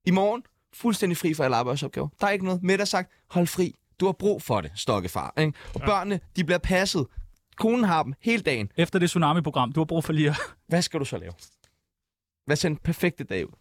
i 0.06 0.12
morgen, 0.12 0.44
fuldstændig 0.74 1.18
fri 1.18 1.34
for 1.34 1.44
alle 1.44 1.56
arbejdsopgaver. 1.56 2.08
Der 2.22 2.28
er 2.28 2.32
ikke 2.32 2.46
noget 2.46 2.63
med 2.63 2.78
dig 2.78 2.88
sagt, 2.88 3.12
hold 3.30 3.48
fri. 3.48 3.76
Du 4.00 4.06
har 4.06 4.13
brug 4.13 4.42
for 4.42 4.62
det, 4.62 4.72
stokkefar. 4.76 5.34
Ikke? 5.38 5.54
Og 5.76 5.82
børnene, 5.82 6.20
de 6.36 6.44
bliver 6.44 6.58
passet. 6.58 7.08
Konen 7.58 7.84
har 7.84 8.04
dem 8.04 8.13
hele 8.20 8.44
dagen. 8.44 8.72
Efter 8.78 9.00
det 9.00 9.10
tsunami-program, 9.10 9.72
du 9.72 9.80
har 9.80 9.86
brug 9.86 10.04
for 10.04 10.13
lige 10.13 10.30
at... 10.30 10.36
Hvad 10.68 10.82
skal 10.82 11.00
du 11.00 11.06
så 11.06 11.18
lave? 11.18 11.34
Hvad 12.46 12.56
ser 12.56 12.70
en 12.70 12.78
perfekte 12.78 13.24
dag 13.24 13.48
ud? 13.48 13.54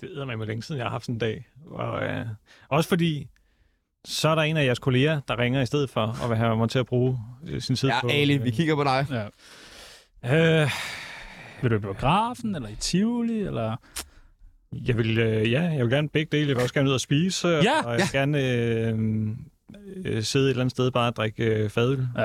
Det 0.00 0.18
er 0.18 0.36
med 0.36 0.46
længe 0.46 0.62
siden, 0.62 0.78
jeg 0.78 0.84
har 0.84 0.90
haft 0.90 1.04
sådan 1.04 1.14
en 1.14 1.18
dag. 1.18 1.48
Og, 1.66 2.04
øh, 2.04 2.26
også 2.68 2.88
fordi, 2.88 3.28
så 4.04 4.28
er 4.28 4.34
der 4.34 4.42
en 4.42 4.56
af 4.56 4.64
jeres 4.64 4.78
kolleger, 4.78 5.20
der 5.28 5.38
ringer 5.38 5.62
i 5.62 5.66
stedet 5.66 5.90
for, 5.90 6.28
vil 6.28 6.36
have 6.36 6.56
mig 6.56 6.70
til 6.70 6.78
at 6.78 6.86
bruge 6.86 7.18
øh, 7.46 7.60
sin 7.60 7.76
tid 7.76 7.88
Ja, 7.88 8.00
på... 8.00 8.08
Ali, 8.12 8.36
vi 8.36 8.50
kigger 8.50 8.74
på 8.74 8.84
dig. 8.84 9.06
Ja. 10.24 10.62
Øh, 10.62 10.70
Vil 11.62 11.70
du 11.70 11.76
i 11.76 11.78
biografen, 11.78 12.54
eller 12.56 12.68
i 12.68 12.74
Tivoli, 12.80 13.38
eller... 13.40 13.76
jeg 14.72 14.96
vil, 14.98 15.18
øh, 15.18 15.52
ja, 15.52 15.62
jeg 15.62 15.80
vil 15.80 15.90
gerne 15.90 16.08
begge 16.08 16.36
dele. 16.36 16.48
Jeg 16.48 16.56
vil 16.56 16.62
også 16.62 16.74
gerne 16.74 16.88
ud 16.88 16.94
og 16.94 17.00
spise, 17.00 17.48
Ja, 17.48 17.82
og 17.84 17.92
jeg 17.92 18.00
vil 18.00 18.12
gerne 18.12 18.42
øh, 18.42 18.98
øh, 20.04 20.22
sidde 20.22 20.44
et 20.46 20.50
eller 20.50 20.60
andet 20.60 20.70
sted 20.70 20.90
bare 20.90 21.08
og 21.08 21.16
drikke 21.16 21.44
øh, 21.44 21.70
fadøl. 21.70 22.06
Ja. 22.18 22.22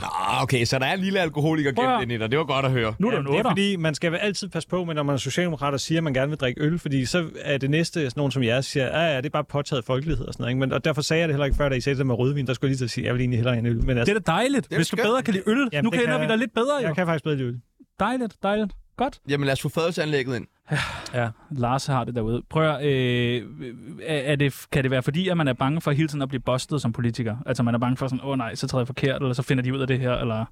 Nå, 0.00 0.06
okay, 0.42 0.64
så 0.64 0.78
der 0.78 0.86
er 0.86 0.94
en 0.94 1.00
lille 1.00 1.20
alkoholiker 1.20 1.70
at- 1.70 2.00
gemt 2.00 2.12
ind. 2.12 2.30
Det 2.30 2.38
var 2.38 2.44
godt 2.44 2.64
at 2.66 2.70
høre. 2.72 2.94
Nu 2.98 3.08
er 3.08 3.12
Ja, 3.12 3.18
der 3.18 3.24
det 3.30 3.38
er 3.38 3.42
fordi, 3.48 3.76
man 3.76 3.94
skal 3.94 4.14
altid 4.14 4.48
passe 4.48 4.68
på 4.68 4.84
med, 4.84 4.94
når 4.94 5.02
man 5.02 5.12
er 5.12 5.16
socialdemokrat 5.18 5.74
og 5.74 5.80
siger, 5.80 5.98
at 5.98 6.04
man 6.04 6.14
gerne 6.14 6.28
vil 6.28 6.38
drikke 6.38 6.60
øl, 6.62 6.78
fordi 6.78 7.04
så 7.04 7.26
er 7.40 7.58
det 7.58 7.70
næste 7.70 8.00
sådan 8.00 8.12
nogen 8.16 8.32
som 8.32 8.42
jeg 8.42 8.64
siger, 8.64 8.86
ja, 8.86 9.00
ja, 9.12 9.16
det 9.16 9.26
er 9.26 9.30
bare 9.30 9.44
påtaget 9.44 9.84
folkelighed 9.84 10.26
og 10.26 10.32
sådan 10.32 10.42
noget. 10.42 10.50
Ikke? 10.50 10.60
Men, 10.60 10.72
og 10.72 10.84
derfor 10.84 11.02
sagde 11.02 11.20
jeg 11.20 11.28
det 11.28 11.34
heller 11.34 11.44
ikke 11.44 11.56
før, 11.56 11.68
da 11.68 11.74
I 11.74 11.80
sagde 11.80 11.98
det 11.98 12.06
med 12.06 12.14
rødvin, 12.14 12.46
der 12.46 12.54
skulle 12.54 12.68
jeg 12.68 12.70
lige 12.70 12.78
til 12.78 12.84
at 12.84 12.90
sige, 12.90 13.04
jeg 13.06 13.14
vil 13.14 13.20
egentlig 13.20 13.38
hellere 13.38 13.58
en 13.58 13.66
øl. 13.66 13.84
Men 13.84 13.98
altså, 13.98 14.14
Det 14.14 14.20
er 14.20 14.32
da 14.32 14.32
dejligt, 14.32 14.68
er 14.72 14.76
hvis 14.76 14.88
du 14.88 14.96
bedre 14.96 15.22
kan 15.22 15.34
lide 15.34 15.44
øl. 15.46 15.68
Jamen, 15.72 15.84
nu 15.84 15.90
det 15.90 15.98
kender 16.00 16.12
kan- 16.18 16.26
vi 16.26 16.30
dig 16.30 16.38
lidt 16.38 16.54
bedre, 16.54 16.76
jo. 16.80 16.86
jeg 16.86 16.94
kan 16.94 17.06
faktisk 17.06 17.24
bedre 17.24 17.36
lide 17.36 17.48
øl. 17.48 17.54
Dejligt, 18.00 18.36
dejligt. 18.42 18.72
Godt. 18.96 19.20
Jamen 19.28 19.46
lad 19.46 19.52
os 19.52 19.60
få 19.62 19.68
fadelsanlægget 19.68 20.36
ind. 20.36 20.46
Ja, 21.14 21.28
Lars 21.50 21.86
har 21.86 22.04
det 22.04 22.14
derude. 22.14 22.42
Prøv 22.50 22.74
at, 22.74 22.84
øh, 22.86 23.42
er, 24.06 24.36
det, 24.36 24.66
kan 24.72 24.82
det 24.82 24.90
være 24.90 25.02
fordi, 25.02 25.28
at 25.28 25.36
man 25.36 25.48
er 25.48 25.52
bange 25.52 25.80
for 25.80 25.90
hele 25.90 26.08
tiden 26.08 26.22
at 26.22 26.28
blive 26.28 26.40
bustet 26.40 26.82
som 26.82 26.92
politiker? 26.92 27.36
Altså 27.46 27.62
man 27.62 27.74
er 27.74 27.78
bange 27.78 27.96
for 27.96 28.08
sådan, 28.08 28.24
åh 28.24 28.30
oh, 28.30 28.38
nej, 28.38 28.54
så 28.54 28.66
træder 28.66 28.82
jeg 28.82 28.86
forkert, 28.86 29.22
eller 29.22 29.34
så 29.34 29.42
finder 29.42 29.62
de 29.62 29.74
ud 29.74 29.80
af 29.80 29.86
det 29.86 29.98
her, 29.98 30.12
eller... 30.12 30.44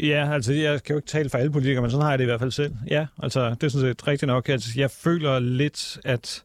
Ja, 0.00 0.32
altså 0.32 0.52
jeg 0.52 0.82
kan 0.82 0.94
jo 0.94 0.98
ikke 0.98 1.08
tale 1.08 1.30
for 1.30 1.38
alle 1.38 1.52
politikere, 1.52 1.82
men 1.82 1.90
sådan 1.90 2.02
har 2.02 2.10
jeg 2.10 2.18
det 2.18 2.24
i 2.24 2.26
hvert 2.26 2.40
fald 2.40 2.50
selv. 2.50 2.74
Ja, 2.90 3.06
altså 3.22 3.50
det 3.50 3.62
er 3.62 3.68
sådan 3.68 3.88
set 3.88 4.08
rigtigt 4.08 4.26
nok. 4.26 4.48
Altså, 4.48 4.70
jeg 4.76 4.90
føler 4.90 5.38
lidt, 5.38 5.98
at 6.04 6.44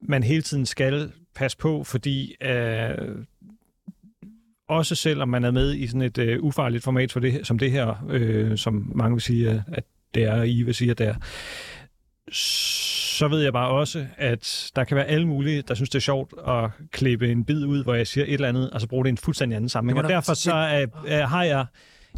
man 0.00 0.22
hele 0.22 0.42
tiden 0.42 0.66
skal 0.66 1.12
passe 1.34 1.58
på, 1.58 1.84
fordi 1.84 2.34
øh, 2.42 2.88
også 4.68 4.94
selvom 4.94 5.28
man 5.28 5.44
er 5.44 5.50
med 5.50 5.74
i 5.74 5.86
sådan 5.86 6.02
et 6.02 6.18
øh, 6.18 6.42
ufarligt 6.42 6.84
format 6.84 7.12
for 7.12 7.20
det, 7.20 7.46
som 7.46 7.58
det 7.58 7.70
her, 7.70 8.06
øh, 8.10 8.58
som 8.58 8.92
mange 8.94 9.14
vil 9.14 9.22
sige, 9.22 9.64
at 9.72 9.84
det 10.14 10.22
er, 10.22 10.42
I 10.42 10.62
vil 10.62 10.74
sige, 10.74 10.90
at 10.90 10.98
det 10.98 11.06
er, 11.06 11.14
så 12.32 13.28
ved 13.28 13.42
jeg 13.42 13.52
bare 13.52 13.68
også, 13.70 14.06
at 14.16 14.70
der 14.76 14.84
kan 14.84 14.96
være 14.96 15.06
alle 15.06 15.26
mulige, 15.28 15.62
der 15.62 15.74
synes, 15.74 15.90
det 15.90 15.98
er 15.98 16.00
sjovt 16.00 16.34
at 16.48 16.70
klippe 16.92 17.32
en 17.32 17.44
bid 17.44 17.64
ud, 17.66 17.84
hvor 17.84 17.94
jeg 17.94 18.06
siger 18.06 18.24
et 18.24 18.32
eller 18.34 18.48
andet, 18.48 18.70
og 18.70 18.80
så 18.80 18.88
bruge 18.88 19.04
det 19.04 19.08
i 19.08 19.10
en 19.10 19.16
fuldstændig 19.18 19.56
anden 19.56 19.68
sammenhæng. 19.68 20.04
Og 20.04 20.10
derfor 20.10 20.34
så 20.34 20.52
er, 20.54 20.86
er, 21.06 21.26
har 21.26 21.44
jeg 21.44 21.66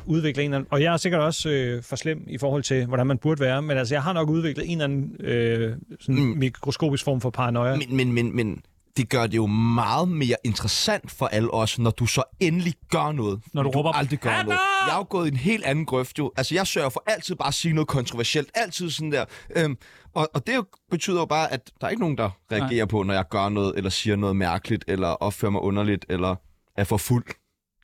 udviklet 0.07 0.45
en 0.45 0.51
eller 0.51 0.57
anden, 0.59 0.69
og 0.73 0.83
jeg 0.83 0.93
er 0.93 0.97
sikkert 0.97 1.21
også 1.21 1.51
øh, 1.51 1.83
for 1.83 1.97
slem 1.97 2.25
i 2.27 2.39
forhold 2.39 2.63
til, 2.63 2.87
hvordan 2.87 3.07
man 3.07 3.19
burde 3.19 3.41
være, 3.41 3.63
men 3.63 3.79
altså, 3.79 3.95
jeg 3.95 4.03
har 4.03 4.13
nok 4.13 4.29
udviklet 4.29 4.67
en 4.67 4.73
eller 4.73 4.85
anden 4.85 5.17
øh, 5.21 5.77
sådan 6.01 6.15
Mm. 6.15 6.21
mikroskopisk 6.39 7.05
form 7.05 7.21
for 7.21 7.31
paranoia. 7.31 7.77
Men, 7.77 7.97
men, 7.97 8.13
men, 8.13 8.37
men 8.37 8.63
det 8.97 9.09
gør 9.09 9.27
det 9.27 9.37
jo 9.37 9.47
meget 9.47 10.09
mere 10.09 10.37
interessant 10.45 11.11
for 11.11 11.27
alle 11.27 11.55
os, 11.55 11.79
når 11.79 11.91
du 11.91 12.07
så 12.07 12.23
endelig 12.41 12.75
gør 12.91 13.13
noget. 13.13 13.41
Når 13.53 13.63
du 13.63 13.69
Fordi 13.69 13.79
råber, 13.79 13.93
aldrig 13.93 14.19
gør 14.19 14.31
"Anna!" 14.31 14.43
noget. 14.43 14.59
Jeg 14.87 14.95
er 14.95 14.99
jo 14.99 15.07
gået 15.11 15.27
i 15.27 15.31
en 15.31 15.37
helt 15.37 15.65
anden 15.65 15.87
grøft 15.87 16.19
jo. 16.19 16.33
Altså, 16.37 16.55
jeg 16.55 16.67
sørger 16.67 16.89
for 16.89 17.03
altid 17.07 17.35
bare 17.35 17.49
at 17.49 17.55
sige 17.55 17.75
noget 17.75 17.89
kontroversielt. 17.89 18.51
Altid 18.55 18.91
sådan 18.91 19.13
der. 19.13 19.25
Øhm, 19.57 19.77
og, 20.15 20.29
og 20.35 20.47
det 20.47 20.55
jo 20.55 20.65
betyder 20.91 21.21
jo 21.21 21.27
bare, 21.27 21.53
at 21.53 21.71
der 21.81 21.87
er 21.87 21.91
ikke 21.91 22.03
nogen, 22.03 22.19
der 22.19 22.31
reagerer 22.53 22.87
på, 22.87 23.03
når 23.03 23.15
jeg 23.15 23.25
gør 23.31 23.49
noget, 23.49 23.77
eller 23.77 23.91
siger 23.91 24.17
noget 24.17 24.37
mærkeligt, 24.37 24.85
eller 24.89 25.09
opfører 25.09 25.51
mig 25.53 25.61
underligt, 25.61 26.07
eller 26.09 26.37
er 26.77 26.85
for 26.85 26.97
fuld. 26.97 27.25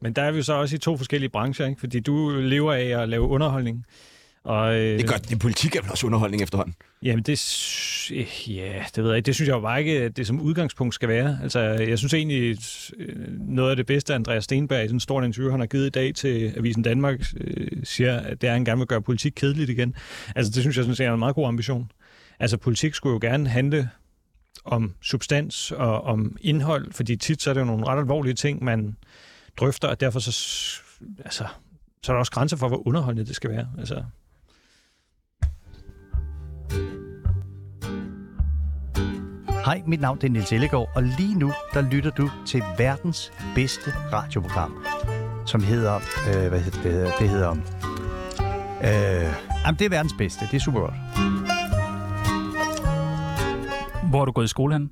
Men 0.02 0.12
der 0.12 0.22
er 0.22 0.30
vi 0.30 0.36
jo 0.36 0.42
så 0.42 0.52
også 0.54 0.76
i 0.76 0.78
to 0.78 0.96
forskellige 0.96 1.30
brancher, 1.30 1.66
ikke? 1.66 1.80
fordi 1.80 2.00
du 2.00 2.28
lever 2.28 2.72
af 2.72 3.02
at 3.02 3.08
lave 3.08 3.22
underholdning. 3.28 3.84
Og, 4.44 4.74
øh, 4.74 4.98
Det 4.98 5.08
gør 5.08 5.16
det. 5.16 5.38
Politik 5.38 5.76
er 5.76 5.82
vel 5.82 5.90
også 5.90 6.06
underholdning 6.06 6.42
efterhånden. 6.42 6.74
Jamen, 7.02 7.22
det, 7.22 7.32
øh, 8.12 8.56
ja, 8.56 8.84
det 8.96 9.04
ved 9.04 9.10
jeg 9.10 9.16
ikke. 9.16 9.26
Det 9.26 9.34
synes 9.34 9.48
jeg 9.48 9.54
jo 9.54 9.60
bare 9.60 9.78
ikke, 9.80 10.02
at 10.02 10.16
det 10.16 10.26
som 10.26 10.40
udgangspunkt 10.40 10.94
skal 10.94 11.08
være. 11.08 11.38
Altså, 11.42 11.60
jeg 11.60 11.98
synes 11.98 12.14
egentlig, 12.14 12.58
øh, 12.98 13.16
noget 13.38 13.70
af 13.70 13.76
det 13.76 13.86
bedste, 13.86 14.14
Andreas 14.14 14.44
Stenberg 14.44 14.84
i 14.84 14.86
sådan 14.86 14.96
en 14.96 15.00
stor 15.00 15.22
interview, 15.22 15.50
han 15.50 15.60
har 15.60 15.66
givet 15.66 15.86
i 15.86 15.90
dag 15.90 16.14
til 16.14 16.52
Avisen 16.56 16.82
Danmark, 16.82 17.20
øh, 17.36 17.66
siger, 17.84 18.16
at 18.18 18.40
det 18.40 18.46
er, 18.46 18.52
at 18.52 18.56
han 18.56 18.64
gerne 18.64 18.78
vil 18.78 18.86
gøre 18.86 19.02
politik 19.02 19.32
kedeligt 19.36 19.70
igen. 19.70 19.94
Altså, 20.36 20.52
det 20.52 20.62
synes 20.62 20.76
jeg 20.76 20.84
sådan 20.84 20.96
set 20.96 21.06
er 21.06 21.12
en 21.12 21.18
meget 21.18 21.34
god 21.34 21.48
ambition. 21.48 21.90
Altså, 22.40 22.56
politik 22.56 22.94
skulle 22.94 23.12
jo 23.12 23.18
gerne 23.30 23.48
handle 23.48 23.88
om 24.64 24.94
substans 25.02 25.72
og 25.72 26.04
om 26.04 26.36
indhold, 26.40 26.92
fordi 26.92 27.16
tit 27.16 27.42
så 27.42 27.50
er 27.50 27.54
det 27.54 27.60
jo 27.60 27.66
nogle 27.66 27.86
ret 27.86 27.98
alvorlige 27.98 28.34
ting, 28.34 28.64
man 28.64 28.96
drøfter, 29.56 29.88
og 29.88 30.00
derfor 30.00 30.20
så, 30.20 30.30
altså, 31.24 31.44
så 32.02 32.12
er 32.12 32.14
der 32.14 32.18
også 32.18 32.32
grænser 32.32 32.56
for, 32.56 32.68
hvor 32.68 32.86
underholdende 32.86 33.26
det 33.26 33.36
skal 33.36 33.50
være. 33.50 33.68
Altså, 33.78 34.02
Hej, 39.64 39.82
mit 39.86 40.00
navn 40.00 40.18
er 40.24 40.28
Nils 40.28 40.52
Ellegaard, 40.52 40.90
og 40.94 41.02
lige 41.02 41.38
nu 41.38 41.52
der 41.74 41.90
lytter 41.90 42.10
du 42.10 42.30
til 42.46 42.62
verdens 42.78 43.32
bedste 43.54 43.90
radioprogram, 44.12 44.84
som 45.46 45.62
hedder, 45.62 45.94
øh, 45.94 46.48
hvad 46.48 46.60
hedder 46.60 46.82
det, 46.82 46.92
hedder, 46.92 47.10
det 47.18 47.28
hedder, 47.28 47.50
øh, 47.50 49.34
jamen 49.64 49.78
det 49.78 49.84
er 49.84 49.88
verdens 49.88 50.14
bedste, 50.18 50.44
det 50.50 50.54
er 50.54 50.60
super 50.60 50.80
godt. 50.80 50.94
Hvor 54.10 54.18
har 54.18 54.24
du 54.24 54.32
gået 54.32 54.44
i 54.44 54.48
skole 54.48 54.74
hen? 54.74 54.90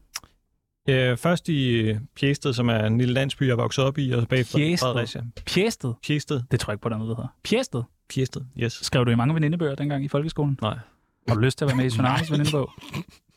Øh, 0.88 1.16
først 1.16 1.48
i 1.48 1.68
øh, 1.68 2.00
Pjæsted, 2.16 2.52
som 2.52 2.68
er 2.68 2.86
en 2.86 2.98
lille 2.98 3.14
landsby, 3.14 3.48
jeg 3.48 3.56
vokset 3.56 3.84
op 3.84 3.98
i, 3.98 4.10
og 4.10 4.22
så 4.22 4.28
bagefter 4.28 4.58
Pjæsted? 4.58 4.86
Fredericia. 4.86 5.22
Pjæsted? 5.46 5.94
Pjæsted. 6.06 6.42
Det 6.50 6.60
tror 6.60 6.70
jeg 6.70 6.74
ikke 6.74 6.82
på, 6.82 6.88
der 6.88 6.94
er 6.94 6.98
noget, 6.98 7.16
der 7.16 7.22
hedder. 7.22 7.34
Pjæsted? 7.44 7.82
Pjæsted, 8.08 8.42
yes. 8.58 8.72
Skrev 8.72 9.04
du 9.04 9.10
i 9.10 9.14
mange 9.14 9.34
venindebøger 9.34 9.74
dengang 9.74 10.04
i 10.04 10.08
folkeskolen? 10.08 10.58
Nej. 10.62 10.78
Har 11.28 11.34
du 11.34 11.40
lyst 11.40 11.58
til 11.58 11.64
at 11.64 11.68
være 11.68 11.76
med 11.76 11.84
i 11.84 11.90
Tsunamis 11.90 12.30
venindebog? 12.30 12.70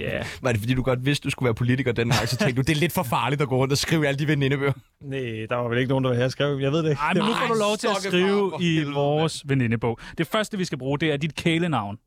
Ja. 0.00 0.04
Yeah. 0.14 0.24
Var 0.42 0.52
det 0.52 0.60
fordi, 0.60 0.74
du 0.74 0.82
godt 0.82 1.06
vidste, 1.06 1.24
du 1.24 1.30
skulle 1.30 1.46
være 1.46 1.54
politiker 1.54 1.92
den 1.92 2.08
gang, 2.08 2.28
så 2.28 2.36
tænkte 2.36 2.56
du, 2.56 2.66
det 2.66 2.76
er 2.76 2.80
lidt 2.80 2.92
for 2.92 3.02
farligt 3.02 3.42
at 3.42 3.48
gå 3.48 3.56
rundt 3.56 3.72
og 3.72 3.78
skrive 3.78 4.06
alle 4.08 4.18
de 4.18 4.26
venindebøger? 4.28 4.72
Nej, 5.00 5.20
der 5.48 5.54
var 5.56 5.68
vel 5.68 5.78
ikke 5.78 5.88
nogen, 5.88 6.04
der 6.04 6.10
var 6.10 6.16
her 6.16 6.28
skrev. 6.28 6.58
Jeg 6.60 6.72
ved 6.72 6.82
det 6.82 6.90
ikke. 6.90 7.00
Ej, 7.02 7.14
men 7.14 7.22
nu 7.22 7.32
får 7.32 7.54
du 7.54 7.58
lov 7.60 7.76
til 7.76 7.86
at 7.86 7.96
skrive 8.02 8.52
i 8.60 8.74
helvede, 8.74 8.94
vores 8.94 9.42
venindebog. 9.48 9.98
Det 10.18 10.26
første, 10.26 10.58
vi 10.58 10.64
skal 10.64 10.78
bruge, 10.78 10.98
det 10.98 11.12
er 11.12 11.16
dit 11.16 11.34
kælenavn. 11.34 11.98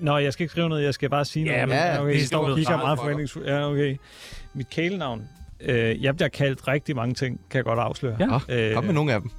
Nå, 0.00 0.18
jeg 0.18 0.32
skal 0.32 0.44
ikke 0.44 0.50
skrive 0.52 0.68
noget, 0.68 0.84
jeg 0.84 0.94
skal 0.94 1.10
bare 1.10 1.24
sige 1.24 1.44
Ja, 1.44 1.52
noget. 1.52 1.68
men 1.68 1.76
ja, 1.78 2.02
okay, 2.02 2.12
det 2.14 2.26
står 2.26 2.48
og 2.50 2.56
kigger 2.56 2.70
meget 2.70 2.82
meget 2.84 2.98
for 2.98 3.02
dig. 3.02 3.04
forventningsfuldt. 3.04 3.48
Ja, 3.48 3.70
okay. 3.70 3.96
Mit 4.54 4.70
kælenavn. 4.70 5.28
Øh, 5.60 6.02
jeg 6.02 6.16
bliver 6.16 6.28
kaldt 6.28 6.68
rigtig 6.68 6.96
mange 6.96 7.14
ting, 7.14 7.40
kan 7.50 7.56
jeg 7.56 7.64
godt 7.64 7.78
afsløre. 7.78 8.16
Ja. 8.48 8.68
Øh, 8.68 8.74
Kom 8.74 8.84
med 8.84 8.94
nogle 8.94 9.12
af 9.12 9.20
dem. 9.20 9.30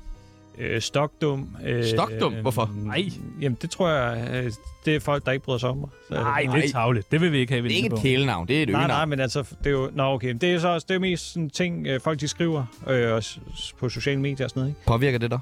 Øh, 0.57 0.81
stokdum. 0.81 1.55
Øh, 1.65 1.85
Stokdum? 1.85 2.33
Hvorfor? 2.33 2.71
Nej. 2.75 3.09
Jamen, 3.41 3.57
det 3.61 3.69
tror 3.69 3.89
jeg, 3.89 4.29
øh, 4.45 4.51
det 4.85 4.95
er 4.95 4.99
folk, 4.99 5.25
der 5.25 5.31
ikke 5.31 5.45
bryder 5.45 5.59
sig 5.59 5.69
om 5.69 5.77
mig. 5.77 5.89
Nej, 6.09 6.47
det 6.55 6.65
er 6.65 6.69
tavligt. 6.69 7.11
Det 7.11 7.21
vil 7.21 7.31
vi 7.31 7.37
ikke 7.37 7.53
have 7.53 7.65
i 7.65 7.67
Det 7.67 7.71
er 7.79 7.83
ikke 7.83 7.95
et 7.95 8.01
kælenavn, 8.01 8.47
det 8.47 8.57
er 8.57 8.63
et 8.63 8.69
Nej, 8.69 8.81
øgenavn. 8.81 8.97
nej, 8.97 9.05
men 9.05 9.19
altså, 9.19 9.43
det 9.63 9.67
er 9.67 9.71
jo... 9.71 9.89
Nå, 9.93 10.03
okay. 10.03 10.33
Det 10.41 10.53
er 10.53 10.59
så 10.59 10.67
også 10.67 10.85
det 10.89 10.95
er 10.95 10.99
mest 10.99 11.33
sådan 11.33 11.49
ting, 11.49 11.87
øh, 11.87 11.99
folk 12.01 12.19
de 12.19 12.27
skriver 12.27 12.65
øh, 12.89 13.21
på 13.79 13.89
sociale 13.89 14.19
medier 14.19 14.45
og 14.45 14.49
sådan 14.49 14.59
noget, 14.61 14.69
ikke? 14.71 14.85
Påvirker 14.85 15.17
det 15.17 15.31
dig? 15.31 15.39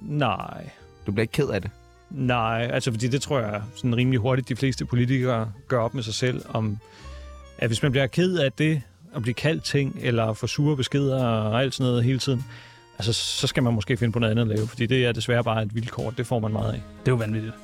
Nej. 0.00 0.70
Du 1.06 1.12
bliver 1.12 1.22
ikke 1.22 1.32
ked 1.32 1.48
af 1.48 1.62
det? 1.62 1.70
Nej, 2.10 2.68
altså 2.72 2.90
fordi 2.90 3.08
det 3.08 3.22
tror 3.22 3.38
jeg 3.40 3.62
sådan 3.76 3.96
rimelig 3.96 4.20
hurtigt, 4.20 4.48
de 4.48 4.56
fleste 4.56 4.84
politikere 4.84 5.52
gør 5.68 5.78
op 5.80 5.94
med 5.94 6.02
sig 6.02 6.14
selv, 6.14 6.42
om 6.48 6.78
at 7.58 7.68
hvis 7.68 7.82
man 7.82 7.90
bliver 7.92 8.06
ked 8.06 8.38
af 8.38 8.52
det, 8.52 8.82
at 9.14 9.22
blive 9.22 9.34
kaldt 9.34 9.64
ting, 9.64 9.98
eller 10.00 10.32
få 10.32 10.46
sure 10.46 10.76
beskeder 10.76 11.24
og 11.24 11.62
alt 11.62 11.74
sådan 11.74 11.90
noget 11.90 12.04
hele 12.04 12.18
tiden, 12.18 12.44
altså 13.00 13.12
så 13.12 13.46
skal 13.46 13.62
man 13.62 13.74
måske 13.74 13.96
finde 13.96 14.12
på 14.12 14.18
noget 14.18 14.30
andet 14.30 14.42
at 14.42 14.48
lave, 14.56 14.68
fordi 14.68 14.86
det 14.86 15.06
er 15.06 15.12
desværre 15.12 15.44
bare 15.44 15.62
et 15.62 15.74
vilkår, 15.74 16.10
det 16.10 16.26
får 16.26 16.38
man 16.38 16.52
meget 16.52 16.72
af. 16.72 16.82
Det 17.00 17.08
er 17.08 17.12
jo 17.12 17.16
vanvittigt. 17.16 17.54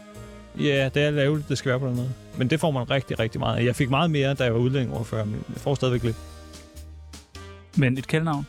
Ja, 0.58 0.88
det 0.94 1.02
er 1.02 1.10
lavet, 1.10 1.44
det 1.48 1.58
skal 1.58 1.70
være 1.70 1.80
på 1.80 1.86
den 1.86 1.96
måde. 1.96 2.12
Men 2.38 2.50
det 2.50 2.60
får 2.60 2.70
man 2.70 2.90
rigtig, 2.90 3.18
rigtig 3.18 3.40
meget 3.40 3.58
af. 3.58 3.64
Jeg 3.64 3.76
fik 3.76 3.90
meget 3.90 4.10
mere, 4.10 4.34
da 4.34 4.44
jeg 4.44 4.54
var 4.54 4.60
udlændingoverfører, 4.60 5.24
men 5.24 5.44
jeg 5.48 5.56
får 5.56 5.74
stadigvæk 5.74 6.02
lidt. 6.02 6.16
Men 7.76 7.98
et 7.98 8.06
kælenavn? 8.06 8.46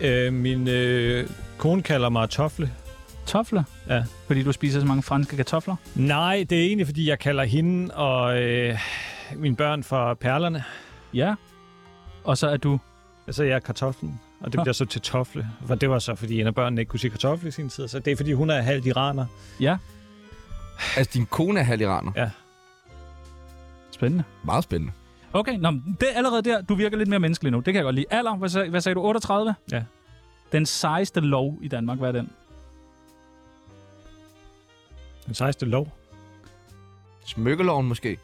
Øh, 0.00 0.32
min 0.32 0.68
øh, 0.68 1.28
kone 1.58 1.82
kalder 1.82 2.08
mig 2.08 2.30
Tofle. 2.30 2.70
Tofle? 3.26 3.64
Ja. 3.88 4.04
Fordi 4.26 4.42
du 4.42 4.52
spiser 4.52 4.80
så 4.80 4.86
mange 4.86 5.02
franske 5.02 5.36
kartofler? 5.36 5.76
Nej, 5.94 6.46
det 6.50 6.58
er 6.58 6.62
egentlig, 6.62 6.86
fordi 6.86 7.08
jeg 7.08 7.18
kalder 7.18 7.44
hende 7.44 7.94
og 7.94 8.42
øh, 8.42 8.78
mine 9.36 9.56
børn 9.56 9.82
for 9.84 10.14
perlerne. 10.14 10.64
Ja. 11.14 11.34
Og 12.24 12.38
så 12.38 12.48
er 12.48 12.56
du... 12.56 12.78
Altså, 13.26 13.44
jeg 13.44 13.54
er 13.54 13.58
kartoflen, 13.58 14.20
og 14.40 14.52
det 14.52 14.60
bliver 14.60 14.72
så 14.72 14.84
til 14.84 15.00
tofle. 15.00 15.48
For 15.66 15.74
det 15.74 15.90
var 15.90 15.98
så, 15.98 16.14
fordi 16.14 16.40
en 16.40 16.46
af 16.46 16.54
børnene 16.54 16.80
ikke 16.80 16.90
kunne 16.90 17.00
sige 17.00 17.10
kartoffel 17.10 17.48
i 17.48 17.50
sin 17.50 17.68
tid. 17.68 17.88
Så 17.88 17.98
det 17.98 18.12
er, 18.12 18.16
fordi 18.16 18.32
hun 18.32 18.50
er 18.50 18.60
halvt 18.60 18.86
iraner. 18.86 19.26
Ja. 19.60 19.76
Altså, 20.96 21.10
din 21.14 21.26
kone 21.26 21.60
er 21.60 21.64
halviraner. 21.64 22.12
Ja. 22.16 22.30
Spændende. 23.90 24.24
Meget 24.44 24.64
spændende. 24.64 24.92
Okay, 25.32 25.58
nå, 25.58 25.70
men 25.70 25.96
det 26.00 26.08
er 26.12 26.16
allerede 26.16 26.42
der. 26.42 26.62
Du 26.62 26.74
virker 26.74 26.96
lidt 26.96 27.08
mere 27.08 27.20
menneskelig 27.20 27.52
nu. 27.52 27.58
Det 27.58 27.64
kan 27.64 27.74
jeg 27.74 27.82
godt 27.82 27.94
lide. 27.94 28.06
Alder, 28.10 28.36
hvad, 28.36 28.48
sag, 28.48 28.68
hvad 28.70 28.80
sagde 28.80 28.94
du? 28.94 29.02
38? 29.02 29.54
Ja. 29.72 29.82
Den 30.52 30.66
sejeste 30.66 31.20
lov 31.20 31.58
i 31.62 31.68
Danmark, 31.68 31.98
hvad 31.98 32.08
er 32.08 32.12
den? 32.12 32.30
Den 35.26 35.34
16. 35.34 35.68
lov. 35.68 35.92
Smykkeloven 37.24 37.88
måske. 37.88 38.18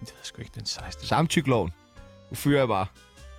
Det 0.00 0.08
jeg 0.08 0.22
sgu 0.22 0.40
ikke, 0.40 0.52
den 0.54 0.66
16. 0.66 1.06
Samtykloven. 1.06 1.72
Nu 2.30 2.34
fyrer 2.34 2.58
jeg 2.58 2.68
bare. 2.68 2.86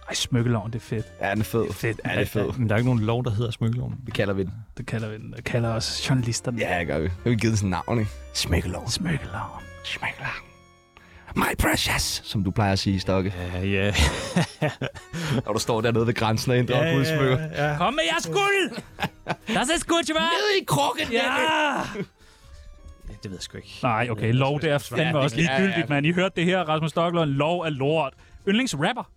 Ej, 0.08 0.14
smykkeloven, 0.14 0.74
det 0.74 0.80
er 0.80 0.84
fedt. 0.84 1.06
Ja, 1.22 1.32
den 1.32 1.40
er 1.40 1.44
fed. 1.44 1.60
Det 1.62 1.70
er 1.70 1.74
fedt. 1.74 2.02
Ja, 2.06 2.12
det 2.12 2.22
er 2.22 2.26
fedt. 2.26 2.60
Men 2.60 2.70
der 2.70 2.76
er 2.76 2.78
ikke 2.80 2.90
nogen 2.90 3.04
lov, 3.04 3.24
der 3.24 3.32
hedder 3.32 3.52
smykkeloven. 3.52 3.96
Det 4.06 4.14
kalder 4.14 4.34
vi 4.34 4.44
den. 4.44 4.54
Det 4.78 4.86
kalder 4.86 5.10
vi 5.10 5.18
den. 5.18 5.34
Det 5.34 5.44
kalder 5.44 5.70
også 5.70 6.06
journalisterne. 6.10 6.58
Ja, 6.62 6.80
det 6.80 6.88
gør 6.88 6.98
vi. 7.00 7.04
Det 7.04 7.12
har 7.24 7.30
vi 7.30 7.36
givet 7.36 7.58
sådan 7.58 7.70
navn, 7.70 8.00
ikke? 8.00 8.12
Smykkeloven. 8.34 8.90
Smykkeloven. 8.90 9.62
Smykkeloven. 9.84 10.44
My 11.36 11.56
precious, 11.60 12.22
som 12.26 12.44
du 12.44 12.52
plejer 12.52 12.72
at 12.72 12.80
sige, 12.80 13.00
Stokke. 13.00 13.34
Ja, 13.54 13.62
ja. 13.66 13.94
Når 15.46 15.54
du 15.54 15.60
står 15.60 15.82
dernede 15.82 16.08
ved 16.08 16.14
grænsen 16.14 16.52
og 16.52 16.58
inddrager 16.58 16.86
ja, 16.88 16.94
guldsmykker. 16.94 17.40
ja, 17.40 17.72
ja. 17.72 17.78
Kom 17.78 17.94
med 17.94 18.04
jeres 18.12 18.26
guld! 18.28 18.82
Das 19.48 19.70
ist 19.78 19.88
gut, 19.88 20.10
wa? 20.16 20.20
Ned 20.22 20.62
i 20.62 20.64
krukken, 20.68 21.06
Ja! 21.12 21.24
Det 23.24 23.32
ved 23.32 23.38
jeg 23.38 23.42
sgu 23.44 23.58
ikke. 23.58 23.80
Nej, 23.84 24.08
okay. 24.12 24.34
Lov, 24.34 24.62
det 24.62 24.70
er 24.70 24.78
fandme 24.78 25.04
Ja, 25.04 25.08
det- 25.10 25.16
også 25.16 25.36
ja, 25.38 25.42
ja. 25.44 25.60
ligegyldigt, 25.60 25.90
mand. 25.90 26.06
I 26.06 26.12
hørte 26.12 26.36
det 26.36 26.46
her, 26.46 26.60
Rasmus 26.60 26.92
Stocklund. 26.92 27.30
Lov 27.30 27.60
er 27.62 27.70
lort. 27.70 28.14
Yndlingsrapper? 28.50 29.12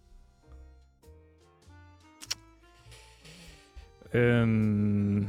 Øhm, 4.12 5.28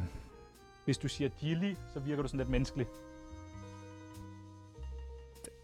Hvis 0.86 0.98
du 0.98 1.08
siger 1.08 1.30
Gilly, 1.40 1.74
så 1.94 2.00
virker 2.00 2.22
du 2.22 2.28
sådan 2.28 2.38
lidt 2.38 2.50
menneskelig. 2.50 2.88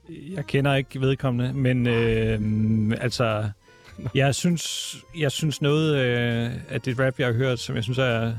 jeg 0.10 0.46
kender 0.46 0.76
ikke 0.76 1.02
vedkommende, 1.02 1.54
men 1.54 1.88
øh, 1.88 2.98
altså, 3.02 3.50
jeg 4.16 4.36
synes, 4.36 4.96
jeg 5.18 5.32
synes 5.32 5.62
noget 5.62 5.96
øh, 5.96 6.52
af 6.70 6.82
det 6.82 7.00
rap, 7.00 7.20
jeg 7.20 7.28
har 7.28 7.34
hørt, 7.34 7.60
som 7.60 7.76
jeg 7.76 7.84
synes 7.84 7.98
er, 7.98 8.34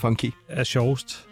Funky. 0.00 0.32
er 0.48 0.64
sjovest. 0.64 1.26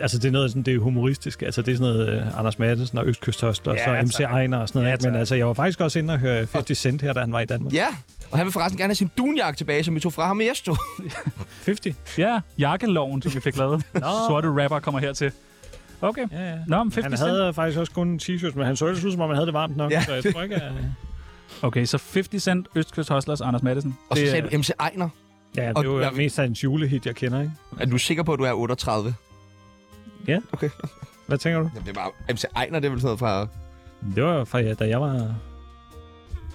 Altså, 0.00 0.18
det 0.18 0.24
er 0.28 0.32
noget 0.32 0.50
sådan, 0.50 0.62
det 0.62 0.74
er 0.74 0.78
humoristisk. 0.78 1.42
Altså, 1.42 1.62
det 1.62 1.72
er 1.72 1.76
sådan 1.76 1.92
noget 1.94 2.22
uh, 2.26 2.38
Anders 2.38 2.58
Madsen 2.58 2.98
og 2.98 3.06
Østkyst 3.06 3.40
Hostel, 3.40 3.68
og 3.70 3.76
Ja, 3.76 3.84
så 4.02 4.06
MC. 4.06 4.20
Ejner 4.20 4.58
og 4.58 4.68
sådan 4.68 4.82
noget. 4.82 5.02
Ja, 5.04 5.10
men 5.10 5.18
altså, 5.18 5.34
jeg 5.34 5.46
var 5.46 5.52
faktisk 5.52 5.80
også 5.80 5.98
inde 5.98 6.14
og 6.14 6.20
høre 6.20 6.36
50 6.52 6.78
Cent 6.78 7.02
her, 7.02 7.12
da 7.12 7.20
han 7.20 7.32
var 7.32 7.40
i 7.40 7.44
Danmark. 7.46 7.72
Ja, 7.74 7.86
Og 8.30 8.38
han 8.38 8.44
vil 8.46 8.52
forresten 8.52 8.78
gerne 8.78 8.88
have 8.88 8.94
sin 8.94 9.10
dunjak 9.18 9.56
tilbage, 9.56 9.84
som 9.84 9.94
vi 9.94 10.00
tog 10.00 10.12
fra 10.12 10.26
ham 10.26 10.40
i 10.40 10.48
Esto. 10.50 10.76
50. 11.66 11.96
Ja, 12.18 12.40
jakkeloven, 12.58 13.22
som 13.22 13.34
vi 13.34 13.40
fik 13.40 13.56
lavet. 13.56 13.82
Sorte 14.28 14.48
rapper 14.48 14.78
kommer 14.78 15.00
hertil. 15.00 15.32
Okay. 16.00 16.26
Ja, 16.32 16.50
ja. 16.50 16.56
Nå, 16.66 16.84
men 16.84 16.92
50 16.92 17.04
Han 17.04 17.16
Cent. 17.16 17.30
havde 17.30 17.54
faktisk 17.54 17.78
også 17.78 17.92
kun 17.92 18.08
en 18.08 18.20
t-shirt, 18.22 18.52
men 18.56 18.66
han 18.66 18.76
så 18.76 18.86
ud, 18.86 18.96
som 19.12 19.20
om 19.20 19.28
han 19.28 19.36
havde 19.36 19.46
det 19.46 19.54
varmt 19.54 19.76
nok. 19.76 19.90
Ja. 19.92 20.02
Så 20.04 20.14
jeg 20.14 20.24
tror 20.32 20.42
ikke, 20.42 20.54
at... 20.56 20.72
Okay, 21.62 21.84
så 21.84 22.02
50 22.14 22.42
Cent, 22.42 22.66
Østkyst 22.74 23.08
Hustlers, 23.12 23.40
Anders 23.40 23.62
Madsen. 23.62 23.98
Og 24.10 24.16
så 24.16 24.22
sagde 24.26 24.38
er- 24.46 24.50
du 24.50 24.58
MC 24.58 24.70
Ejner. 24.80 25.08
Ja, 25.56 25.68
det 25.68 25.76
Og 25.76 25.82
er 25.84 25.88
jo 25.88 26.00
jeg- 26.00 26.12
mest 26.14 26.38
af 26.38 26.44
en 26.44 26.52
julehit, 26.52 27.06
jeg 27.06 27.14
kender, 27.16 27.40
ikke? 27.40 27.52
Er 27.80 27.86
du 27.86 27.98
sikker 27.98 28.22
på, 28.22 28.32
at 28.32 28.38
du 28.38 28.44
er 28.44 28.52
38? 28.52 29.14
Hvad 31.26 31.38
tænker 31.38 31.60
du? 31.60 31.70
Jamen, 31.74 31.86
det 31.86 31.96
var 31.96 32.12
MC 32.32 32.44
Ejner, 32.56 32.80
det 32.80 32.86
er 32.86 32.90
vel 32.90 33.00
sådan 33.00 33.06
noget 33.06 33.18
fra... 33.18 33.46
Det 34.14 34.24
var 34.24 34.44
fra, 34.44 34.58
ja, 34.58 34.74
da 34.74 34.88
jeg 34.88 35.00
var 35.00 35.34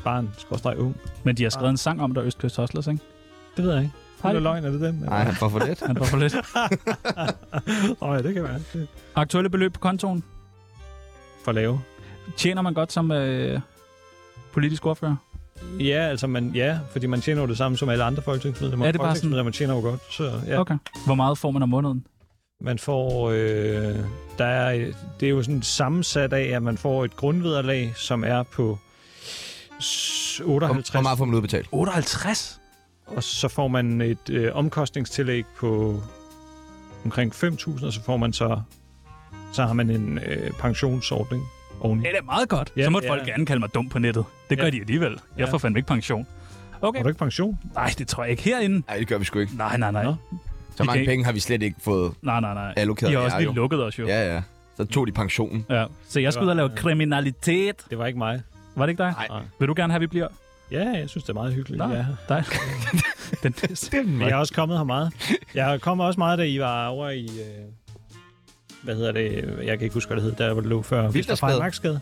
barn, 0.04 0.30
skorstræk 0.38 0.78
ung. 0.78 0.96
Men 1.24 1.38
de 1.38 1.44
har 1.44 1.50
skrevet 1.50 1.70
en 1.70 1.78
sang 1.78 2.02
om 2.02 2.14
der 2.14 2.24
Østkyst 2.24 2.56
Hustlers, 2.58 2.88
ikke? 2.88 3.00
Det 3.58 3.66
ved 3.66 3.74
jeg 3.74 3.82
ikke. 3.84 3.94
Har 4.22 4.30
Det 4.30 4.34
de? 4.34 4.38
er 4.40 4.44
løgn, 4.44 4.66
er 4.66 4.70
det 4.70 4.82
den? 4.82 4.96
Nej, 4.96 5.24
han 5.24 5.36
får 5.36 5.50
for 5.50 5.60
lidt. 5.66 5.80
Han 5.88 6.00
var 6.00 6.06
for 6.06 6.18
lidt. 6.18 6.36
Åh, 8.02 8.16
ja, 8.16 8.22
det 8.22 8.34
kan 8.34 8.44
være. 8.44 8.60
Det 8.74 8.88
Aktuelle 9.16 9.50
beløb 9.50 9.74
på 9.74 9.80
kontoen. 9.80 10.24
for 11.44 11.52
lave. 11.52 11.82
Tjener 12.38 12.62
man 12.62 12.74
godt 12.74 12.92
som 12.92 13.12
øh, 13.12 13.60
politisk 14.54 14.86
ordfører? 14.86 15.16
Ja, 15.80 16.08
altså, 16.08 16.28
man, 16.28 16.52
ja, 16.56 16.80
fordi 16.92 17.08
man 17.08 17.22
tjener 17.22 17.42
jo 17.42 17.48
det 17.48 17.58
samme 17.58 17.78
som 17.78 17.90
alle 17.90 18.04
andre 18.04 18.22
folketingsmedlemmer. 18.24 18.86
Er 18.86 18.92
det 18.92 19.00
bare 19.02 19.08
sådan- 19.08 19.14
Folketingsmedlemmer 19.16 19.52
tjener 19.52 19.74
jo 19.76 19.82
godt, 19.82 20.14
så 20.14 20.32
ja. 20.48 20.60
Okay. 20.60 20.78
Hvor 21.06 21.16
meget 21.16 21.38
får 21.38 21.52
man 21.52 21.62
om 21.64 21.70
måneden? 21.70 22.06
Man 22.62 22.80
får, 22.80 23.30
øh, 23.30 23.96
der 24.38 24.46
er, 24.46 24.92
det 25.20 25.26
er 25.26 25.30
jo 25.30 25.44
sådan 25.44 25.62
sammensat 25.62 26.34
af, 26.34 26.44
at 26.56 26.64
man 26.64 26.78
får 26.78 27.06
et 27.06 27.16
grundvederlag, 27.16 27.94
som 27.96 28.24
er 28.24 28.44
på 28.44 28.78
s- 29.82 30.38
Hvor, 30.46 30.54
58, 30.54 30.90
hvor 30.90 31.02
meget 31.02 31.18
får 31.18 31.26
man 31.26 31.36
udbetalt? 31.36 31.68
58? 31.72 32.60
og 33.08 33.24
så 33.24 33.48
får 33.48 33.68
man 33.68 34.02
et 34.02 34.30
øh, 34.30 34.56
omkostningstillæg 34.56 35.46
på 35.58 36.02
omkring 37.06 37.34
5.000, 37.36 37.86
og 37.86 37.94
så 37.94 38.02
får 38.06 38.18
man 38.18 38.34
så, 38.34 38.62
så 39.54 39.66
har 39.66 39.74
man 39.74 39.90
en 39.90 40.20
øh, 40.28 40.52
pensionsordning 40.52 41.44
oveni. 41.80 42.04
Det 42.04 42.18
er 42.18 42.24
meget 42.24 42.50
godt. 42.50 42.72
Ja, 42.78 42.84
så 42.84 42.90
må 42.90 43.00
ja. 43.04 43.10
folk 43.12 43.26
gerne 43.26 43.46
kalde 43.46 43.60
mig 43.60 43.74
dum 43.74 43.90
på 43.90 44.00
nettet. 44.00 44.26
Det 44.50 44.58
gør 44.58 44.66
Ja. 44.66 44.70
de 44.72 44.80
alligevel. 44.80 45.12
Jeg 45.38 45.46
Ja. 45.46 45.52
får 45.52 45.58
fandme 45.58 45.80
ikke 45.80 45.88
pension. 45.88 46.28
Okay. 46.82 47.00
Har 47.00 47.04
du 47.04 47.10
ikke 47.10 47.20
pension? 47.20 47.60
Nej, 47.76 47.94
det 47.98 48.08
tror 48.08 48.24
jeg 48.24 48.32
ikke 48.32 48.44
herinde. 48.44 48.84
Nej, 48.88 48.98
det 48.98 49.08
gør 49.08 49.18
vi 49.18 49.26
sgu 49.26 49.40
ikke. 49.40 49.58
Nej, 49.58 49.78
nej, 49.78 49.92
nej. 49.92 50.04
Nå. 50.04 50.16
Så 50.76 50.84
mange 50.84 51.00
ikke- 51.02 51.10
penge 51.12 51.26
har 51.26 51.32
vi 51.32 51.40
slet 51.40 51.62
ikke 51.64 51.78
fået 51.82 52.14
Nej, 52.22 52.40
nej, 52.40 52.54
nej. 52.54 52.74
allokeret. 52.78 53.12
De 53.12 53.16
har 53.18 53.24
også 53.24 53.38
lige 53.38 53.46
jo. 53.50 53.54
lukket 53.54 53.84
os 53.84 54.00
jo. 54.00 54.08
Ja, 54.08 54.34
ja. 54.36 54.42
Så 54.78 54.86
tog 54.86 55.08
de 55.08 55.12
pensionen. 55.12 55.66
ja. 55.70 55.86
Så 56.10 56.20
jeg 56.20 56.34
skal 56.34 56.44
ud 56.46 56.50
og 56.50 56.56
lave 56.56 56.70
Ja. 56.70 56.76
kriminalitet. 56.76 57.76
Det 57.90 57.98
var 57.98 58.06
ikke 58.06 58.20
mig. 58.20 58.42
Var 58.76 58.86
det 58.86 58.92
ikke 58.92 59.04
dig? 59.04 59.14
Nej. 59.30 59.42
Vil 59.60 59.68
du 59.68 59.74
gerne 59.78 59.94
have, 59.94 59.96
at 59.98 60.02
vi 60.02 60.08
bliver? 60.08 60.28
Ja, 60.72 60.90
jeg 60.90 61.10
synes, 61.10 61.24
det 61.24 61.30
er 61.30 61.34
meget 61.34 61.54
hyggeligt. 61.54 61.78
Nej. 61.88 61.96
Ja. 61.98 62.06
Dig? 62.30 62.44
Den 63.44 63.56
næste. 63.70 64.04
Men 64.04 64.22
jeg 64.22 64.30
er 64.30 64.36
også 64.36 64.54
kommet 64.54 64.78
her 64.78 64.84
meget. 64.86 65.14
Jeg 65.56 65.82
kom 65.82 66.00
også 66.00 66.20
meget, 66.20 66.40
da 66.40 66.44
I 66.44 66.60
var 66.60 66.88
over 66.88 67.10
i... 67.10 67.24
Øh, 67.26 67.66
hvad 68.86 68.96
hedder 68.96 69.12
det? 69.12 69.60
Jeg 69.64 69.78
kan 69.78 69.82
ikke 69.86 69.94
huske, 69.94 70.10
hvad 70.10 70.16
det 70.16 70.24
hed, 70.24 70.32
der 70.36 70.54
hvor 70.54 70.62
det 70.62 70.70
lå 70.70 70.82
før. 70.82 71.10
Vildersgade. 71.10 71.54
Vildersgade. 71.54 72.00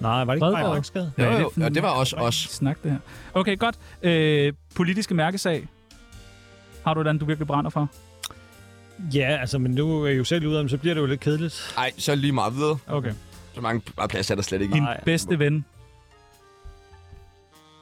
Nej, 0.00 0.24
var 0.24 0.34
det 0.34 0.36
ikke? 0.36 0.46
Frederiksgade? 0.62 1.12
Jo, 1.18 1.24
er 1.24 1.40
jo, 1.40 1.52
en- 1.56 1.74
det 1.74 1.82
var 1.82 1.90
også 1.90 2.16
os. 2.16 2.34
Snak 2.34 2.78
det 2.82 2.90
her. 2.90 2.98
Okay, 3.34 3.58
godt. 3.58 3.78
Øh, 4.02 4.52
politiske 4.74 5.14
mærkesag. 5.14 5.68
Har 6.84 6.94
du 6.94 7.02
den, 7.02 7.18
du 7.18 7.24
virkelig 7.24 7.46
brænder 7.46 7.70
for? 7.70 7.88
Ja, 9.14 9.36
altså, 9.40 9.58
men 9.58 9.70
nu 9.70 10.02
er 10.02 10.08
jeg 10.08 10.18
jo 10.18 10.24
selv 10.24 10.46
ude 10.46 10.60
om, 10.60 10.68
så 10.68 10.76
bliver 10.78 10.94
det 10.94 11.00
jo 11.00 11.06
lidt 11.06 11.20
kedeligt. 11.20 11.72
Nej, 11.76 11.92
så 11.98 12.14
lige 12.14 12.32
meget 12.32 12.54
videre. 12.56 12.78
Okay. 12.86 13.12
Så 13.54 13.60
mange 13.60 13.82
plads 14.08 14.30
er 14.30 14.34
der 14.34 14.42
slet 14.42 14.60
ikke 14.62 14.72
i. 14.72 14.74
Din 14.74 14.82
Nej. 14.82 15.00
bedste 15.04 15.38
ven. 15.38 15.64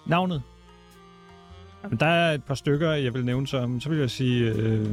Navnet? 0.07 0.43
Jamen, 1.85 1.99
der 2.01 2.07
er 2.07 2.33
et 2.35 2.45
par 2.45 2.55
stykker, 2.55 2.91
jeg 2.93 3.15
vil 3.15 3.25
nævne 3.25 3.47
som. 3.47 3.81
Så 3.81 3.89
vil 3.89 3.99
jeg 3.99 4.11
sige... 4.11 4.45
Øh, 4.51 4.91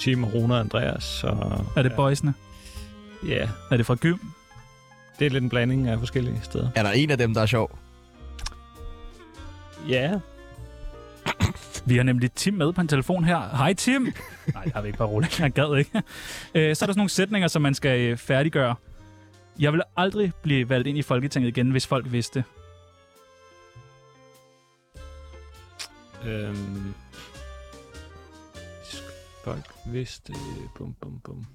Team 0.00 0.24
Rune 0.24 0.54
og 0.54 0.60
Andreas. 0.60 1.24
Og, 1.24 1.64
Er 1.76 1.82
det 1.82 1.90
ja. 1.90 1.96
boysene? 1.96 2.34
Ja, 3.26 3.48
Er 3.70 3.76
det 3.76 3.86
fra 3.86 3.94
gym? 4.00 4.18
det 5.18 5.26
er 5.26 5.30
lidt 5.30 5.42
en 5.44 5.50
blanding 5.50 5.88
af 5.88 5.98
forskellige 5.98 6.40
steder. 6.42 6.68
Er 6.74 6.82
der 6.82 6.90
en 6.90 7.10
af 7.10 7.18
dem, 7.18 7.34
der 7.34 7.40
er 7.42 7.46
sjov? 7.46 7.78
Ja, 9.88 10.18
Vi 11.84 11.96
har 11.96 12.02
nemlig 12.02 12.32
Tim 12.32 12.54
med 12.54 12.72
på 12.72 12.80
en 12.80 12.88
telefon 12.88 13.24
her. 13.24 13.56
Hej 13.56 13.72
Tim! 13.74 14.02
Nej, 14.54 14.70
jeg 14.74 14.82
vil 14.82 14.86
ikke 14.86 14.98
bare 14.98 15.08
roligt. 15.08 15.40
Jeg 15.40 15.52
gad 15.52 15.76
ikke. 15.78 15.90
Øh, 15.96 16.02
så 16.54 16.58
er 16.58 16.66
der 16.68 16.74
sådan 16.74 16.94
nogle 16.96 17.10
sætninger, 17.10 17.48
som 17.48 17.62
man 17.62 17.74
skal 17.74 18.00
øh, 18.00 18.16
færdiggøre. 18.16 18.74
Jeg 19.58 19.72
vil 19.72 19.82
aldrig 19.96 20.32
blive 20.42 20.68
valgt 20.68 20.86
ind 20.88 20.98
i 20.98 21.02
Folketinget 21.02 21.48
igen, 21.48 21.70
hvis 21.70 21.86
folk 21.86 22.12
vidste. 22.12 22.44
Øhm, 26.26 26.94
folk 29.44 29.64
vidste... 29.86 30.32
Bum, 30.78 30.94
bum, 31.00 31.20
bum. 31.24 31.46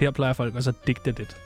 Her 0.00 0.10
plejer 0.10 0.32
folk 0.32 0.54
også 0.54 0.70
at 0.70 0.76
digte 0.86 1.10
lidt. 1.10 1.36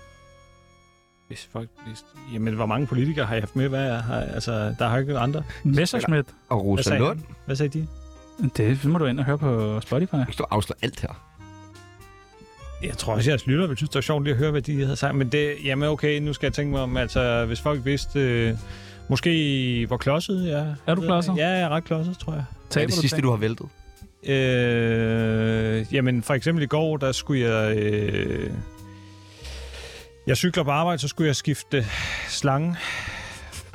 Hvis 1.28 1.48
folk 1.52 1.68
vidste... 1.86 2.06
Jamen, 2.32 2.54
hvor 2.54 2.66
mange 2.66 2.86
politikere 2.86 3.26
har 3.26 3.34
jeg 3.34 3.42
haft 3.42 3.56
med? 3.56 3.68
Hvad 3.68 3.86
er, 3.86 4.02
har, 4.02 4.20
altså, 4.20 4.74
der 4.78 4.88
har 4.88 4.98
ikke 4.98 5.18
andre. 5.18 5.42
Messerschmidt. 5.64 6.26
Og 6.48 6.56
Hvad 6.56 6.70
Rosa 6.70 6.82
sagde 6.82 6.98
Lund. 6.98 7.20
Hvad 7.46 7.56
sagde 7.56 7.78
de? 7.78 7.86
Det 8.56 8.84
må 8.84 8.98
du 8.98 9.06
ind 9.06 9.18
og 9.18 9.24
høre 9.24 9.38
på 9.38 9.80
Spotify. 9.80 10.14
Jeg 10.14 10.26
står 10.30 10.48
afsløre 10.50 10.78
alt 10.82 11.00
her. 11.00 11.24
Jeg 12.82 12.98
tror 12.98 13.14
også, 13.14 13.30
jeres 13.30 13.46
lytter 13.46 13.66
vil 13.66 13.76
synes, 13.76 13.90
det 13.90 13.94
var 13.94 14.00
sjovt 14.00 14.24
lige 14.24 14.32
at 14.32 14.38
høre, 14.38 14.50
hvad 14.50 14.62
de 14.62 14.82
havde 14.84 14.96
sagt. 14.96 15.14
Men 15.14 15.28
det, 15.32 15.56
jamen 15.64 15.88
okay, 15.88 16.20
nu 16.20 16.32
skal 16.32 16.46
jeg 16.46 16.52
tænke 16.52 16.72
mig 16.72 16.80
om, 16.80 16.96
altså, 16.96 17.46
hvis 17.46 17.60
folk 17.60 17.84
vidste... 17.84 18.20
Øh, 18.20 18.56
måske, 19.08 19.84
hvor 19.86 19.96
klodset 19.96 20.46
jeg 20.46 20.60
er. 20.60 20.74
Er 20.86 20.94
du 20.94 21.00
klodset? 21.00 21.36
Ja, 21.36 21.48
jeg 21.48 21.60
er 21.60 21.68
ret 21.68 21.84
klodset, 21.84 22.18
tror 22.18 22.32
jeg. 22.32 22.44
Hvad 22.72 22.82
er 22.82 22.86
det 22.86 22.94
sidste, 22.94 23.20
du 23.20 23.30
har 23.30 23.36
væltet? 23.36 23.66
Øh, 24.26 25.86
jamen, 25.94 26.22
for 26.22 26.34
eksempel 26.34 26.62
i 26.64 26.66
går, 26.66 26.96
der 26.96 27.12
skulle 27.12 27.48
jeg... 27.48 27.76
Øh, 27.76 28.50
jeg 30.26 30.36
cykler 30.36 30.62
på 30.62 30.70
arbejde, 30.70 30.98
så 30.98 31.08
skulle 31.08 31.26
jeg 31.26 31.36
skifte 31.36 31.86
slange. 32.28 32.76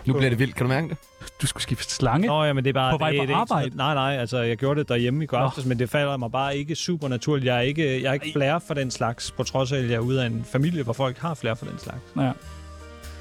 Nu 0.06 0.14
bliver 0.14 0.30
det 0.30 0.40
vildt, 0.40 0.56
kan 0.56 0.64
du 0.66 0.68
mærke 0.70 0.90
det? 0.90 0.98
Du 1.42 1.48
skulle 1.48 1.64
skifte 1.64 1.94
slange. 1.94 2.28
Nå, 2.28 2.44
ja, 2.44 2.54
men 2.54 2.64
det 2.64 2.70
er 2.70 2.74
bare... 2.74 2.94
På 2.94 2.98
vej 2.98 3.10
det, 3.12 3.20
på 3.20 3.22
det 3.22 3.30
ikke 3.30 3.36
arbejde? 3.36 3.66
sådan- 3.66 3.78
Nej, 3.78 3.94
nej, 3.94 4.18
altså 4.22 4.42
jeg 4.42 4.58
gjorde 4.58 4.80
det 4.80 4.90
derhjemme 4.90 5.24
i 5.24 5.28
går 5.28 5.38
aftes, 5.38 5.66
men 5.66 5.80
det 5.80 5.90
falder 5.90 6.18
mig 6.18 6.32
bare 6.32 6.58
ikke 6.58 6.76
super 6.76 7.08
naturligt. 7.08 7.46
Jeg 7.46 7.58
er 7.58 7.62
ikke, 7.62 8.02
jeg 8.04 8.10
er 8.10 8.14
ikke 8.14 8.30
flere 8.34 8.62
for 8.68 8.74
den 8.74 8.92
slags, 8.92 9.32
på 9.32 9.44
trods 9.44 9.72
af, 9.72 9.78
at 9.78 9.84
jeg 9.90 9.96
er 9.96 10.00
ude 10.00 10.22
af 10.24 10.26
en 10.28 10.46
familie, 10.52 10.84
hvor 10.84 10.94
folk 10.94 11.18
har 11.18 11.34
flere 11.34 11.56
for 11.56 11.66
den 11.66 11.80
slags. 11.80 12.00
Ja. 12.18 12.32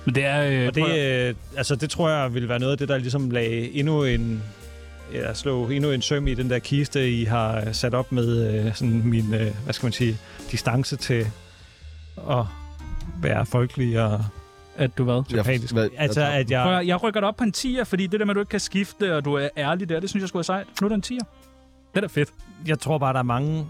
Men 0.04 0.14
det 0.14 0.24
er... 0.24 0.42
Øh, 0.62 0.66
Og 0.68 0.74
det, 0.74 1.28
øh, 1.28 1.34
altså, 1.56 1.76
det 1.76 1.90
tror 1.90 2.10
jeg 2.10 2.34
vil 2.34 2.48
være 2.48 2.58
noget 2.58 2.72
af 2.72 2.78
det, 2.78 2.88
der 2.88 2.98
ligesom 2.98 3.30
lagde 3.30 3.70
endnu 3.72 4.04
en 4.04 4.42
ja, 5.12 5.34
slå 5.34 5.66
endnu 5.68 5.90
en 5.90 6.02
søm 6.02 6.26
i 6.28 6.34
den 6.34 6.50
der 6.50 6.58
kiste, 6.58 7.10
I 7.12 7.24
har 7.24 7.72
sat 7.72 7.94
op 7.94 8.12
med 8.12 8.54
øh, 8.66 8.74
sådan 8.74 9.02
min, 9.08 9.34
øh, 9.34 9.54
hvad 9.64 9.74
skal 9.74 9.86
man 9.86 9.92
sige, 9.92 10.18
distance 10.50 10.96
til 10.96 11.26
at 12.30 12.44
være 13.22 13.46
folkelig 13.46 14.00
og 14.00 14.24
at 14.76 14.98
du 14.98 15.04
hvad? 15.04 15.22
sympatisk. 15.28 15.72
hvad- 15.72 15.88
Altså, 15.98 16.20
jeg- 16.20 16.32
at 16.32 16.46
Prøv, 16.46 16.70
jeg... 16.70 16.80
at- 16.80 16.86
jeg 16.86 17.02
rykker 17.02 17.20
det 17.20 17.28
op 17.28 17.36
på 17.36 17.44
en 17.44 17.52
10'er, 17.56 17.82
fordi 17.84 18.06
det 18.06 18.20
der 18.20 18.26
med, 18.26 18.32
at 18.32 18.34
du 18.34 18.40
ikke 18.40 18.50
kan 18.50 18.60
skifte, 18.60 19.16
og 19.16 19.24
du 19.24 19.34
er 19.34 19.48
ærlig 19.56 19.88
der, 19.88 20.00
det 20.00 20.10
synes 20.10 20.20
jeg 20.22 20.28
skulle 20.28 20.38
være 20.38 20.44
sejt. 20.44 20.66
Nu 20.80 20.84
er 20.86 20.88
det 20.96 21.10
en 21.10 21.16
10'er. 21.18 21.24
Det 21.94 21.96
er 21.96 22.00
da 22.00 22.06
fedt. 22.06 22.28
jeg 22.66 22.78
tror 22.78 22.98
bare, 22.98 23.12
der 23.12 23.18
er 23.18 23.22
mange, 23.22 23.66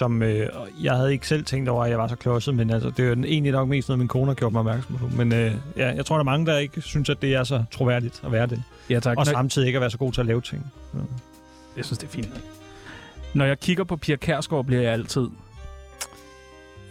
som... 0.00 0.22
Øh, 0.22 0.48
jeg 0.82 0.92
havde 0.92 1.12
ikke 1.12 1.28
selv 1.28 1.44
tænkt 1.44 1.68
over, 1.68 1.84
at 1.84 1.90
jeg 1.90 1.98
var 1.98 2.08
så 2.08 2.16
klodset, 2.16 2.54
men 2.54 2.70
altså, 2.70 2.90
det 2.90 3.04
er 3.04 3.08
jo 3.08 3.12
egentlig 3.12 3.52
nok 3.52 3.68
mest 3.68 3.88
noget, 3.88 3.98
min 3.98 4.08
kone 4.08 4.26
har 4.26 4.34
gjort 4.34 4.52
mig 4.52 4.60
opmærksom 4.60 4.96
på. 4.96 5.08
Men 5.08 5.32
øh, 5.32 5.54
ja, 5.76 5.88
jeg 5.94 6.06
tror, 6.06 6.16
der 6.16 6.20
er 6.20 6.24
mange, 6.24 6.46
der 6.46 6.58
ikke 6.58 6.80
synes, 6.82 7.08
at 7.10 7.22
det 7.22 7.34
er 7.34 7.44
så 7.44 7.64
troværdigt 7.70 8.20
at 8.24 8.32
være 8.32 8.46
det. 8.46 8.62
Ja, 8.90 9.00
tak. 9.00 9.18
Og 9.18 9.26
samtidig 9.26 9.66
ikke 9.66 9.76
at 9.76 9.80
være 9.80 9.90
så 9.90 9.98
god 9.98 10.12
til 10.12 10.20
at 10.20 10.26
lave 10.26 10.40
ting. 10.40 10.72
jeg 11.76 11.84
synes, 11.84 11.98
det 11.98 12.06
er 12.06 12.10
fint. 12.10 12.28
Når 13.34 13.44
jeg 13.44 13.60
kigger 13.60 13.84
på 13.84 13.96
Pia 13.96 14.16
Kærsgaard, 14.16 14.64
bliver 14.64 14.82
jeg 14.82 14.92
altid... 14.92 15.28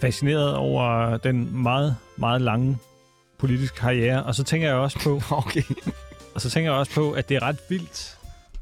Fascineret 0.01 0.55
over 0.55 1.17
den 1.17 1.61
meget, 1.63 1.95
meget 2.17 2.41
lange 2.41 2.77
politiske 3.37 3.77
karriere. 3.77 4.23
Og 4.23 4.35
så 4.35 4.43
tænker 4.43 4.67
jeg 4.67 4.77
også 4.77 4.99
på, 4.99 5.21
Okay. 5.45 5.63
og 6.35 6.41
så 6.41 6.49
tænker 6.49 6.71
jeg 6.71 6.79
også 6.79 6.91
på, 6.93 7.11
at 7.11 7.29
det 7.29 7.37
er 7.37 7.43
ret 7.43 7.57
vildt, 7.69 8.18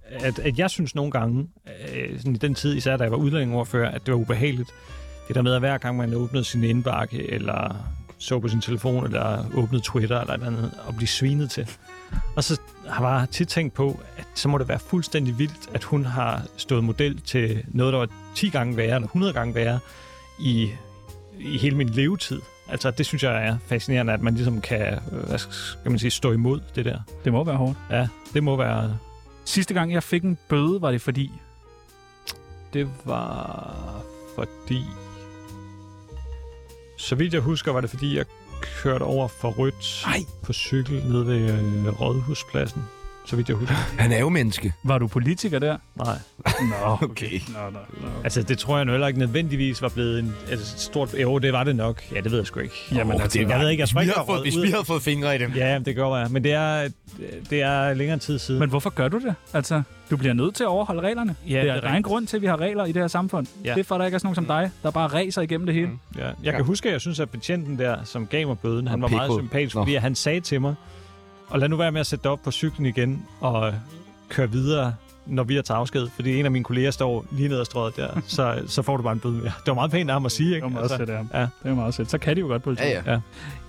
at, 0.10 0.40
at 0.40 0.60
jeg 0.60 0.70
synes 0.70 0.96
nogle 0.96 1.12
gange, 1.12 1.48
øh, 1.96 2.18
sådan 2.18 2.36
i 2.36 2.38
den 2.38 2.56
tid, 2.56 2.76
især 2.76 2.98
da 2.98 3.04
jeg 3.04 3.12
var 3.12 3.18
udlændingeordfører, 3.18 3.92
at 3.92 4.06
det 4.06 4.14
var 4.14 4.20
ubehageligt. 4.20 4.70
Det 5.28 5.36
der 5.36 5.42
med, 5.42 5.54
at 5.54 5.62
hver 5.62 5.78
gang 5.78 5.98
man 5.98 6.14
åbnede 6.14 6.44
sin 6.44 6.64
indbakke, 6.64 7.32
eller 7.32 7.76
så 8.18 8.40
på 8.40 8.48
sin 8.48 8.62
telefon, 8.62 9.06
eller 9.06 9.46
åbnede 9.56 9.84
Twitter, 9.84 10.20
eller 10.20 10.34
et 10.34 10.38
eller 10.38 10.48
andet, 10.48 10.72
og 10.88 10.96
blive 10.96 11.08
svinet 11.08 11.52
til. 11.52 11.70
Og 12.36 12.44
så 12.44 12.60
har 12.88 13.20
jeg 13.20 13.30
tit 13.30 13.48
tænkt 13.48 13.74
på, 13.74 14.00
at 14.18 14.26
så 14.36 14.50
må 14.50 14.58
det 14.58 14.68
være 14.68 14.80
fuldstændig 14.80 15.40
vildt, 15.40 15.70
at 15.74 15.84
hun 15.84 16.06
har 16.06 16.42
stået 16.58 16.84
model 16.84 17.22
til 17.22 17.64
noget, 17.68 17.94
der 17.94 18.00
var 18.00 18.10
10 18.36 18.50
gange 18.50 18.78
værre, 18.78 18.96
eller 18.96 19.08
100 19.08 19.34
gange 19.34 19.56
værre, 19.56 19.80
i, 20.40 20.72
i 21.40 21.58
hele 21.58 21.76
min 21.78 21.90
levetid. 21.90 22.42
Altså, 22.70 22.92
det 22.92 23.06
synes 23.06 23.24
jeg 23.24 23.48
er 23.48 23.58
fascinerende, 23.66 24.14
at 24.14 24.22
man 24.22 24.34
ligesom 24.34 24.62
kan, 24.62 25.00
øh, 25.12 25.28
hvad 25.28 25.38
skal 25.38 25.92
man 25.92 26.00
sige, 26.00 26.12
stå 26.12 26.32
imod 26.32 26.60
det 26.76 26.86
der. 26.86 27.00
Det 27.24 27.34
må 27.34 27.44
være 27.44 27.56
hårdt. 27.56 27.78
Ja, 27.90 28.08
det 28.34 28.44
må 28.44 28.56
være 28.56 28.98
Sidste 29.48 29.74
gang, 29.74 29.94
jeg 29.94 30.04
fik 30.04 30.24
en 30.24 30.38
bøde, 30.50 30.82
var 30.82 30.92
det 30.92 31.02
fordi... 31.02 31.32
Det 32.74 32.90
var 33.06 34.04
fordi... 34.36 34.84
Så 36.98 37.16
vidt 37.16 37.34
jeg 37.34 37.42
husker, 37.42 37.72
var 37.72 37.82
det 37.82 37.90
fordi, 37.90 38.18
jeg 38.18 38.26
kørt 38.62 39.02
over 39.02 39.28
for 39.28 39.50
rødt 39.50 40.04
Nej. 40.06 40.20
på 40.44 40.54
cykel 40.54 41.08
nede 41.08 41.28
ved 41.28 41.54
øh, 41.54 42.02
Rådhuspladsen, 42.02 42.84
så 43.28 43.36
vidt 43.36 43.50
jeg 43.50 43.58
husker. 43.58 43.76
Han 44.02 44.12
er 44.12 44.20
jo 44.20 44.30
menneske. 44.30 44.74
Var 44.84 44.98
du 44.98 45.08
politiker 45.08 45.60
der? 45.60 45.78
Nej. 45.96 46.18
Nå, 46.46 46.98
Okay. 47.02 47.40
Nå, 47.48 47.60
nå, 47.74 47.80
nå. 48.02 48.08
Altså, 48.24 48.44
det 48.44 48.58
tror 48.58 48.76
jeg 48.78 48.86
nu 48.86 48.92
heller 48.92 49.08
ikke 49.08 49.20
nødvendigvis 49.20 49.82
var 49.82 49.90
blevet 49.90 50.20
en, 50.20 50.36
altså, 50.50 50.76
et 50.76 50.80
stort... 50.82 51.14
Jo, 51.22 51.38
det 51.38 51.54
var 51.54 51.64
det 51.64 51.76
nok. 51.76 52.04
Ja, 52.16 52.22
det 52.22 52.32
ved 52.32 52.38
jeg 52.38 52.48
sgu 52.48 52.60
ikke. 52.60 52.76
Jamen, 52.92 53.16
Åh, 53.16 53.22
altså, 53.24 53.40
det 53.40 53.50
jeg 53.50 53.60
ved 53.60 53.70
ikke, 53.70 53.82
jeg 53.82 53.90
tror 53.90 54.00
vi 54.00 54.04
ikke, 54.04 54.14
har 54.14 54.22
var 54.22 54.34
fået, 54.34 54.42
hvis 54.42 54.56
vi 54.64 54.70
havde 54.70 54.86
fået 54.86 55.02
fingre 55.02 55.36
i 55.36 55.38
dem. 55.40 55.52
Ja, 55.56 55.80
det 55.80 55.96
gør 55.96 56.16
jeg. 56.16 56.28
Men 56.32 56.44
det 56.44 56.52
er, 56.54 56.90
det 57.50 57.62
er 57.62 57.94
længere 57.94 58.18
tid 58.20 58.40
siden. 58.40 58.60
Men 58.60 58.70
hvorfor 58.70 58.90
gør 58.90 59.08
du 59.08 59.18
det? 59.20 59.36
Altså, 59.54 59.82
du 60.12 60.18
bliver 60.18 60.34
nødt 60.34 60.56
til 60.56 60.64
at 60.64 60.68
overholde 60.68 61.02
reglerne. 61.02 61.36
Ja, 61.50 61.62
det 61.62 61.70
er, 61.70 61.74
det 61.76 61.84
er 61.90 61.94
en 61.94 62.04
grund 62.04 62.28
til, 62.28 62.36
at 62.38 62.42
vi 62.42 62.48
har 62.48 62.62
regler 62.62 62.86
i 62.86 62.92
det 62.92 63.02
her 63.02 63.08
samfund. 63.08 63.48
Ja. 63.66 63.74
Det 63.74 63.80
er 63.80 63.84
for, 63.84 63.96
at 63.96 64.00
der 64.00 64.06
ikke 64.06 64.16
er 64.16 64.20
sådan 64.20 64.28
nogen 64.28 64.36
som 64.36 64.46
dig, 64.46 64.72
der 64.84 64.92
bare 64.92 65.08
racer 65.08 65.42
igennem 65.42 65.66
det 65.66 65.76
hele. 65.76 65.88
Mm. 65.88 66.00
Ja, 66.18 66.26
jeg 66.26 66.34
Ja. 66.44 66.52
kan 66.52 66.66
huske, 66.66 66.90
at 66.90 66.94
jeg 66.94 67.02
synes, 67.02 67.20
at 67.20 67.30
betjenten 67.30 67.80
der, 67.80 67.98
som 68.04 68.28
gav 68.28 68.48
mig 68.48 68.60
bøden, 68.60 68.88
han 68.88 69.02
var 69.02 69.08
meget 69.08 69.32
sympatisk, 69.40 69.74
fordi 69.74 69.96
han 69.96 70.16
sagde 70.16 70.40
til 70.40 70.62
mig, 70.62 70.76
og 71.50 71.60
lad 71.60 71.70
nu 71.70 71.76
være 71.76 71.92
med 71.92 72.00
at 72.02 72.08
sætte 72.08 72.24
dig 72.24 72.32
op 72.32 72.40
på 72.44 72.52
cyklen 72.52 72.86
igen 72.86 73.26
og 73.42 73.74
køre 74.30 74.52
videre, 74.52 74.94
når 75.26 75.44
vi 75.44 75.58
er 75.58 75.62
til 75.62 75.74
afsked, 75.74 76.08
fordi 76.16 76.40
en 76.40 76.46
af 76.46 76.52
mine 76.52 76.64
kolleger 76.64 76.92
står 76.92 77.26
lige 77.32 77.50
ned 77.50 77.60
ad 77.60 77.66
strøget 77.66 77.96
der, 77.96 78.10
så, 78.28 78.62
så 78.68 78.82
får 78.82 78.98
du 78.98 79.04
bare 79.04 79.14
en 79.14 79.20
bøde 79.20 79.34
mere. 79.34 79.44
Det 79.44 79.68
var 79.68 79.74
meget 79.74 79.92
pænt 79.92 80.10
af 80.10 80.14
ham 80.16 80.26
at 80.26 80.32
sige, 80.32 80.50
Det 80.50 80.56
ikke? 80.56 80.66
er 80.66 80.70
meget 80.72 80.92
sødt 80.92 81.10
af 81.10 81.18
ham. 81.18 81.30
ja. 81.34 81.40
Det 81.42 81.72
er 81.72 81.76
meget 81.76 81.94
sødt. 81.94 82.12
Så 82.12 82.18
kan 82.18 82.36
de 82.36 82.42
jo 82.42 82.48
godt 82.48 82.64
politiet. 82.64 82.88
Ja, 82.90 83.02
ja. 83.06 83.12
Ja. 83.12 83.20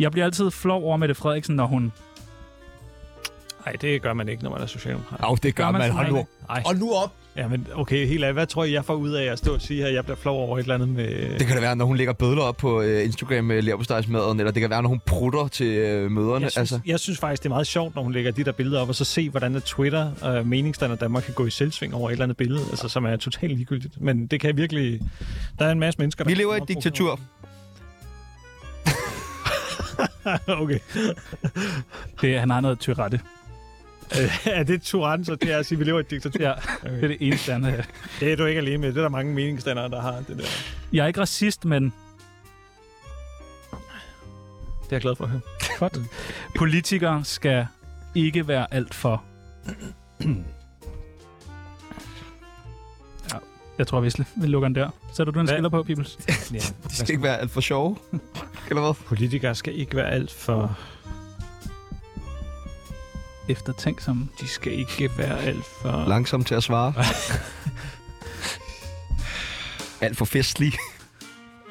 Jeg 0.00 0.10
bliver 0.12 0.24
altid 0.24 0.50
flov 0.50 0.84
over 0.84 0.96
Mette 0.96 1.14
Frederiksen, 1.14 1.56
når 1.56 1.66
hun... 1.66 1.92
Nej, 3.66 3.72
det 3.80 4.02
gør 4.02 4.12
man 4.12 4.28
ikke, 4.28 4.42
når 4.42 4.50
man 4.50 4.60
er 4.60 4.66
socialdemokrat. 4.66 5.20
Au, 5.22 5.34
det 5.42 5.54
gør, 5.54 5.64
Gør 5.64 5.70
man 5.70 5.80
man. 5.80 5.90
Hold 5.90 6.08
nu. 6.08 6.26
Hold 6.48 6.78
nu 6.78 6.92
op. 6.92 7.12
Ja, 7.38 7.48
men 7.48 7.66
okay, 7.74 8.06
helt 8.06 8.24
af. 8.24 8.32
Hvad 8.32 8.46
tror 8.46 8.64
I, 8.64 8.72
jeg 8.72 8.84
får 8.84 8.94
ud 8.94 9.10
af 9.10 9.24
at 9.24 9.38
stå 9.38 9.54
og 9.54 9.60
sige 9.60 9.82
her, 9.82 9.88
jeg 9.88 10.04
bliver 10.04 10.16
flov 10.16 10.48
over 10.48 10.58
et 10.58 10.62
eller 10.62 10.74
andet 10.74 10.88
med... 10.88 11.38
Det 11.38 11.46
kan 11.46 11.56
da 11.56 11.60
være, 11.60 11.76
når 11.76 11.84
hun 11.84 11.96
lægger 11.96 12.12
bødler 12.12 12.42
op 12.42 12.56
på 12.56 12.82
øh, 12.82 13.04
Instagram 13.04 13.44
med 13.44 13.62
leverpostejsmaden, 13.62 14.40
eller 14.40 14.52
det 14.52 14.60
kan 14.60 14.70
være, 14.70 14.82
når 14.82 14.88
hun 14.88 15.00
prutter 15.06 15.48
til 15.48 15.66
øh, 15.66 16.10
møderne. 16.10 16.44
Jeg 16.44 16.52
synes, 16.52 16.72
altså. 16.72 16.80
jeg 16.86 17.00
synes 17.00 17.18
faktisk, 17.18 17.42
det 17.42 17.48
er 17.48 17.54
meget 17.54 17.66
sjovt, 17.66 17.94
når 17.94 18.02
hun 18.02 18.12
lægger 18.12 18.30
de 18.30 18.44
der 18.44 18.52
billeder 18.52 18.80
op, 18.80 18.88
og 18.88 18.94
så 18.94 19.04
se, 19.04 19.30
hvordan 19.30 19.54
at 19.54 19.62
Twitter 19.62 20.10
og 20.20 20.46
meningsstander 20.46 20.96
Danmark 20.96 21.22
kan 21.22 21.34
gå 21.34 21.46
i 21.46 21.50
selvsving 21.50 21.94
over 21.94 22.08
et 22.08 22.12
eller 22.12 22.24
andet 22.24 22.36
billede, 22.36 22.64
altså, 22.70 22.88
som 22.88 23.04
er 23.04 23.16
totalt 23.16 23.52
ligegyldigt. 23.52 24.00
Men 24.00 24.26
det 24.26 24.40
kan 24.40 24.56
virkelig... 24.56 25.00
Der 25.58 25.64
er 25.64 25.72
en 25.72 25.80
masse 25.80 25.98
mennesker, 25.98 26.24
der... 26.24 26.28
Vi 26.30 26.34
lever 26.34 26.54
i 26.54 26.58
et 26.62 26.68
diktatur. 26.68 27.20
okay. 30.62 30.78
Det, 32.20 32.40
han 32.40 32.50
har 32.50 32.60
noget 32.60 32.78
tyrette. 32.78 33.20
Øh, 34.20 34.46
er 34.46 34.62
det 34.62 34.82
Turan, 34.82 35.24
så 35.24 35.34
det 35.34 35.52
er 35.52 35.58
at 35.58 35.66
sige, 35.66 35.76
at 35.76 35.80
vi 35.80 35.84
lever 35.84 35.98
i 35.98 36.00
et 36.00 36.10
diktatur? 36.10 36.40
Ja, 36.44 36.52
Okay. 36.82 36.94
det 36.96 37.04
er 37.04 37.08
det 37.08 37.16
eneste, 37.20 37.52
er. 37.52 37.82
Det 38.20 38.32
er 38.32 38.36
du 38.36 38.44
ikke 38.44 38.58
alene 38.60 38.78
med. 38.78 38.88
Det 38.88 38.96
er 38.98 39.02
der 39.02 39.08
mange 39.08 39.34
meningsstandere, 39.34 39.88
der 39.88 40.00
har 40.00 40.12
det 40.28 40.36
der. 40.38 40.44
Jeg 40.92 41.02
er 41.02 41.06
ikke 41.06 41.20
racist, 41.20 41.64
men 41.64 41.84
Det 41.84 41.92
er 44.92 44.96
jeg 44.96 45.00
glad 45.00 45.16
for 45.16 45.24
at 45.24 45.30
høre. 45.30 45.40
godt. 45.78 45.98
Politikere 46.56 47.24
skal 47.24 47.66
ikke 48.14 48.48
være 48.48 48.74
alt 48.74 48.94
for... 48.94 49.24
Ja, 53.32 53.38
jeg 53.78 53.86
tror, 53.86 54.00
vi, 54.00 54.12
vi 54.36 54.46
lukker 54.46 54.68
den 54.68 54.74
der. 54.74 54.90
Sætter 55.12 55.32
du 55.32 55.40
en 55.40 55.46
skiller 55.46 55.68
på, 55.68 55.82
Pibels? 55.82 56.18
Ja. 56.52 56.58
De 56.88 56.96
skal 56.96 57.10
ikke 57.10 57.22
være 57.22 57.38
alt 57.40 57.50
for 57.50 57.60
sjove. 57.60 57.96
Eller 58.70 58.80
hvad? 58.82 58.94
Politikere 59.06 59.54
skal 59.54 59.78
ikke 59.80 59.96
være 59.96 60.10
alt 60.10 60.30
for... 60.32 60.78
Eftertænksom. 63.48 64.28
De 64.40 64.48
skal 64.48 64.72
ikke 64.72 65.10
være 65.18 65.42
alt 65.42 65.64
for... 65.82 66.04
Langsomt 66.08 66.46
til 66.46 66.54
at 66.54 66.62
svare. 66.62 66.92
alt 70.06 70.16
for 70.16 70.24
festlig. 70.24 70.72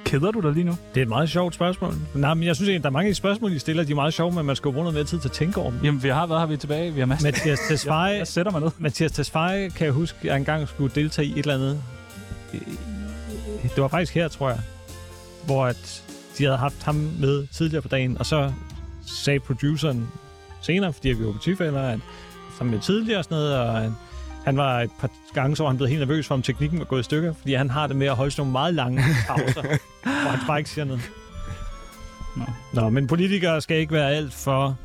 Keder 0.06 0.32
du 0.32 0.40
dig 0.40 0.52
lige 0.52 0.64
nu? 0.64 0.72
Det 0.94 1.00
er 1.00 1.02
et 1.02 1.08
meget 1.08 1.30
sjovt 1.30 1.56
spørgsmål. 1.56 1.94
Nej, 2.16 2.34
men 2.34 2.44
jeg 2.44 2.56
synes 2.56 2.70
egentlig, 2.70 2.84
der 2.84 2.90
er 2.90 2.94
mange 2.94 3.08
af 3.08 3.12
de 3.12 3.16
spørgsmål, 3.16 3.54
I 3.54 3.60
stiller, 3.60 3.84
de 3.84 3.92
er 3.92 3.96
meget 3.96 4.14
sjove, 4.14 4.32
men 4.32 4.46
man 4.46 4.56
skal 4.56 4.70
jo 4.70 4.72
bruge 4.72 4.84
noget 4.84 4.94
mere 4.94 5.04
tid 5.04 5.20
til 5.20 5.28
at 5.28 5.32
tænke 5.32 5.62
over 5.62 5.72
dem. 5.72 5.80
Jamen, 5.84 6.04
vi 6.04 6.10
har 6.10 6.26
været 6.26 6.42
her, 6.42 6.48
vi 6.48 6.54
er 6.54 6.58
tilbage. 6.58 6.94
Vi 6.94 7.00
har 7.00 7.08
masser. 7.08 7.28
Mathias 7.28 7.60
Tesfaye, 7.70 8.18
Jeg 8.18 8.28
sætter 8.28 8.52
mig 8.52 8.62
ned. 8.62 8.72
Mathias 8.78 9.12
Tesfaye, 9.12 9.70
kan 9.70 9.86
jeg 9.86 9.94
huske, 9.94 10.18
at 10.20 10.26
jeg 10.26 10.38
engang 10.38 10.68
skulle 10.68 10.96
deltage 10.96 11.28
i 11.28 11.32
et 11.32 11.38
eller 11.38 11.54
andet. 11.54 11.84
Det 13.64 13.82
var 13.82 13.88
faktisk 13.88 14.14
her, 14.14 14.28
tror 14.28 14.50
jeg, 14.50 14.60
hvor 15.46 15.66
at 15.66 16.04
de 16.38 16.44
havde 16.44 16.58
haft 16.58 16.84
ham 16.84 16.96
med 16.96 17.48
tidligere 17.48 17.82
på 17.82 17.88
dagen, 17.88 18.18
og 18.18 18.26
så 18.26 18.54
sagde 19.24 19.40
produceren 19.40 20.08
senere, 20.62 20.94
fordi 20.94 21.10
vi 21.10 21.26
var 21.26 21.32
partifælder, 21.32 21.82
at 21.82 22.00
han 22.58 22.68
med 22.68 22.80
tidligere 22.80 23.20
og 23.20 23.24
sådan 23.24 23.36
noget, 23.38 23.58
og 23.60 23.74
han, 23.82 23.96
han 24.46 24.58
var 24.58 24.82
et 24.82 24.90
par 25.00 25.10
gange, 25.34 25.56
så 25.56 25.64
var 25.64 25.70
han 25.70 25.78
blevet 25.78 25.90
helt 25.90 26.00
nervøs 26.00 26.28
for, 26.28 26.36
om 26.36 26.42
teknikken 26.42 26.80
var 26.80 26.86
gået 26.86 27.00
i 27.00 27.04
stykker, 27.04 27.34
fordi 27.34 27.54
han 27.54 27.70
har 27.70 27.88
det 27.88 27.96
med 27.96 28.08
at 28.08 28.16
holde 28.16 28.32
sådan 28.32 28.42
nogle 28.42 28.52
meget 28.52 28.74
lange 28.74 29.04
pauser, 29.28 29.62
hvor 30.04 30.30
han 30.30 30.40
bare 30.48 30.58
ikke 30.58 30.70
siger 30.70 30.86
noget. 30.86 31.02
Nå. 32.36 32.44
Nå, 32.74 32.90
men 32.90 33.08
politikere 33.08 33.62
skal 33.62 33.78
ikke 33.78 33.94
være 33.94 34.12
alt 34.12 34.34
for... 34.34 34.76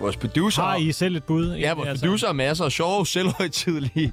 Vores 0.00 0.16
producer... 0.16 0.62
Har 0.62 0.76
I 0.76 0.92
selv 0.92 1.16
et 1.16 1.24
bud? 1.24 1.54
Ja, 1.54 1.74
vores 1.74 2.00
producer 2.00 2.26
har 2.26 2.34
masser 2.34 2.64
af 2.64 2.72
sjove, 2.72 3.06
selvhøjtidlige. 3.06 4.12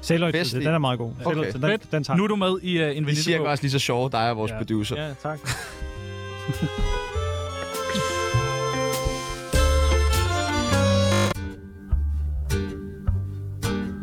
Selvhøjtid, 0.00 0.40
Festlig. 0.40 0.64
den 0.64 0.74
er 0.74 0.78
meget 0.78 0.98
god. 0.98 1.12
Okay. 1.24 1.52
Den, 1.52 1.78
den 1.92 2.04
tager 2.04 2.16
Nu 2.16 2.24
er 2.24 2.28
du 2.28 2.36
med 2.36 2.58
i 2.62 2.78
uh, 2.78 2.84
De 2.84 2.94
Infinity 2.94 3.22
siger 3.22 3.38
Bog. 3.38 3.46
også 3.46 3.62
lige 3.64 3.70
så 3.72 3.78
sjove, 3.78 4.10
dig 4.10 4.30
og 4.30 4.36
vores 4.36 4.50
Ja. 4.52 4.58
producer. 4.58 5.02
Ja, 5.06 5.14
tak. 5.22 5.38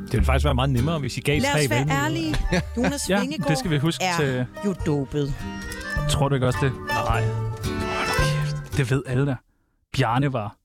Det 0.07 0.13
ville 0.13 0.25
faktisk 0.25 0.45
være 0.45 0.55
meget 0.55 0.69
nemmere, 0.69 0.99
hvis 0.99 1.17
I 1.17 1.21
gav 1.21 1.39
Lad 1.41 1.51
tre 1.51 1.63
os 1.63 1.69
være 1.69 1.87
ærlige. 2.05 2.35
Jonas 2.77 3.09
Ja, 3.09 3.19
Vingegaard 3.21 3.49
det 3.49 3.57
skal 3.57 3.71
vi 3.71 3.77
huske 3.77 4.03
er 4.03 4.17
til... 4.19 4.45
jo 4.65 4.73
dopet. 4.85 5.33
Tror 6.09 6.29
du 6.29 6.35
ikke 6.35 6.47
også 6.47 6.59
det? 6.61 6.71
Nej. 6.89 7.23
Det 8.77 8.91
ved 8.91 9.03
alle 9.07 9.25
der. 9.25 9.35
Bjarne 9.97 10.33
var. 10.33 10.57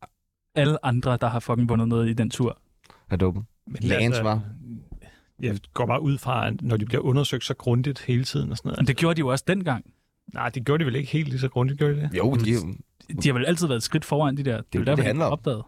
Alle 0.55 0.85
andre, 0.87 1.17
der 1.21 1.29
har 1.29 1.41
fucking 1.41 1.69
vundet 1.69 1.89
noget 1.89 2.09
i 2.09 2.13
den 2.13 2.31
tur. 2.31 2.59
Er 3.11 3.17
dumme. 3.17 3.45
Men 3.67 3.83
Lance 3.83 4.25
var. 4.25 4.41
Jeg 5.41 5.59
går 5.75 5.87
bare 5.87 6.03
ud 6.03 6.19
fra, 6.19 6.47
at 6.47 6.63
når 6.63 6.77
de 6.77 6.87
bliver 6.87 7.03
undersøgt 7.03 7.45
så 7.45 7.55
grundigt 7.55 8.01
hele 8.01 8.25
tiden 8.25 8.51
og 8.51 8.57
sådan 8.57 8.69
noget. 8.69 8.79
Men 8.79 8.87
det 8.87 8.97
gjorde 8.97 9.15
de 9.15 9.19
jo 9.21 9.29
også 9.29 9.45
dengang. 9.49 9.85
Nej, 10.35 10.49
det 10.49 10.65
gjorde 10.65 10.81
de 10.81 10.87
vel 10.87 10.97
ikke 10.97 11.13
helt 11.13 11.29
lige 11.29 11.41
så 11.41 11.49
grundigt, 11.49 11.79
gjorde 11.79 11.95
de 11.97 12.01
det? 12.01 12.11
Jo, 12.19 12.35
de, 12.35 12.55
De 13.23 13.29
har 13.29 13.33
vel 13.33 13.47
altid 13.47 13.67
været 13.67 13.77
et 13.77 13.83
skridt 13.83 14.05
foran 14.05 14.37
de 14.37 14.43
der. 14.43 14.57
Det, 14.57 14.75
jo 14.75 14.81
er 14.81 14.85
det, 14.85 14.87
derfor, 14.87 14.97
det 14.97 15.03
de 15.03 15.07
handler 15.07 15.25
om. 15.25 15.33
opdaget. 15.33 15.63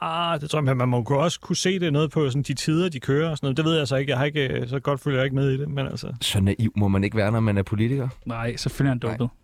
Ah, 0.00 0.40
det 0.40 0.50
tror 0.50 0.62
jeg, 0.62 0.76
man 0.76 0.88
må 0.88 1.06
jo 1.10 1.18
også 1.18 1.40
kunne 1.40 1.56
se 1.56 1.78
det 1.78 1.92
noget 1.92 2.10
på 2.10 2.28
sådan, 2.28 2.42
de 2.42 2.54
tider, 2.54 2.88
de 2.88 3.00
kører 3.00 3.30
og 3.30 3.36
sådan 3.36 3.46
noget. 3.46 3.56
Det 3.56 3.64
ved 3.64 3.78
jeg 3.78 3.88
så 3.88 3.96
ikke. 3.96 4.10
Jeg 4.10 4.18
har 4.18 4.24
ikke 4.24 4.64
så 4.66 4.80
godt 4.80 5.00
følger 5.00 5.18
jeg 5.18 5.24
ikke 5.24 5.36
med 5.36 5.50
i 5.50 5.58
det, 5.58 5.68
men 5.68 5.86
altså... 5.86 6.14
så 6.20 6.40
naiv 6.40 6.72
må 6.76 6.88
man 6.88 7.04
ikke 7.04 7.16
være, 7.16 7.32
når 7.32 7.40
man 7.40 7.58
er 7.58 7.62
politiker. 7.62 8.08
Nej, 8.26 8.56
selvfølgelig 8.56 8.88
er 8.88 9.08
han 9.08 9.18
dopet. 9.18 9.36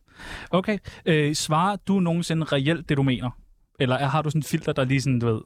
Okay. 0.51 0.79
Øh, 1.07 1.35
svarer 1.35 1.77
du 1.77 2.01
nogensinde 2.01 2.45
reelt 2.45 2.89
det, 2.89 2.97
du 2.97 3.03
mener? 3.03 3.31
Eller 3.81 3.97
er, 3.97 4.07
har 4.07 4.23
du 4.23 4.31
sådan 4.31 4.39
en 4.39 4.43
filter, 4.43 4.73
der 4.73 4.85
lige 4.85 5.01
sådan, 5.01 5.19
du 5.19 5.27
ved... 5.27 5.41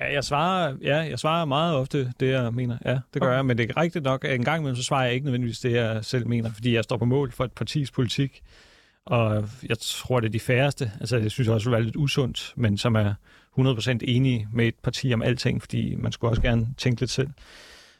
Ja, 0.00 0.12
jeg 0.12 0.24
svarer, 0.24 0.76
ja, 0.82 0.96
jeg 0.96 1.18
svarer 1.18 1.44
meget 1.44 1.76
ofte 1.76 2.12
det, 2.20 2.30
jeg 2.30 2.54
mener. 2.54 2.78
Ja, 2.84 2.98
det 3.14 3.22
gør 3.22 3.28
okay. 3.28 3.36
jeg, 3.36 3.46
men 3.46 3.58
det 3.58 3.70
er 3.70 3.76
rigtigt 3.76 4.04
nok, 4.04 4.24
at 4.24 4.34
en 4.34 4.44
gang 4.44 4.60
imellem, 4.60 4.76
så 4.76 4.82
svarer 4.82 5.04
jeg 5.04 5.14
ikke 5.14 5.24
nødvendigvis 5.24 5.58
det, 5.58 5.72
jeg 5.72 6.04
selv 6.04 6.28
mener, 6.28 6.52
fordi 6.52 6.74
jeg 6.74 6.84
står 6.84 6.96
på 6.96 7.04
mål 7.04 7.32
for 7.32 7.44
et 7.44 7.52
partis 7.52 7.90
politik, 7.90 8.42
og 9.10 9.48
jeg 9.68 9.78
tror, 9.78 10.20
det 10.20 10.26
er 10.26 10.32
de 10.32 10.40
færreste, 10.40 10.92
altså 11.00 11.16
jeg 11.16 11.30
synes 11.30 11.48
også, 11.48 11.70
det 11.70 11.76
er 11.76 11.80
lidt 11.80 11.96
usundt, 11.96 12.52
men 12.56 12.78
som 12.78 12.94
er 12.94 13.14
100% 13.58 13.98
enige 14.02 14.48
med 14.52 14.66
et 14.66 14.74
parti 14.82 15.14
om 15.14 15.22
alting, 15.22 15.60
fordi 15.60 15.94
man 15.94 16.12
skulle 16.12 16.30
også 16.30 16.42
gerne 16.42 16.68
tænke 16.76 17.00
lidt 17.00 17.10
selv. 17.10 17.28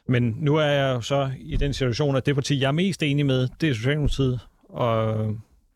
Men 0.07 0.35
nu 0.37 0.55
er 0.55 0.65
jeg 0.65 0.95
jo 0.95 1.01
så 1.01 1.31
i 1.39 1.57
den 1.57 1.73
situation, 1.73 2.15
at 2.15 2.25
det 2.25 2.35
parti, 2.35 2.61
jeg 2.61 2.67
er 2.67 2.71
mest 2.71 3.03
enig 3.03 3.25
med, 3.25 3.47
det 3.61 3.69
er 3.69 3.73
Socialdemokratiet, 3.73 4.39
og, 4.69 5.13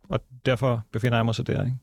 og 0.09 0.19
derfor 0.45 0.83
befinder 0.91 1.17
jeg 1.17 1.25
mig 1.25 1.35
så 1.35 1.43
der, 1.43 1.63
ikke? 1.63 1.77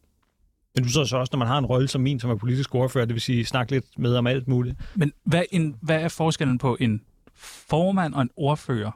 Men 0.75 0.85
du 0.85 0.91
så 0.91 1.05
så 1.05 1.17
også, 1.17 1.31
når 1.33 1.39
man 1.39 1.49
har 1.49 1.59
en 1.59 1.67
rolle 1.67 1.89
som 1.89 2.01
min, 2.01 2.21
som 2.21 2.31
er 2.31 2.35
politisk 2.35 2.75
ordfører, 2.75 3.05
det 3.05 3.15
vil 3.15 3.23
sige 3.23 3.45
snakke 3.45 3.73
lidt 3.73 3.99
med 3.99 4.17
om 4.17 4.27
alt 4.27 4.49
muligt. 4.49 4.77
Men 4.95 5.13
hvad, 5.25 5.43
en, 5.51 5.77
hvad 5.81 6.01
er 6.01 6.09
forskellen 6.09 6.59
på 6.59 6.77
en 6.81 7.03
formand 7.37 8.15
og 8.15 8.23
en 8.23 8.31
ordfører? 8.37 8.91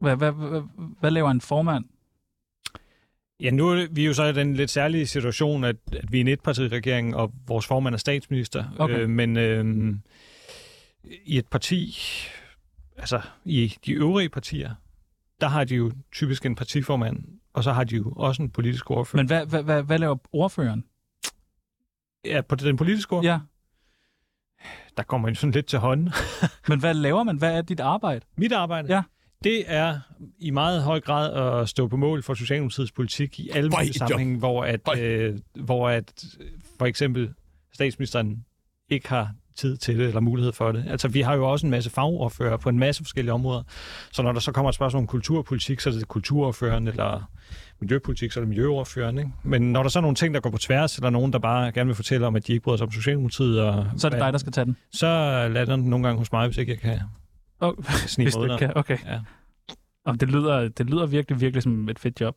Hvad, 0.00 0.16
hvad, 0.16 0.32
hvad, 0.32 0.62
hvad 1.00 1.10
laver 1.10 1.30
en 1.30 1.40
formand? 1.40 1.84
Ja, 3.44 3.50
nu 3.50 3.68
er 3.68 3.86
vi 3.90 4.06
jo 4.06 4.14
så 4.14 4.24
i 4.24 4.32
den 4.32 4.54
lidt 4.54 4.70
særlige 4.70 5.06
situation, 5.06 5.64
at, 5.64 5.76
at 5.92 6.12
vi 6.12 6.16
er 6.16 6.20
en 6.20 6.28
etpartiregering, 6.28 7.16
og 7.16 7.32
vores 7.46 7.66
formand 7.66 7.94
er 7.94 7.98
statsminister. 7.98 8.64
Okay. 8.78 8.98
Øh, 8.98 9.08
men 9.08 9.36
øh, 9.36 9.94
i 11.24 11.38
et 11.38 11.46
parti, 11.48 11.98
altså 12.96 13.20
i 13.44 13.74
de 13.86 13.92
øvrige 13.92 14.28
partier, 14.28 14.74
der 15.40 15.48
har 15.48 15.64
de 15.64 15.74
jo 15.74 15.92
typisk 16.12 16.46
en 16.46 16.54
partiformand, 16.54 17.24
og 17.52 17.64
så 17.64 17.72
har 17.72 17.84
de 17.84 17.96
jo 17.96 18.12
også 18.16 18.42
en 18.42 18.50
politisk 18.50 18.90
ordfører. 18.90 19.22
Men 19.22 19.26
hvad, 19.26 19.46
hvad, 19.46 19.62
hvad, 19.62 19.82
hvad 19.82 19.98
laver 19.98 20.16
ordføreren? 20.32 20.84
ja, 22.24 22.40
på 22.40 22.54
den 22.54 22.76
politiske 22.76 23.12
ordfører, 23.12 23.32
Ja, 23.34 23.40
der 24.96 25.02
kommer 25.02 25.28
man 25.28 25.34
jo 25.34 25.40
sådan 25.40 25.52
lidt 25.52 25.66
til 25.66 25.78
hånden. 25.78 26.12
men 26.68 26.80
hvad 26.80 26.94
laver 26.94 27.22
man? 27.22 27.36
Hvad 27.38 27.54
er 27.56 27.62
dit 27.62 27.80
arbejde? 27.80 28.26
Mit 28.36 28.52
arbejde, 28.52 28.94
Ja. 28.94 29.02
Det 29.44 29.64
er 29.66 29.98
i 30.38 30.50
meget 30.50 30.82
høj 30.82 31.00
grad 31.00 31.60
at 31.62 31.68
stå 31.68 31.88
på 31.88 31.96
mål 31.96 32.22
for 32.22 32.34
Socialdemokratiets 32.34 32.92
politik 32.92 33.40
i 33.40 33.50
alle 33.54 33.70
mulige 33.70 33.92
sammenhænge, 33.92 34.38
hvor 34.38 34.64
at, 34.64 34.80
Hvor- 34.84 34.94
øh, 34.98 35.38
hvor 35.54 35.88
at 35.88 36.24
for 36.78 36.86
eksempel 36.86 37.30
statsministeren 37.74 38.44
ikke 38.88 39.08
har 39.08 39.30
tid 39.56 39.76
til 39.76 39.98
det, 39.98 40.06
eller 40.06 40.20
mulighed 40.20 40.52
for 40.52 40.72
det. 40.72 40.84
Altså, 40.88 41.08
vi 41.08 41.20
har 41.20 41.34
jo 41.34 41.50
også 41.50 41.66
en 41.66 41.70
masse 41.70 41.90
fagordfører 41.90 42.56
på 42.56 42.68
en 42.68 42.78
masse 42.78 43.02
forskellige 43.04 43.32
områder. 43.32 43.62
Så 44.12 44.22
når 44.22 44.32
der 44.32 44.40
så 44.40 44.52
kommer 44.52 44.68
et 44.68 44.74
spørgsmål 44.74 45.00
om 45.00 45.06
kulturpolitik, 45.06 45.80
så 45.80 45.90
er 45.90 45.94
det 45.94 46.08
kulturordføreren, 46.08 46.88
eller 46.88 47.30
miljøpolitik, 47.80 48.32
så 48.32 48.40
er 48.40 48.42
det 48.42 48.48
miljøordføreren. 48.48 49.18
Ikke? 49.18 49.30
Men 49.42 49.72
når 49.72 49.82
der 49.82 49.90
så 49.90 49.98
er 49.98 50.00
nogle 50.00 50.14
ting, 50.14 50.34
der 50.34 50.40
går 50.40 50.50
på 50.50 50.58
tværs, 50.58 50.96
eller 50.96 51.10
nogen, 51.10 51.32
der 51.32 51.38
bare 51.38 51.72
gerne 51.72 51.86
vil 51.86 51.94
fortælle 51.96 52.26
om, 52.26 52.36
at 52.36 52.46
de 52.46 52.52
ikke 52.52 52.62
bryder 52.62 52.76
sig 52.76 52.86
om 52.86 52.92
Socialdemokratiet, 52.92 53.60
og, 53.60 53.86
Så 53.96 54.06
er 54.06 54.10
det 54.10 54.20
dig, 54.20 54.32
der 54.32 54.38
skal 54.38 54.52
tage 54.52 54.64
den. 54.64 54.76
så 54.92 55.06
lader 55.52 55.76
den 55.76 55.84
nogle 55.84 56.06
gange 56.06 56.18
hos 56.18 56.32
mig, 56.32 56.46
hvis 56.46 56.56
ikke 56.58 56.72
jeg 56.72 56.80
kan 56.80 57.00
Oh, 57.64 57.84
snige 58.06 58.24
hvis 58.26 58.36
ikke 58.36 58.58
kan. 58.58 58.76
Okay. 58.76 58.98
Ja. 59.06 59.20
Og 60.04 60.20
det 60.20 60.30
lyder, 60.30 60.68
det 60.68 60.90
lyder 60.90 61.06
virkelig, 61.06 61.40
virkelig 61.40 61.62
som 61.62 61.88
et 61.88 61.98
fedt 61.98 62.20
job. 62.20 62.36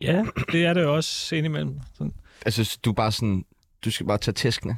Ja, 0.00 0.24
det 0.52 0.66
er 0.66 0.74
det 0.74 0.84
også 0.84 1.36
indimellem. 1.36 1.80
Sådan. 1.94 2.12
Altså, 2.46 2.78
du 2.84 2.90
er 2.90 2.94
bare 2.94 3.12
sådan... 3.12 3.44
Du 3.84 3.90
skal 3.90 4.06
bare 4.06 4.18
tage 4.18 4.32
tæskene. 4.32 4.76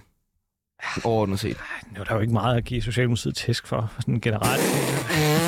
Overordnet 1.05 1.41
set. 1.41 1.57
Nu 1.95 2.01
er 2.01 2.05
der 2.05 2.15
jo 2.15 2.21
ikke 2.21 2.33
meget 2.33 2.57
at 2.57 2.65
give 2.65 2.83
Socialdemokratiet 2.83 3.37
tæsk 3.37 3.67
for, 3.67 3.93
sådan 4.01 4.21
generelt. 4.21 4.61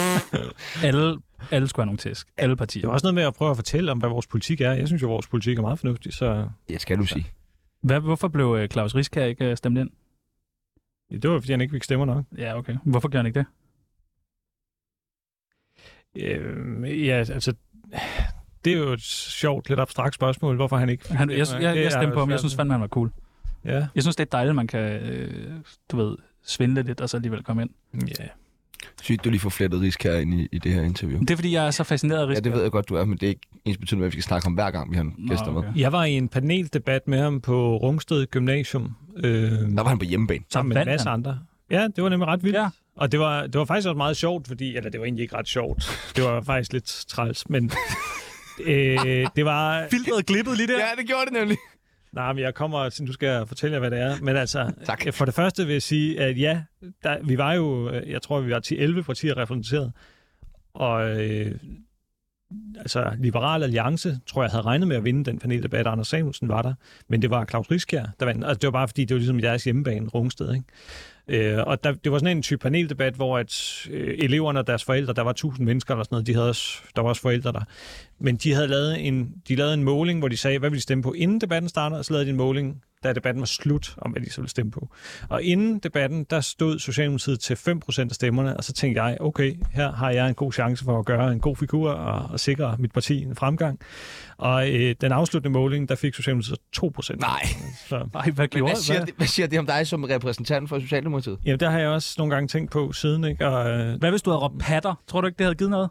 Alle, 0.84 1.18
alle 1.51 1.68
skulle 1.68 1.82
have 1.82 1.86
nogle 1.86 1.99
tæsk. 1.99 2.28
Alle 2.36 2.57
partier. 2.57 2.80
Det 2.82 2.88
er 2.88 2.92
også 2.92 3.05
noget 3.05 3.14
med 3.14 3.22
at 3.22 3.34
prøve 3.34 3.51
at 3.51 3.57
fortælle 3.57 3.92
om, 3.92 3.99
hvad 3.99 4.09
vores 4.09 4.26
politik 4.26 4.61
er. 4.61 4.72
Jeg 4.72 4.86
synes 4.86 5.03
jo, 5.03 5.09
vores 5.09 5.26
politik 5.26 5.59
er 5.59 5.62
meget 5.62 5.78
fornuftig, 5.78 6.12
så 6.12 6.49
Ja, 6.70 6.78
skal 6.78 6.99
du 6.99 7.07
sige. 7.07 7.26
Hvad, 7.80 8.01
hvorfor 8.01 8.28
blev 8.28 8.57
øh, 8.61 8.68
Claus 8.68 8.94
Risk 8.94 9.14
her 9.14 9.24
ikke 9.24 9.44
øh, 9.44 9.57
stemt 9.57 9.78
ind? 9.78 9.90
det 11.22 11.30
var, 11.30 11.40
fordi 11.40 11.53
han 11.53 11.61
ikke 11.61 11.72
fik 11.72 11.82
stemmer 11.84 12.07
nok. 12.07 12.24
Ja, 12.38 12.59
okay. 12.59 12.76
Hvorfor 12.84 13.09
gjorde 13.09 13.18
han 13.18 13.26
ikke 13.26 13.38
det? 13.38 13.47
Øh, 16.22 17.06
ja, 17.06 17.14
altså, 17.16 17.52
det 18.64 18.72
er 18.72 18.78
jo 18.78 18.92
et 18.92 19.00
sjovt, 19.02 19.68
lidt 19.68 19.80
abstrakt 19.80 20.14
spørgsmål, 20.14 20.56
hvorfor 20.56 20.76
han 20.76 20.88
ikke... 20.88 21.14
Han, 21.14 21.30
jeg, 21.30 21.38
jeg, 21.38 21.62
jeg, 21.62 21.76
jeg 21.76 21.92
stemte 21.92 22.14
på 22.14 22.20
ham. 22.20 22.30
Jeg 22.30 22.38
synes 22.38 22.54
fandme, 22.56 22.74
han 22.74 22.80
var 22.80 22.88
cool. 22.88 23.10
Ja, 23.64 23.86
Jeg 23.94 24.02
synes, 24.02 24.16
det 24.16 24.24
er 24.26 24.28
dejligt, 24.32 24.50
at 24.50 24.56
man 24.56 24.66
kan, 24.66 24.80
øh, 24.80 25.50
du 25.92 25.96
ved, 25.96 26.16
svindle 26.44 26.82
lidt, 26.82 27.00
og 27.00 27.08
så 27.08 27.16
alligevel 27.16 27.42
komme 27.42 27.62
ind. 27.62 27.70
ja. 28.20 28.24
Sygt, 29.02 29.24
du 29.24 29.30
lige 29.30 29.40
får 29.40 29.50
flettet 29.50 29.80
risk 29.80 30.02
her 30.04 30.16
ind 30.16 30.34
i, 30.34 30.48
i 30.52 30.58
det 30.58 30.72
her 30.72 30.82
interview. 30.82 31.20
Det 31.20 31.30
er, 31.30 31.36
fordi 31.36 31.52
jeg 31.52 31.66
er 31.66 31.70
så 31.70 31.84
fascineret 31.84 32.18
af 32.20 32.24
Ja, 32.26 32.30
Risk. 32.30 32.44
det 32.44 32.52
ved 32.52 32.62
jeg 32.62 32.70
godt, 32.70 32.88
du 32.88 32.94
er, 32.94 33.04
men 33.04 33.18
det 33.18 33.22
er 33.26 33.28
ikke 33.28 33.40
ens 33.64 33.78
betydende, 33.78 34.00
hvad 34.02 34.08
vi 34.08 34.12
skal 34.12 34.22
snakke 34.22 34.46
om 34.46 34.52
hver 34.54 34.70
gang, 34.70 34.90
vi 34.90 34.96
har 34.96 35.02
Nå, 35.02 35.10
gæster 35.28 35.50
med. 35.52 35.58
okay. 35.58 35.70
Jeg 35.76 35.92
var 35.92 36.04
i 36.04 36.12
en 36.12 36.28
paneldebat 36.28 37.08
med 37.08 37.18
ham 37.20 37.40
på 37.40 37.76
Rungsted 37.76 38.26
Gymnasium, 38.26 38.96
øh, 39.16 39.50
Der 39.50 39.82
var 39.82 39.88
han 39.88 39.98
på 39.98 40.04
hjemmebane. 40.04 40.44
sammen 40.52 40.68
med 40.74 40.82
en 40.82 40.86
masse 40.88 41.06
han. 41.08 41.14
andre. 41.14 41.38
Ja, 41.70 41.88
det 41.96 42.04
var 42.04 42.08
nemlig 42.10 42.26
ret 42.28 42.42
vildt. 42.44 42.56
Ja. 42.56 42.68
Og 42.97 43.12
det 43.12 43.20
var, 43.20 43.42
det 43.42 43.55
var 43.59 43.64
faktisk 43.64 43.88
også 43.88 43.97
meget 43.97 44.16
sjovt, 44.16 44.49
fordi, 44.49 44.76
eller 44.76 44.90
det 44.90 45.01
var 45.01 45.07
egentlig 45.07 45.22
ikke 45.22 45.36
ret 45.36 45.49
sjovt. 45.49 46.12
Det 46.16 46.24
var 46.24 46.40
faktisk 46.42 46.72
lidt 46.72 47.05
træls, 47.09 47.49
men 47.49 47.70
øh, 48.66 49.26
det 49.36 49.44
var... 49.44 49.86
Filteret 49.90 50.26
glippet 50.26 50.57
lige 50.57 50.66
der. 50.66 50.78
Ja, 50.78 50.88
det 50.99 51.07
gjorde 51.07 51.24
det 51.24 51.32
nemlig. 51.32 51.57
Nej, 52.12 52.32
men 52.32 52.42
jeg 52.44 52.55
kommer, 52.55 52.88
til- 52.88 53.05
nu 53.05 53.12
skal 53.12 53.26
jeg 53.28 53.49
fortælle 53.49 53.74
jer, 53.74 53.78
hvad 53.80 53.90
det 53.90 53.99
er. 54.01 54.16
Men 54.22 54.36
altså, 54.36 54.72
Tak. 54.84 55.03
for 55.12 55.24
det 55.24 55.34
første 55.34 55.66
vil 55.66 55.72
jeg 55.72 55.82
sige, 55.82 56.20
at 56.20 56.38
ja, 56.38 56.62
der, 57.03 57.16
vi 57.24 57.38
var 57.38 57.53
jo, 57.53 57.90
øh, 57.90 58.11
jeg 58.11 58.22
tror, 58.22 58.40
vi 58.40 58.51
var 58.51 58.61
10-11 59.01 59.03
partier 59.03 59.36
repræsenteret. 59.36 59.92
Og 60.74 61.20
øh, 61.20 61.55
altså, 62.78 63.11
Liberal 63.18 63.62
Alliance, 63.62 64.18
tror 64.26 64.42
jeg, 64.42 64.51
havde 64.51 64.62
regnet 64.64 64.88
med 64.88 64.97
at 64.97 65.05
vinde 65.05 65.24
den 65.24 65.38
paneldebat. 65.38 65.86
Anders 65.86 66.09
Samuelsen 66.09 66.49
var 66.49 66.62
der. 66.62 66.74
Men 67.09 67.22
det 67.22 67.30
var 67.30 67.44
Claus 67.44 67.70
Riskjær, 67.70 68.07
der 68.20 68.26
vandt. 68.26 68.44
Altså, 68.44 68.59
det 68.59 68.66
var 68.66 68.70
bare 68.72 68.88
fordi, 68.88 69.05
det 69.05 69.14
var 69.14 69.18
ligesom 69.18 69.40
deres 69.40 69.64
hjemmebane, 69.64 70.09
Rungsted, 70.09 70.55
ikke? 70.55 70.64
Øh, 71.28 71.58
og 71.66 71.84
der, 71.84 71.92
det 71.92 72.12
var 72.12 72.18
sådan 72.18 72.36
en 72.36 72.42
type 72.42 72.58
paneldebat, 72.58 73.14
hvor 73.14 73.38
at, 73.38 73.86
øh, 73.90 74.18
eleverne 74.18 74.58
og 74.58 74.66
deres 74.66 74.84
forældre, 74.84 75.12
der 75.12 75.22
var 75.22 75.30
1000 75.30 75.66
mennesker 75.66 75.94
eller 75.94 76.04
sådan 76.04 76.14
noget, 76.14 76.26
de 76.26 76.34
havde 76.34 76.48
også, 76.48 76.78
der 76.96 77.02
var 77.02 77.08
også 77.08 77.22
forældre 77.22 77.52
der. 77.52 77.62
Men 78.18 78.36
de 78.36 78.52
havde 78.54 78.68
lavet 78.68 79.06
en, 79.06 79.32
de 79.48 79.54
lavede 79.54 79.74
en 79.74 79.82
måling, 79.84 80.18
hvor 80.18 80.28
de 80.28 80.36
sagde, 80.36 80.58
hvad 80.58 80.70
vil 80.70 80.76
de 80.76 80.82
stemme 80.82 81.02
på, 81.02 81.12
inden 81.12 81.40
debatten 81.40 81.68
starter, 81.68 81.96
og 81.96 82.04
så 82.04 82.12
lavede 82.12 82.24
de 82.26 82.30
en 82.30 82.36
måling, 82.36 82.82
da 83.04 83.12
debatten 83.12 83.40
var 83.40 83.46
slut, 83.46 83.94
om 83.98 84.10
hvad 84.10 84.22
de 84.22 84.30
så 84.30 84.40
ville 84.40 84.50
stemme 84.50 84.72
på. 84.72 84.88
Og 85.28 85.42
inden 85.42 85.78
debatten, 85.78 86.26
der 86.30 86.40
stod 86.40 86.78
Socialdemokratiet 86.78 87.40
til 87.40 87.54
5% 87.54 88.00
af 88.00 88.10
stemmerne, 88.10 88.56
og 88.56 88.64
så 88.64 88.72
tænkte 88.72 89.02
jeg, 89.02 89.16
okay, 89.20 89.54
her 89.72 89.92
har 89.92 90.10
jeg 90.10 90.28
en 90.28 90.34
god 90.34 90.52
chance 90.52 90.84
for 90.84 90.98
at 90.98 91.04
gøre 91.04 91.32
en 91.32 91.40
god 91.40 91.56
figur 91.56 91.90
og, 91.90 92.30
og 92.32 92.40
sikre 92.40 92.76
mit 92.78 92.92
parti 92.92 93.22
en 93.22 93.36
fremgang. 93.36 93.78
Og 94.38 94.70
øh, 94.70 94.94
den 95.00 95.12
afsluttende 95.12 95.58
måling, 95.58 95.88
der 95.88 95.94
fik 95.94 96.14
Socialdemokratiet 96.14 96.58
2%. 96.78 97.16
Nej. 97.16 97.42
Så, 97.88 97.96
Ej, 98.14 98.30
hvad 98.30 98.48
gjorde 98.48 98.72
Hvad 98.72 98.82
siger, 98.82 98.98
hvad? 98.98 99.06
det, 99.06 99.14
hvad 99.16 99.26
siger 99.26 99.46
det 99.46 99.58
om 99.58 99.66
dig 99.66 99.86
som 99.86 100.04
repræsentant 100.04 100.68
for 100.68 100.78
Socialdemokratiet? 100.78 101.38
jamen, 101.44 101.60
der 101.60 101.70
har 101.70 101.78
jeg 101.78 101.88
også 101.88 102.14
nogle 102.18 102.34
gange 102.34 102.48
tænkt 102.48 102.70
på 102.70 102.92
siden, 102.92 103.24
ikke? 103.24 103.48
og 103.48 103.70
øh, 103.70 103.98
Hvad 103.98 104.10
hvis 104.10 104.22
du 104.22 104.30
havde 104.30 104.40
råbt 104.40 104.58
patter? 104.58 104.94
Tror 105.06 105.20
du 105.20 105.26
ikke, 105.26 105.38
det 105.38 105.44
havde 105.44 105.54
givet 105.54 105.70
noget? 105.70 105.90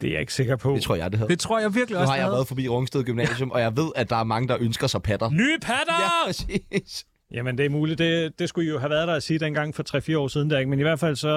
Det 0.00 0.08
er 0.08 0.12
jeg 0.12 0.20
ikke 0.20 0.34
sikker 0.34 0.56
på. 0.56 0.74
Det 0.74 0.82
tror 0.82 0.94
jeg, 0.94 1.10
det 1.10 1.18
havde. 1.18 1.30
Det 1.30 1.38
tror 1.38 1.60
jeg 1.60 1.74
virkelig 1.74 1.94
Nu 1.94 2.00
også, 2.00 2.12
har 2.12 2.18
det 2.18 2.24
jeg 2.24 2.32
været 2.32 2.48
forbi 2.48 2.68
Rungsted 2.68 3.04
Gymnasium, 3.04 3.50
og 3.50 3.60
jeg 3.60 3.76
ved, 3.76 3.90
at 3.96 4.10
der 4.10 4.16
er 4.16 4.24
mange, 4.24 4.48
der 4.48 4.56
ønsker 4.60 4.86
sig 4.86 5.02
patter. 5.02 5.30
Nye 5.30 5.58
patter! 5.62 5.94
Ja, 6.00 6.26
præcis. 6.26 7.06
Jamen, 7.32 7.58
det 7.58 7.66
er 7.66 7.70
muligt. 7.70 7.98
Det, 7.98 8.38
det 8.38 8.48
skulle 8.48 8.66
I 8.66 8.70
jo 8.70 8.78
have 8.78 8.90
været 8.90 9.08
der 9.08 9.14
at 9.14 9.22
sige 9.22 9.38
dengang 9.38 9.74
for 9.74 10.12
3-4 10.12 10.18
år 10.18 10.28
siden. 10.28 10.50
Der, 10.50 10.58
ikke? 10.58 10.70
Men 10.70 10.78
i 10.78 10.82
hvert 10.82 11.00
fald 11.00 11.16
så 11.16 11.28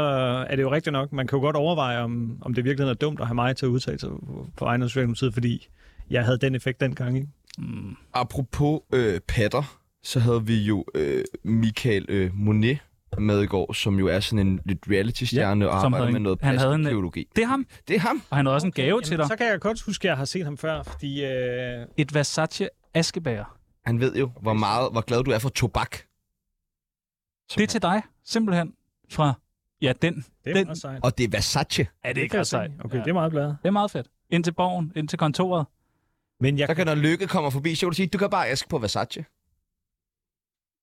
er 0.49 0.55
det 0.55 0.63
jo 0.63 0.71
rigtigt 0.71 0.93
nok. 0.93 1.13
Man 1.13 1.27
kan 1.27 1.37
jo 1.37 1.43
godt 1.43 1.55
overveje, 1.55 1.99
om, 1.99 2.37
om 2.41 2.53
det 2.53 2.63
virkelig 2.63 2.89
er 2.89 2.93
dumt 2.93 3.19
at 3.19 3.27
have 3.27 3.35
mig 3.35 3.55
til 3.55 3.65
at 3.65 3.69
udtale 3.69 3.99
sig 3.99 4.09
på, 4.57 4.67
Socialdemokratiet, 4.81 5.33
fordi 5.33 5.67
jeg 6.09 6.25
havde 6.25 6.37
den 6.37 6.55
effekt 6.55 6.79
dengang. 6.81 7.15
Ikke? 7.15 7.27
Mm. 7.57 7.95
Apropos 8.13 8.79
øh, 8.93 9.19
patter, 9.27 9.77
så 10.03 10.19
havde 10.19 10.45
vi 10.45 10.55
jo 10.55 10.85
øh, 10.95 11.23
Michael 11.43 12.05
øh, 12.09 12.31
Monet 12.33 12.77
med 13.19 13.41
i 13.41 13.45
går, 13.45 13.73
som 13.73 13.99
jo 13.99 14.07
er 14.07 14.19
sådan 14.19 14.47
en 14.47 14.59
lidt 14.65 14.79
reality-stjerne 14.89 15.65
ja, 15.65 15.71
og 15.71 15.85
arbejder 15.85 16.11
med 16.11 16.19
noget 16.19 16.39
han 16.41 16.57
havde 16.57 16.73
en- 16.75 16.81
plastikgeologi. 16.81 17.27
Det 17.35 17.43
er 17.43 17.47
ham, 17.47 17.65
Det 17.87 17.95
er 17.95 17.99
ham. 17.99 18.21
og 18.29 18.37
han 18.37 18.45
havde 18.45 18.55
også 18.55 18.67
en 18.67 18.73
gave 18.73 19.01
til 19.01 19.17
dig. 19.17 19.27
Så 19.27 19.35
kan 19.35 19.45
jeg 19.47 19.59
godt 19.59 19.81
huske, 19.81 20.05
at 20.05 20.09
jeg 20.09 20.17
har 20.17 20.25
set 20.25 20.43
ham 20.43 20.57
før, 20.57 20.83
fordi... 20.83 21.25
Øh, 21.25 21.85
Et 21.97 22.13
Versace 22.13 22.69
askebæger. 22.93 23.57
Han 23.85 23.99
ved 23.99 24.15
jo, 24.15 24.31
hvor 24.41 24.53
meget, 24.53 24.91
hvor 24.91 25.01
glad 25.01 25.23
du 25.23 25.31
er 25.31 25.39
for 25.39 25.49
tobak. 25.49 25.95
Som 27.49 27.57
Det 27.59 27.63
er 27.63 27.67
til 27.67 27.81
dig, 27.81 28.01
simpelthen. 28.25 28.73
Fra, 29.11 29.33
ja, 29.81 29.93
den. 30.01 30.15
det 30.15 30.23
er 30.49 30.53
Den- 30.53 30.65
meget 30.67 30.77
sejt. 30.77 30.99
Og 31.03 31.17
det 31.17 31.23
er 31.23 31.27
Versace. 31.31 31.87
Er 32.03 32.13
det 32.13 32.21
ikke 32.21 32.35
jeg 32.35 32.39
ret 32.39 32.47
sejt? 32.47 32.71
se. 32.71 32.85
Okay, 32.85 32.97
det 32.99 33.07
er 33.07 33.13
meget 33.13 33.31
glad. 33.31 33.45
Det 33.45 33.55
er 33.63 33.71
meget 33.71 33.91
fedt. 33.91 34.07
Ind 34.29 34.43
til 34.43 34.51
borgen, 34.51 34.91
ind 34.95 35.07
til 35.07 35.19
kontoret. 35.19 35.65
Men 36.39 36.59
jeg, 36.59 36.67
Så 36.67 36.73
kan 36.75 36.85
når 36.87 36.95
Lykke 36.95 37.27
kommer 37.27 37.49
forbi, 37.49 37.75
så 37.75 37.85
kan 37.85 37.89
du 37.91 37.95
sige, 37.95 38.07
du 38.07 38.17
kan 38.17 38.29
bare 38.29 38.47
aske 38.47 38.69
på 38.69 38.77
Versace. 38.77 39.25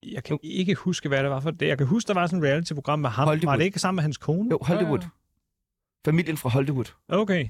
Jeg 0.03 0.24
kan 0.24 0.38
ikke 0.42 0.74
huske, 0.74 1.09
hvad 1.09 1.22
det 1.22 1.30
var 1.30 1.40
for 1.40 1.51
det. 1.51 1.68
Jeg 1.68 1.78
kan 1.78 1.86
huske, 1.86 2.09
der 2.09 2.14
var 2.14 2.26
sådan 2.26 2.38
et 2.38 2.44
reality-program 2.48 2.98
med 2.98 3.11
ham. 3.11 3.28
Hollywood. 3.28 3.53
Var 3.53 3.57
det 3.57 3.64
ikke 3.64 3.78
sammen 3.78 3.96
med 3.96 4.03
hans 4.03 4.16
kone? 4.16 4.51
Jo, 4.51 4.59
Hollywood. 4.62 5.01
Familien 6.05 6.36
fra 6.36 6.48
Hollywood. 6.48 6.84
Okay. 7.09 7.48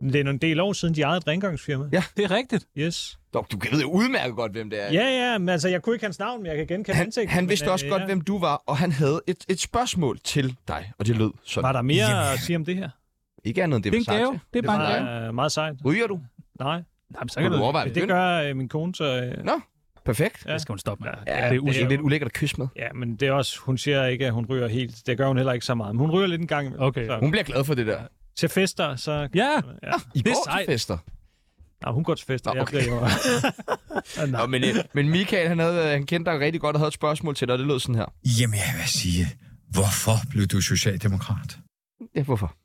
Det 0.00 0.26
er 0.26 0.30
en 0.30 0.38
del 0.38 0.60
år 0.60 0.72
siden, 0.72 0.94
de 0.94 1.02
ejede 1.02 1.16
et 1.16 1.26
rengøringsfirma. 1.26 1.88
Ja. 1.92 2.04
Det 2.16 2.24
er 2.24 2.30
rigtigt. 2.30 2.66
Yes. 2.78 3.18
Dog, 3.34 3.46
du 3.52 3.58
ved 3.72 3.80
jo 3.80 3.90
udmærket 3.90 4.36
godt, 4.36 4.52
hvem 4.52 4.70
det 4.70 4.82
er. 4.82 4.92
Ja, 4.92 5.04
ja, 5.32 5.38
men 5.38 5.48
altså, 5.48 5.68
jeg 5.68 5.82
kunne 5.82 5.94
ikke 5.94 6.04
hans 6.04 6.18
navn, 6.18 6.42
men 6.42 6.46
jeg 6.46 6.56
kan 6.56 6.66
genkende 6.66 6.96
Han, 6.96 7.06
ansigtet. 7.06 7.30
han 7.30 7.44
men, 7.44 7.48
vidste 7.50 7.66
øh, 7.66 7.72
også 7.72 7.86
godt, 7.88 8.00
ja. 8.00 8.06
hvem 8.06 8.20
du 8.20 8.38
var, 8.38 8.62
og 8.66 8.76
han 8.76 8.92
havde 8.92 9.20
et, 9.26 9.44
et 9.48 9.60
spørgsmål 9.60 10.18
til 10.24 10.56
dig, 10.68 10.92
og 10.98 11.06
det 11.06 11.16
lød 11.16 11.30
sådan. 11.44 11.66
Var 11.66 11.72
der 11.72 11.82
mere 11.82 12.32
at 12.32 12.38
sige 12.38 12.56
om 12.56 12.64
det 12.64 12.76
her? 12.76 12.88
Ikke 13.44 13.62
andet 13.62 13.76
end 13.76 13.84
det, 13.84 13.92
Det 13.92 14.08
er 14.08 14.12
en 14.12 14.18
gave. 14.18 14.32
Det 14.32 14.38
er 14.38 14.60
Det 14.60 14.64
bare 14.64 14.98
en 14.98 15.04
gave. 15.06 15.20
var 15.20 15.28
øh, 15.28 15.34
meget 15.34 15.52
sejt. 15.52 15.74
Ryger 15.84 16.06
du? 16.06 16.20
Nej, 16.60 16.82
Jamen, 17.14 17.28
så 17.28 17.40
Kan 17.40 17.50
du 17.50 17.56
du... 17.58 17.62
overveje 17.62 17.84
det, 17.84 17.94
det? 17.94 18.02
det 18.02 18.08
gør 18.08 18.42
øh, 18.42 18.56
min 18.56 18.68
kone, 18.68 18.94
så... 18.94 19.04
Øh, 19.38 19.44
Nå, 19.44 19.60
perfekt. 20.04 20.46
Ja. 20.46 20.52
Det 20.52 20.62
skal 20.62 20.72
hun 20.72 20.78
stoppe 20.78 21.04
med. 21.04 21.10
Ja, 21.12 21.20
det 21.20 21.26
Ja, 21.26 21.56
er 21.56 21.72
det 21.72 21.82
er 21.82 21.88
lidt 21.88 22.00
ulækkert 22.00 22.26
at 22.26 22.32
kysse 22.32 22.56
med. 22.58 22.66
ja, 22.76 22.92
men 22.94 23.16
det 23.16 23.28
er 23.28 23.32
også... 23.32 23.58
Hun 23.60 23.78
siger 23.78 24.06
ikke, 24.06 24.26
at 24.26 24.32
hun 24.32 24.46
ryger 24.46 24.68
helt. 24.68 25.06
Det 25.06 25.18
gør 25.18 25.26
hun 25.26 25.36
heller 25.36 25.52
ikke 25.52 25.66
så 25.66 25.74
meget. 25.74 25.94
Men 25.94 26.00
hun 26.00 26.10
ryger 26.10 26.26
lidt 26.26 26.40
en 26.40 26.46
gang. 26.46 26.80
Okay. 26.80 27.06
Så, 27.06 27.18
Hun 27.18 27.30
bliver 27.30 27.44
glad 27.44 27.64
for 27.64 27.74
det 27.74 27.86
der. 27.86 28.02
til 28.36 28.48
fester, 28.48 28.96
så... 28.96 29.12
Ja, 29.12 29.50
Ja. 29.82 29.92
I 30.14 30.18
Det 30.18 30.26
er 30.30 30.34
går 30.34 30.58
til 30.58 30.66
fester. 30.72 30.98
Nej, 31.84 31.92
hun 31.92 32.04
går 32.04 32.14
til 32.14 32.26
fester. 32.26 32.50
Nå, 32.50 32.54
Jeg 32.54 32.62
okay. 32.62 32.78
bliver 32.78 32.94
jo... 32.94 34.26
Nå, 34.38 34.46
men, 34.46 34.64
øh, 34.64 34.74
men 34.92 35.08
Michael, 35.08 35.48
han, 35.48 35.58
havde, 35.58 35.90
han 35.90 36.06
kendte 36.06 36.30
dig 36.30 36.40
rigtig 36.40 36.60
godt 36.60 36.76
og 36.76 36.80
havde 36.80 36.88
et 36.88 36.94
spørgsmål 36.94 37.34
til 37.34 37.48
dig, 37.48 37.52
og 37.52 37.58
det 37.58 37.66
lød 37.66 37.80
sådan 37.80 37.94
her. 37.94 38.06
Jamen, 38.40 38.54
jeg 38.54 38.74
vil 38.76 38.86
sige, 38.88 39.26
hvorfor 39.70 40.12
blev 40.30 40.46
du 40.46 40.60
socialdemokrat? 40.60 41.58
Ja, 42.16 42.22
hvorfor? 42.22 42.56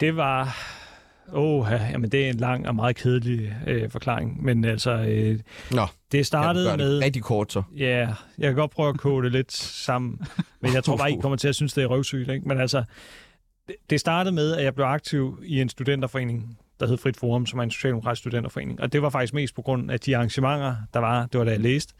Det 0.00 0.16
var... 0.16 0.56
Åh, 1.32 1.66
ja, 1.70 1.88
jamen 1.90 2.10
det 2.12 2.26
er 2.26 2.30
en 2.30 2.36
lang 2.36 2.68
og 2.68 2.74
meget 2.74 2.96
kedelig 2.96 3.56
øh, 3.66 3.90
forklaring. 3.90 4.44
Men 4.44 4.64
altså, 4.64 4.90
øh, 4.90 5.38
Nå, 5.70 5.86
det 6.12 6.26
startede 6.26 6.64
gøre 6.66 6.76
med... 6.76 6.94
det 6.96 7.04
rigtig 7.04 7.22
kort 7.22 7.52
så. 7.52 7.62
Ja, 7.76 7.98
jeg 8.38 8.48
kan 8.48 8.54
godt 8.54 8.70
prøve 8.70 8.88
at 8.88 8.98
kode 8.98 9.24
det 9.24 9.32
lidt 9.32 9.52
sammen, 9.52 10.20
men 10.62 10.74
jeg 10.74 10.84
tror 10.84 10.96
bare 10.96 11.10
ikke, 11.10 11.18
I 11.18 11.22
kommer 11.22 11.36
til 11.36 11.48
at 11.48 11.54
synes, 11.54 11.72
det 11.72 11.82
er 11.84 11.86
røvsygt. 11.86 12.30
Ikke? 12.30 12.48
Men 12.48 12.60
altså, 12.60 12.84
det- 13.68 13.76
det 13.90 14.00
startede 14.00 14.34
med, 14.34 14.52
at 14.56 14.64
jeg 14.64 14.74
blev 14.74 14.86
aktiv 14.86 15.38
i 15.44 15.60
en 15.60 15.68
studenterforening, 15.68 16.58
der 16.80 16.86
hed 16.86 16.96
Frit 16.96 17.16
Forum, 17.16 17.46
som 17.46 17.58
er 17.58 17.62
en 17.62 17.70
socialdemokratisk 17.70 18.20
studenterforening. 18.20 18.80
Og 18.80 18.92
det 18.92 19.02
var 19.02 19.10
faktisk 19.10 19.34
mest 19.34 19.54
på 19.54 19.62
grund 19.62 19.90
af 19.90 20.00
de 20.00 20.16
arrangementer, 20.16 20.76
der 20.94 21.00
var. 21.00 21.26
Det 21.26 21.38
var 21.38 21.44
da 21.44 21.50
jeg 21.50 21.60
læste. 21.60 21.94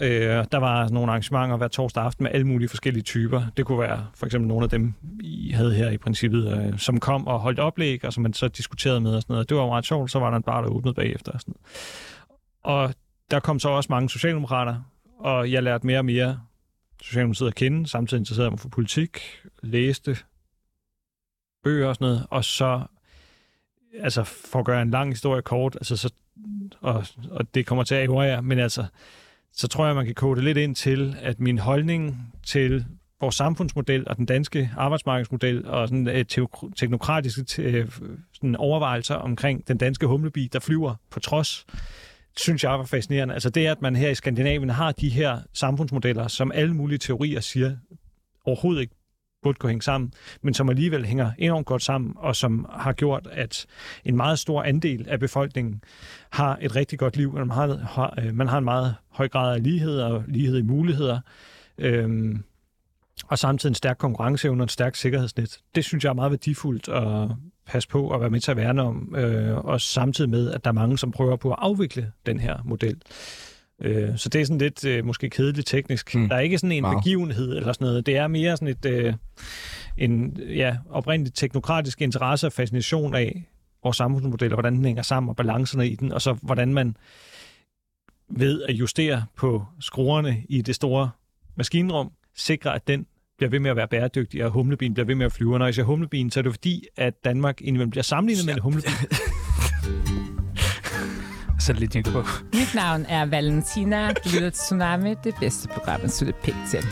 Øh, 0.00 0.44
der 0.52 0.56
var 0.56 0.88
nogle 0.88 1.10
arrangementer 1.10 1.56
hver 1.56 1.68
torsdag 1.68 2.04
aften 2.04 2.22
med 2.22 2.30
alle 2.34 2.46
mulige 2.46 2.68
forskellige 2.68 3.02
typer. 3.02 3.42
Det 3.56 3.66
kunne 3.66 3.78
være 3.78 4.06
for 4.14 4.26
eksempel 4.26 4.48
nogle 4.48 4.64
af 4.64 4.70
dem, 4.70 4.94
I 5.20 5.50
havde 5.50 5.74
her 5.74 5.90
i 5.90 5.98
princippet, 5.98 6.58
øh, 6.58 6.78
som 6.78 7.00
kom 7.00 7.26
og 7.26 7.40
holdt 7.40 7.58
oplæg, 7.58 8.04
og 8.04 8.12
som 8.12 8.22
man 8.22 8.32
så 8.32 8.48
diskuterede 8.48 9.00
med 9.00 9.14
og 9.14 9.22
sådan 9.22 9.34
noget. 9.34 9.48
Det 9.48 9.56
var 9.56 9.66
meget 9.66 9.86
sjovt. 9.86 10.10
Så 10.10 10.18
var 10.18 10.30
der 10.30 10.36
en 10.36 10.42
bar, 10.42 10.60
der 10.60 10.68
åbnede 10.68 10.94
bagefter. 10.94 11.32
Og, 11.32 11.40
sådan 11.40 11.54
noget. 12.64 12.88
og 12.88 12.94
der 13.30 13.40
kom 13.40 13.58
så 13.58 13.68
også 13.68 13.86
mange 13.90 14.10
socialdemokrater, 14.10 14.76
og 15.18 15.52
jeg 15.52 15.62
lærte 15.62 15.86
mere 15.86 15.98
og 15.98 16.04
mere 16.04 16.40
Socialdemokratiet 17.02 17.48
at 17.48 17.54
kende. 17.54 17.88
Samtidig 17.88 18.20
interesserede 18.20 18.46
jeg 18.46 18.52
mig 18.52 18.60
for 18.60 18.68
politik, 18.68 19.18
læste 19.62 20.16
bøger 21.64 21.88
og 21.88 21.94
sådan 21.94 22.04
noget. 22.04 22.26
Og 22.30 22.44
så 22.44 22.82
altså 24.00 24.24
for 24.24 24.58
at 24.58 24.64
gøre 24.64 24.82
en 24.82 24.90
lang 24.90 25.10
historie 25.10 25.42
kort, 25.42 25.74
altså 25.74 25.96
så, 25.96 26.12
og, 26.80 27.06
og 27.30 27.54
det 27.54 27.66
kommer 27.66 27.84
til 27.84 27.94
at 27.94 28.10
ære 28.10 28.20
jer, 28.20 28.40
men 28.40 28.58
altså, 28.58 28.84
så 29.52 29.68
tror 29.68 29.86
jeg, 29.86 29.94
man 29.94 30.06
kan 30.06 30.14
kode 30.14 30.36
det 30.36 30.44
lidt 30.44 30.58
ind 30.58 30.74
til, 30.74 31.16
at 31.22 31.40
min 31.40 31.58
holdning 31.58 32.32
til 32.46 32.84
vores 33.20 33.34
samfundsmodel 33.34 34.08
og 34.08 34.16
den 34.16 34.26
danske 34.26 34.70
arbejdsmarkedsmodel 34.76 35.66
og 35.66 35.88
sådan 35.88 36.08
øh, 36.08 36.24
teknokratiske 36.76 37.62
øh, 37.62 37.88
sådan 38.34 38.56
overvejelser 38.56 39.14
omkring 39.14 39.68
den 39.68 39.78
danske 39.78 40.06
humlebi, 40.06 40.48
der 40.52 40.58
flyver 40.58 40.94
på 41.10 41.20
trods, 41.20 41.66
synes 42.36 42.64
jeg 42.64 42.70
var 42.70 42.84
fascinerende. 42.84 43.34
Altså 43.34 43.50
det, 43.50 43.66
at 43.66 43.82
man 43.82 43.96
her 43.96 44.10
i 44.10 44.14
Skandinavien 44.14 44.70
har 44.70 44.92
de 44.92 45.08
her 45.08 45.38
samfundsmodeller, 45.54 46.28
som 46.28 46.52
alle 46.52 46.74
mulige 46.74 46.98
teorier 46.98 47.40
siger 47.40 47.76
overhovedet 48.44 48.80
ikke 48.80 48.94
burde 49.42 49.58
kunne 49.58 49.70
hænge 49.70 49.82
sammen, 49.82 50.12
men 50.42 50.54
som 50.54 50.68
alligevel 50.68 51.04
hænger 51.06 51.30
enormt 51.38 51.66
godt 51.66 51.82
sammen, 51.82 52.14
og 52.16 52.36
som 52.36 52.66
har 52.72 52.92
gjort, 52.92 53.28
at 53.32 53.66
en 54.04 54.16
meget 54.16 54.38
stor 54.38 54.62
andel 54.62 55.08
af 55.08 55.20
befolkningen 55.20 55.82
har 56.30 56.58
et 56.60 56.76
rigtig 56.76 56.98
godt 56.98 57.16
liv. 57.16 57.32
Man 57.32 57.50
har, 57.50 58.14
øh, 58.18 58.34
man 58.34 58.48
har 58.48 58.58
en 58.58 58.64
meget 58.64 58.94
høj 59.08 59.28
grad 59.28 59.54
af 59.54 59.62
lighed 59.62 60.00
og 60.00 60.24
lighed 60.28 60.58
i 60.58 60.62
muligheder, 60.62 61.20
øhm, 61.78 62.44
og 63.28 63.38
samtidig 63.38 63.70
en 63.70 63.74
stærk 63.74 63.98
konkurrenceevne 63.98 64.62
og 64.62 64.64
et 64.64 64.70
stærkt 64.70 64.96
sikkerhedsnet. 64.96 65.58
Det 65.74 65.84
synes 65.84 66.04
jeg 66.04 66.10
er 66.10 66.14
meget 66.14 66.30
værdifuldt 66.30 66.88
at 66.88 67.36
passe 67.66 67.88
på 67.88 68.08
og 68.08 68.20
være 68.20 68.30
med 68.30 68.40
til 68.40 68.50
at 68.50 68.56
værne 68.56 68.82
om, 68.82 69.14
øh, 69.16 69.56
og 69.56 69.80
samtidig 69.80 70.30
med, 70.30 70.50
at 70.50 70.64
der 70.64 70.70
er 70.70 70.74
mange, 70.74 70.98
som 70.98 71.12
prøver 71.12 71.36
på 71.36 71.50
at 71.50 71.56
afvikle 71.58 72.12
den 72.26 72.40
her 72.40 72.58
model. 72.64 73.02
Øh, 73.80 74.18
så 74.18 74.28
det 74.28 74.40
er 74.40 74.44
sådan 74.44 74.58
lidt 74.58 74.84
øh, 74.84 75.04
måske 75.04 75.30
kedeligt 75.30 75.66
teknisk. 75.66 76.14
Mm. 76.14 76.28
Der 76.28 76.36
er 76.36 76.40
ikke 76.40 76.58
sådan 76.58 76.72
en 76.72 76.84
wow. 76.84 76.94
begivenhed 76.94 77.56
eller 77.56 77.72
sådan 77.72 77.84
noget. 77.84 78.06
Det 78.06 78.16
er 78.16 78.28
mere 78.28 78.56
sådan 78.56 78.68
et 78.68 78.86
øh, 78.86 79.14
en 79.96 80.40
ja, 80.48 80.76
oprindeligt 80.90 81.36
teknokratisk 81.36 82.02
interesse 82.02 82.46
og 82.46 82.52
fascination 82.52 83.14
af 83.14 83.48
vores 83.82 83.96
samfundsmodel, 83.96 84.52
og 84.52 84.56
hvordan 84.56 84.76
den 84.76 84.84
hænger 84.84 85.02
sammen, 85.02 85.30
og 85.30 85.36
balancerne 85.36 85.88
i 85.88 85.94
den, 85.94 86.12
og 86.12 86.22
så 86.22 86.32
hvordan 86.42 86.74
man 86.74 86.96
ved 88.28 88.62
at 88.62 88.74
justere 88.74 89.24
på 89.36 89.64
skruerne 89.80 90.42
i 90.48 90.62
det 90.62 90.74
store 90.74 91.10
maskinrum, 91.56 92.12
sikrer, 92.36 92.70
at 92.70 92.88
den 92.88 93.06
bliver 93.38 93.50
ved 93.50 93.58
med 93.58 93.70
at 93.70 93.76
være 93.76 93.88
bæredygtig, 93.88 94.44
og 94.44 94.50
humlebien 94.50 94.94
bliver 94.94 95.06
ved 95.06 95.14
med 95.14 95.26
at 95.26 95.32
flyve. 95.32 95.52
Og 95.52 95.58
når 95.58 95.66
jeg 95.66 95.74
siger 95.74 95.86
humlebien, 95.86 96.30
så 96.30 96.40
er 96.40 96.42
det 96.42 96.52
fordi, 96.52 96.86
at 96.96 97.24
Danmark 97.24 97.60
indimellem 97.60 97.90
bliver 97.90 98.02
sammenlignet 98.02 98.46
med 98.46 98.54
en 98.54 98.60
humlebien. 98.60 98.94
Sæt 101.66 101.78
lidt 101.80 101.94
jingle 101.94 102.12
på. 102.12 102.24
Mit 102.52 102.74
navn 102.74 103.06
er 103.08 103.26
Valentina. 103.26 104.08
Du 104.12 104.28
lytter 104.34 104.50
til 104.50 104.58
Tsunami, 104.58 105.14
det 105.24 105.34
bedste 105.40 105.68
program, 105.68 106.00
at 106.04 106.12
slutte 106.12 106.40
pænt 106.42 106.56
til. 106.70 106.84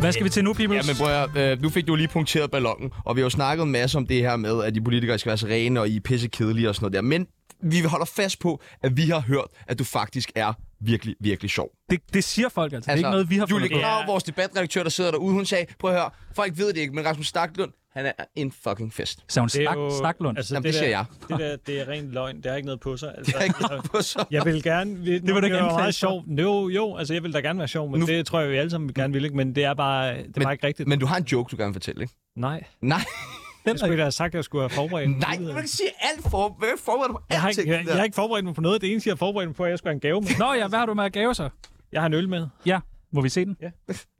Hvad 0.00 0.12
skal 0.12 0.24
vi 0.24 0.30
til 0.30 0.44
nu, 0.44 0.52
Peoples? 0.52 0.86
Ja, 0.86 0.92
men 0.92 0.96
prøv 0.98 1.42
at, 1.44 1.52
øh, 1.52 1.62
nu 1.62 1.70
fik 1.70 1.86
du 1.86 1.92
jo 1.92 1.96
lige 1.96 2.08
punkteret 2.08 2.50
ballonen, 2.50 2.90
og 3.04 3.16
vi 3.16 3.20
har 3.20 3.24
jo 3.24 3.30
snakket 3.30 3.62
en 3.62 3.72
masse 3.72 3.98
om 3.98 4.06
det 4.06 4.16
her 4.16 4.36
med, 4.36 4.64
at 4.64 4.74
de 4.74 4.80
politikere 4.80 5.18
skal 5.18 5.30
være 5.30 5.38
så 5.38 5.46
rene, 5.46 5.80
og 5.80 5.88
I 5.88 5.96
er 5.96 6.00
pisse 6.00 6.28
kedelige 6.28 6.68
og 6.68 6.74
sådan 6.74 6.84
noget 6.84 6.94
der. 6.94 7.02
Men 7.02 7.26
vi 7.62 7.80
holder 7.80 8.06
fast 8.06 8.38
på, 8.40 8.60
at 8.82 8.96
vi 8.96 9.02
har 9.02 9.20
hørt, 9.20 9.46
at 9.66 9.78
du 9.78 9.84
faktisk 9.84 10.32
er 10.34 10.52
virkelig, 10.80 11.14
virkelig 11.20 11.50
sjov. 11.50 11.68
det, 11.90 12.00
det 12.14 12.24
siger 12.24 12.48
folk 12.48 12.72
altså. 12.72 12.90
Det 12.90 12.92
er 12.92 12.96
ikke 12.96 13.10
noget, 13.10 13.30
vi 13.30 13.36
har 13.36 13.46
Julie 13.50 13.68
fundet 13.68 13.82
på. 13.82 13.86
Grav, 13.86 14.06
vores 14.06 14.24
debatredaktør, 14.24 14.82
der 14.82 14.90
sidder 14.90 15.10
derude, 15.10 15.32
hun 15.34 15.46
sagde, 15.46 15.66
prøv 15.78 15.90
at 15.90 15.96
høre, 15.96 16.10
folk 16.36 16.58
ved 16.58 16.68
det 16.68 16.76
ikke, 16.76 16.94
men 16.94 17.06
Rasmus 17.06 17.26
Staklund, 17.26 17.70
han 17.96 18.06
er 18.06 18.12
en 18.34 18.52
fucking 18.52 18.92
fest. 18.92 19.24
Så 19.28 19.40
hun 19.40 19.48
Det 19.48 19.56
er 19.62 19.64
snak, 19.66 19.76
jo- 19.76 19.98
Snaklund. 19.98 20.38
Altså, 20.38 20.54
Jamen, 20.54 20.64
det 20.64 20.74
siger 20.74 20.88
jeg. 20.88 21.04
Det, 21.28 21.38
der, 21.38 21.56
det 21.66 21.80
er 21.80 21.88
ren 21.88 22.10
løgn. 22.10 22.36
Det 22.36 22.46
har 22.46 22.56
ikke 22.56 22.66
noget 22.66 22.80
på 22.80 22.96
sig. 22.96 23.14
Altså, 23.18 23.32
Det 23.32 23.40
er 23.40 23.44
ikke 23.44 23.62
noget 23.62 23.84
på 23.84 24.02
så. 24.02 24.24
Jeg 24.30 24.44
vil 24.44 24.62
gerne... 24.62 24.90
Det, 25.06 25.22
vil 25.22 25.28
du 25.34 25.44
ikke 25.44 25.50
meget 25.56 25.84
for. 25.84 25.90
sjov. 25.90 26.24
Jo, 26.28 26.68
jo, 26.68 26.96
altså 26.96 27.14
jeg 27.14 27.22
vil 27.22 27.32
da 27.34 27.38
gerne 27.40 27.58
være 27.58 27.68
sjov, 27.68 27.90
men 27.90 28.00
Nu- 28.00 28.06
det 28.06 28.26
tror 28.26 28.40
jeg, 28.40 28.50
vi 28.50 28.56
alle 28.56 28.70
sammen 28.70 28.94
gerne 28.94 29.12
vil, 29.12 29.24
ikke? 29.24 29.36
Men 29.36 29.54
det 29.54 29.64
er 29.64 29.74
bare, 29.74 30.14
det 30.14 30.20
er 30.20 30.24
Men- 30.36 30.42
bare 30.42 30.52
ikke 30.52 30.66
rigtigt. 30.66 30.88
Men 30.88 30.98
du 30.98 31.06
har 31.06 31.16
en 31.16 31.24
joke, 31.24 31.50
du 31.50 31.56
gerne 31.56 31.68
vil 31.68 31.74
fortælle, 31.74 32.02
ikke? 32.02 32.14
Nej. 32.36 32.64
Nej, 32.80 32.98
Jeg 33.66 33.78
skulle 33.78 33.96
da 33.96 34.02
have 34.02 34.12
sagt, 34.12 34.28
at 34.30 34.34
jeg 34.34 34.44
skulle 34.44 34.62
have 34.62 34.70
forberedt. 34.70 35.18
nej, 35.18 35.38
du 35.48 35.52
kan 35.54 35.68
sige 35.68 35.88
alt 36.00 36.30
for... 36.30 36.56
Hvad 36.58 36.68
forbereder 36.84 37.08
du 37.08 37.14
på 37.14 37.22
jeg 37.30 37.40
har, 37.40 37.48
ikke, 37.48 37.68
jeg, 37.68 37.84
jeg 37.86 37.96
har 37.96 38.04
ikke 38.04 38.14
forberedt 38.14 38.44
mig 38.44 38.54
på 38.54 38.60
noget. 38.60 38.80
Det 38.80 38.90
eneste, 38.92 39.08
jeg 39.08 39.12
har 39.12 39.16
forberedt 39.16 39.48
mig 39.48 39.56
på, 39.56 39.62
er, 39.62 39.66
at 39.66 39.70
jeg 39.70 39.78
skulle 39.78 39.90
have 39.90 39.94
en 39.96 40.00
gave 40.00 40.20
med. 40.20 40.28
Nå 40.38 40.52
ja, 40.52 40.68
hvad 40.68 40.78
har 40.78 40.86
du 40.86 40.94
med 40.94 41.04
at 41.04 41.12
gave 41.12 41.34
så? 41.34 41.48
Jeg 41.92 42.00
har 42.02 42.06
en 42.06 42.14
øl 42.14 42.28
med. 42.28 42.46
Ja, 42.66 42.80
må 43.12 43.20
vi 43.20 43.28
se 43.28 43.44
den? 43.44 43.56
Ja. 43.62 43.70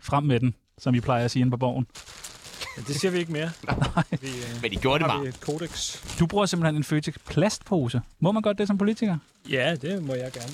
Frem 0.03 0.25
med 0.25 0.41
den, 0.41 0.55
som 0.79 0.95
I 0.95 1.01
plejer 1.01 1.25
at 1.25 1.31
sige 1.31 1.41
inde 1.41 1.51
på 1.51 1.57
borgen. 1.57 1.87
Ja, 2.77 2.83
det 2.89 2.97
siger 3.01 3.11
vi 3.13 3.19
ikke 3.19 3.33
mere. 3.33 3.51
Vi, 4.21 4.29
øh, 4.29 4.63
Men 4.63 4.71
de 4.71 4.77
gjorde 4.77 4.99
det 5.05 5.09
bare. 5.11 5.23
vi 5.23 5.29
et 5.29 5.41
kodex. 5.41 6.03
Du 6.19 6.27
bruger 6.27 6.47
simpelthen 6.47 6.77
en 6.77 6.85
Føtex 6.85 7.15
plastpose. 7.31 8.01
Må 8.21 8.33
man 8.33 8.43
godt 8.43 8.59
det 8.59 8.67
som 8.67 8.79
politiker? 8.79 9.19
Ja, 9.51 9.75
det 9.75 10.03
må 10.03 10.15
jeg 10.15 10.33
gerne. 10.33 10.53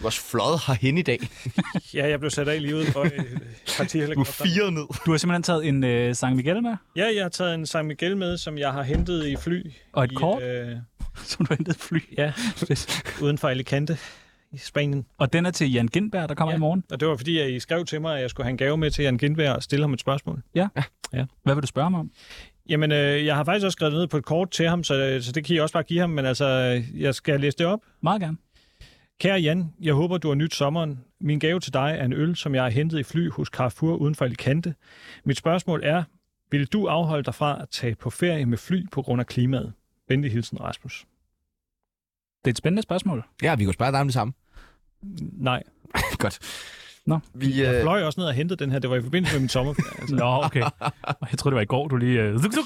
Vores 0.00 0.18
flod 0.18 0.58
har 0.66 0.74
hende 0.74 1.00
i 1.00 1.02
dag. 1.02 1.28
Ja, 1.94 2.08
jeg 2.08 2.18
blev 2.20 2.30
sat 2.30 2.48
af 2.48 2.62
lige 2.62 2.76
ude 2.76 2.86
for 2.86 3.00
øh, 3.00 3.10
Du 3.10 3.22
er 3.22 3.38
partihelikopter. 3.76 4.32
firet 4.32 4.72
ned. 4.72 4.82
Du 5.06 5.10
har 5.10 5.18
simpelthen 5.18 5.42
taget 5.42 5.66
en 5.66 5.84
øh, 5.84 6.14
San 6.14 6.36
Miguel 6.36 6.62
med, 6.62 6.76
Ja, 6.96 7.06
jeg 7.14 7.24
har 7.24 7.28
taget 7.28 7.54
en 7.54 7.66
San 7.66 7.86
Miguel 7.86 8.16
med, 8.16 8.38
som 8.38 8.58
jeg 8.58 8.72
har 8.72 8.82
hentet 8.82 9.26
i 9.26 9.36
fly. 9.36 9.72
og 9.92 10.04
et 10.04 10.12
i, 10.12 10.14
kort, 10.14 10.42
Øh, 10.42 10.76
som 11.24 11.46
du 11.46 11.54
hentede 11.54 11.78
fly. 11.78 11.98
ja, 12.18 12.32
uden 13.22 13.38
for 13.38 13.48
Alicante 13.48 13.98
i 14.52 14.58
Spanien. 14.58 15.06
Og 15.18 15.32
den 15.32 15.46
er 15.46 15.50
til 15.50 15.72
Jan 15.72 15.88
Gindberg, 15.88 16.28
der 16.28 16.34
kommer 16.34 16.52
Ja. 16.52 16.56
i 16.56 16.60
morgen. 16.60 16.84
Og 16.90 17.00
det 17.00 17.08
var 17.08 17.16
fordi, 17.16 17.38
at 17.38 17.50
I 17.50 17.60
skrev 17.60 17.84
til 17.84 18.00
mig, 18.00 18.14
at 18.16 18.22
jeg 18.22 18.30
skulle 18.30 18.44
have 18.44 18.50
en 18.50 18.56
gave 18.56 18.76
med 18.76 18.90
til 18.90 19.02
Jan 19.02 19.18
Gindberg 19.18 19.56
og 19.56 19.62
stille 19.62 19.82
ham 19.82 19.92
et 19.92 20.00
spørgsmål. 20.00 20.42
Hvad 21.42 21.54
vil 21.54 21.62
du 21.62 21.66
spørge 21.66 21.90
mig 21.90 22.00
om? 22.00 22.10
Jamen, 22.68 22.92
øh, 22.92 23.24
jeg 23.26 23.36
har 23.36 23.44
faktisk 23.44 23.64
også 23.64 23.76
skrevet 23.76 23.94
ned 23.94 24.06
på 24.06 24.16
et 24.16 24.24
kort 24.24 24.50
til 24.50 24.68
ham, 24.68 24.84
så, 24.84 25.18
så 25.22 25.32
det 25.32 25.44
kan 25.44 25.56
I 25.56 25.58
også 25.58 25.72
bare 25.72 25.82
give 25.82 26.00
ham, 26.00 26.10
men 26.10 26.26
altså, 26.26 26.46
jeg 26.94 27.14
skal 27.14 27.40
læse 27.40 27.58
det 27.58 27.66
op. 27.66 27.80
Meget 28.02 28.20
gerne. 28.20 28.36
Kære 29.20 29.40
Jan, 29.40 29.72
jeg 29.82 29.94
håber, 29.94 30.18
du 30.18 30.28
har 30.28 30.34
nyt 30.34 30.54
sommeren. 30.54 31.00
Min 31.20 31.38
gave 31.38 31.60
til 31.60 31.72
dig 31.72 31.96
er 31.98 32.04
en 32.04 32.12
øl, 32.12 32.36
som 32.36 32.54
jeg 32.54 32.62
har 32.62 32.70
hentet 32.70 32.98
i 32.98 33.02
fly 33.02 33.30
hos 33.30 33.48
Carrefour 33.48 33.96
uden 33.96 34.14
for 34.14 34.24
Alicante. 34.24 34.74
Mit 35.24 35.36
spørgsmål 35.36 35.80
er, 35.84 36.02
vil 36.50 36.66
du 36.66 36.86
afholde 36.86 37.22
dig 37.22 37.34
fra 37.34 37.62
at 37.62 37.68
tage 37.70 37.94
på 37.94 38.10
ferie 38.10 38.46
med 38.46 38.58
fly 38.58 38.84
på 38.92 39.02
grund 39.02 39.20
af 39.20 39.26
klimaet? 39.26 39.72
Venlig 40.08 40.32
hilsen, 40.32 40.60
Rasmus. 40.60 41.04
Det 42.46 42.50
er 42.50 42.54
et 42.54 42.58
spændende 42.58 42.82
spørgsmål. 42.82 43.24
Ja, 43.42 43.54
vi 43.54 43.64
kan 43.64 43.72
spørge 43.72 43.92
dig 43.92 44.00
om 44.00 44.06
det 44.06 44.14
samme. 44.14 44.32
Nej. 45.32 45.62
Godt. 46.18 46.38
Nå. 47.06 47.18
Vi, 47.34 47.62
Jeg 47.62 47.74
øh, 47.74 47.82
fløj 47.82 48.02
også 48.02 48.20
ned 48.20 48.26
og 48.28 48.34
hentede 48.34 48.64
den 48.64 48.72
her. 48.72 48.78
Det 48.78 48.90
var 48.90 48.96
i 48.96 49.02
forbindelse 49.02 49.34
med 49.34 49.40
min 49.40 49.48
sommerferie. 49.48 50.00
Altså. 50.00 50.16
Nå, 50.16 50.24
okay. 50.44 50.60
Jeg 51.30 51.38
tror 51.38 51.50
det 51.50 51.54
var 51.54 51.60
i 51.60 51.64
går, 51.64 51.88
du 51.88 51.96
lige, 51.96 52.20
øh, 52.22 52.38
zuk, 52.38 52.52
zuk, 52.52 52.64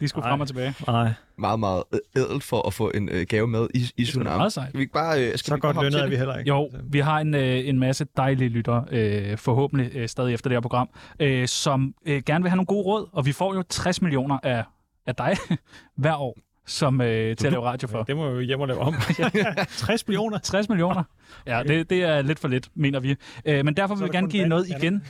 lige 0.00 0.08
skulle 0.08 0.22
Nej. 0.22 0.30
frem 0.32 0.40
og 0.40 0.46
tilbage. 0.46 0.74
Nej, 0.86 1.12
meget, 1.38 1.60
meget 1.60 1.82
ædelt 2.16 2.44
for 2.44 2.66
at 2.66 2.74
få 2.74 2.90
en 2.94 3.08
øh, 3.08 3.26
gave 3.28 3.48
med 3.48 3.66
i, 3.74 3.78
i 3.78 3.82
Det 3.82 4.02
er 4.02 4.04
Tsunami. 4.06 4.36
meget 4.36 4.52
sejt. 4.52 4.68
Skal 4.68 4.78
vi 4.78 4.82
ikke 4.82 4.92
bare... 4.92 5.24
Øh, 5.24 5.28
skal 5.28 5.38
så 5.38 5.54
vi 5.54 5.60
godt 5.60 5.76
lønnet 5.82 6.00
er 6.00 6.08
vi 6.08 6.16
heller 6.16 6.36
ikke. 6.36 6.48
Jo, 6.48 6.70
vi 6.84 6.98
har 6.98 7.18
en, 7.20 7.34
øh, 7.34 7.68
en 7.68 7.78
masse 7.78 8.06
dejlige 8.16 8.48
lyttere, 8.48 8.84
øh, 8.90 9.38
forhåbentlig 9.38 9.90
øh, 9.96 10.08
stadig 10.08 10.34
efter 10.34 10.50
det 10.50 10.56
her 10.56 10.60
program, 10.60 10.88
øh, 11.20 11.48
som 11.48 11.94
øh, 12.06 12.22
gerne 12.26 12.42
vil 12.44 12.50
have 12.50 12.56
nogle 12.56 12.66
gode 12.66 12.84
råd, 12.84 13.08
og 13.12 13.26
vi 13.26 13.32
får 13.32 13.54
jo 13.54 13.62
60 13.68 14.02
millioner 14.02 14.38
af, 14.42 14.64
af 15.06 15.14
dig 15.16 15.36
hver 16.02 16.16
år 16.16 16.38
som, 16.70 17.00
øh, 17.00 17.36
til 17.36 17.46
at 17.46 17.52
lave 17.52 17.64
radio 17.64 17.88
for. 17.88 18.02
Det 18.02 18.16
må 18.16 18.28
jo 18.28 18.40
hjem 18.40 18.60
og 18.60 18.68
lave 18.68 18.80
om. 18.80 18.94
60 19.76 20.08
millioner. 20.08 20.38
60 20.38 20.68
millioner. 20.68 21.02
Ja, 21.46 21.62
det, 21.62 21.90
det 21.90 22.02
er 22.02 22.22
lidt 22.22 22.38
for 22.38 22.48
lidt, 22.48 22.68
mener 22.74 23.00
vi. 23.00 23.16
Øh, 23.44 23.64
men 23.64 23.76
derfor 23.76 23.94
vil 23.94 24.04
vi 24.04 24.10
gerne 24.12 24.30
give 24.30 24.40
vand, 24.40 24.48
noget 24.48 24.68
igen. 24.68 25.06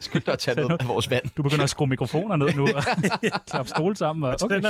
Skal 0.00 0.20
vi 0.20 0.24
da 0.26 0.36
tage 0.36 0.60
noget 0.60 0.80
af 0.80 0.88
vores 0.88 1.10
vand? 1.10 1.24
Du 1.36 1.42
begynder 1.42 1.64
at 1.64 1.70
skrue 1.70 1.88
mikrofoner 1.88 2.36
ned 2.36 2.54
nu 2.54 2.62
og 2.62 2.84
klappe 3.50 3.68
stole 3.68 3.96
sammen. 3.96 4.24
Og, 4.24 4.36
okay. 4.42 4.56
Den 4.56 4.64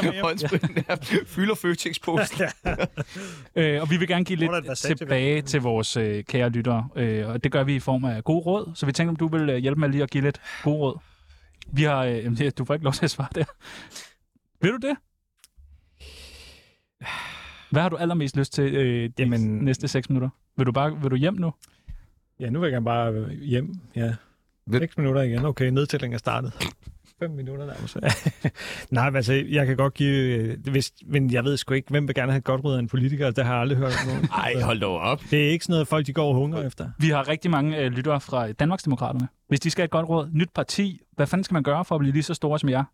er 0.89 1.25
fylder 1.27 1.55
føtex 1.55 2.01
post 2.05 2.41
øh, 3.57 3.83
og 3.83 3.91
vi 3.91 3.97
vil 3.97 4.09
gerne 4.09 4.25
give 4.25 4.39
lidt 4.39 4.79
tilbage 4.79 5.43
til 5.43 5.61
vores 5.61 5.97
øh, 5.97 6.25
kære 6.25 6.49
lyttere, 6.49 6.89
øh, 6.97 7.29
og 7.29 7.45
det 7.45 7.53
gør 7.53 7.65
vi 7.65 7.75
i 7.75 7.81
form 7.81 8.05
af 8.05 8.25
gode 8.25 8.41
råd. 8.41 8.73
Så 8.75 8.87
vi 8.87 8.93
tænker, 8.93 9.11
om 9.11 9.17
du 9.17 9.29
vil 9.29 9.51
øh, 9.51 9.57
hjælpe 9.57 9.81
med 9.81 9.89
lige 9.89 10.03
at 10.03 10.11
give 10.11 10.25
lidt 10.25 10.41
gode 10.63 10.77
råd. 10.77 10.99
Vi 11.73 11.83
har... 11.83 12.05
Øh, 12.05 12.51
du 12.59 12.65
får 12.65 12.75
ikke 12.75 12.85
lov 12.85 12.93
til 12.93 13.05
at 13.05 13.11
svare 13.11 13.29
der. 13.35 13.45
Vil 14.61 14.73
du 14.73 14.77
det? 14.77 14.97
Hvad 17.71 17.83
har 17.83 17.89
du 17.89 17.97
allermest 17.97 18.37
lyst 18.37 18.53
til 18.53 18.75
øh, 18.75 19.09
de 19.09 19.13
Jamen- 19.23 19.41
næste 19.65 19.89
6 19.89 20.09
minutter? 20.11 20.29
Vil 20.57 20.67
du 20.67 20.73
bare 20.73 21.01
vil 21.03 21.11
du 21.11 21.17
hjem 21.17 21.35
nu? 21.35 21.53
Ja, 22.41 22.51
nu 22.51 22.59
vil 22.61 22.67
jeg 22.67 22.73
gerne 22.73 22.85
bare 22.85 23.29
hjem. 23.35 23.75
Ja. 23.97 24.15
Hvem- 24.67 24.81
6 24.83 24.99
minutter 24.99 25.23
igen. 25.23 25.45
Okay, 25.45 25.69
nedtællingen 25.69 26.15
er 26.15 26.19
startet. 26.19 26.53
5 27.19 27.31
minutter 27.31 27.67
nærmest. 27.67 27.97
Nej, 28.91 29.11
men 29.11 29.17
altså, 29.17 29.33
jeg 29.33 29.67
kan 29.67 29.77
godt 29.77 29.95
give... 29.95 30.35
øh, 30.37 30.59
Hvis, 30.71 30.93
men 31.07 31.33
jeg 31.33 31.45
ved 31.45 31.57
sgu 31.57 31.75
ikke, 31.75 31.91
hvem 31.91 32.09
vil 32.09 32.15
gerne 32.15 32.33
have 32.33 32.39
et 32.39 32.45
godt 32.45 32.65
råd 32.65 32.75
af 32.75 32.79
en 32.79 32.89
politiker. 32.89 33.31
Det 33.31 33.45
har 33.45 33.53
jeg 33.53 33.61
aldrig 33.61 33.79
hørt 33.79 33.93
om 34.03 34.09
nogen. 34.09 34.29
Ej, 34.33 34.55
hold 34.63 34.81
dog 34.81 34.99
op. 35.01 35.21
Det 35.31 35.47
er 35.47 35.51
ikke 35.51 35.65
sådan 35.65 35.73
noget, 35.73 35.89
folk 35.89 36.07
de 36.07 36.13
går 36.13 36.29
og 36.29 36.35
hungrer 36.35 36.67
efter. 36.67 36.91
Vi 36.99 37.09
har 37.09 37.29
rigtig 37.29 37.51
mange 37.51 37.79
øh, 37.79 37.93
lyttere 37.93 38.21
fra 38.21 38.53
Danmarksdemokraterne. 38.53 39.29
Hvis 39.49 39.61
de 39.61 39.71
skal 39.71 39.83
have 39.83 39.85
et 39.87 39.91
godt 39.91 40.09
råd, 40.09 40.29
nyt 40.33 40.51
parti, 40.55 41.01
hvad 41.13 41.27
fanden 41.27 41.45
skal 41.45 41.55
man 41.55 41.63
gøre 41.63 41.85
for 41.85 41.95
at 41.95 41.99
blive 41.99 42.13
lige 42.13 42.23
så 42.23 42.35
store 42.35 42.59
som 42.59 42.69
jer? 42.69 42.85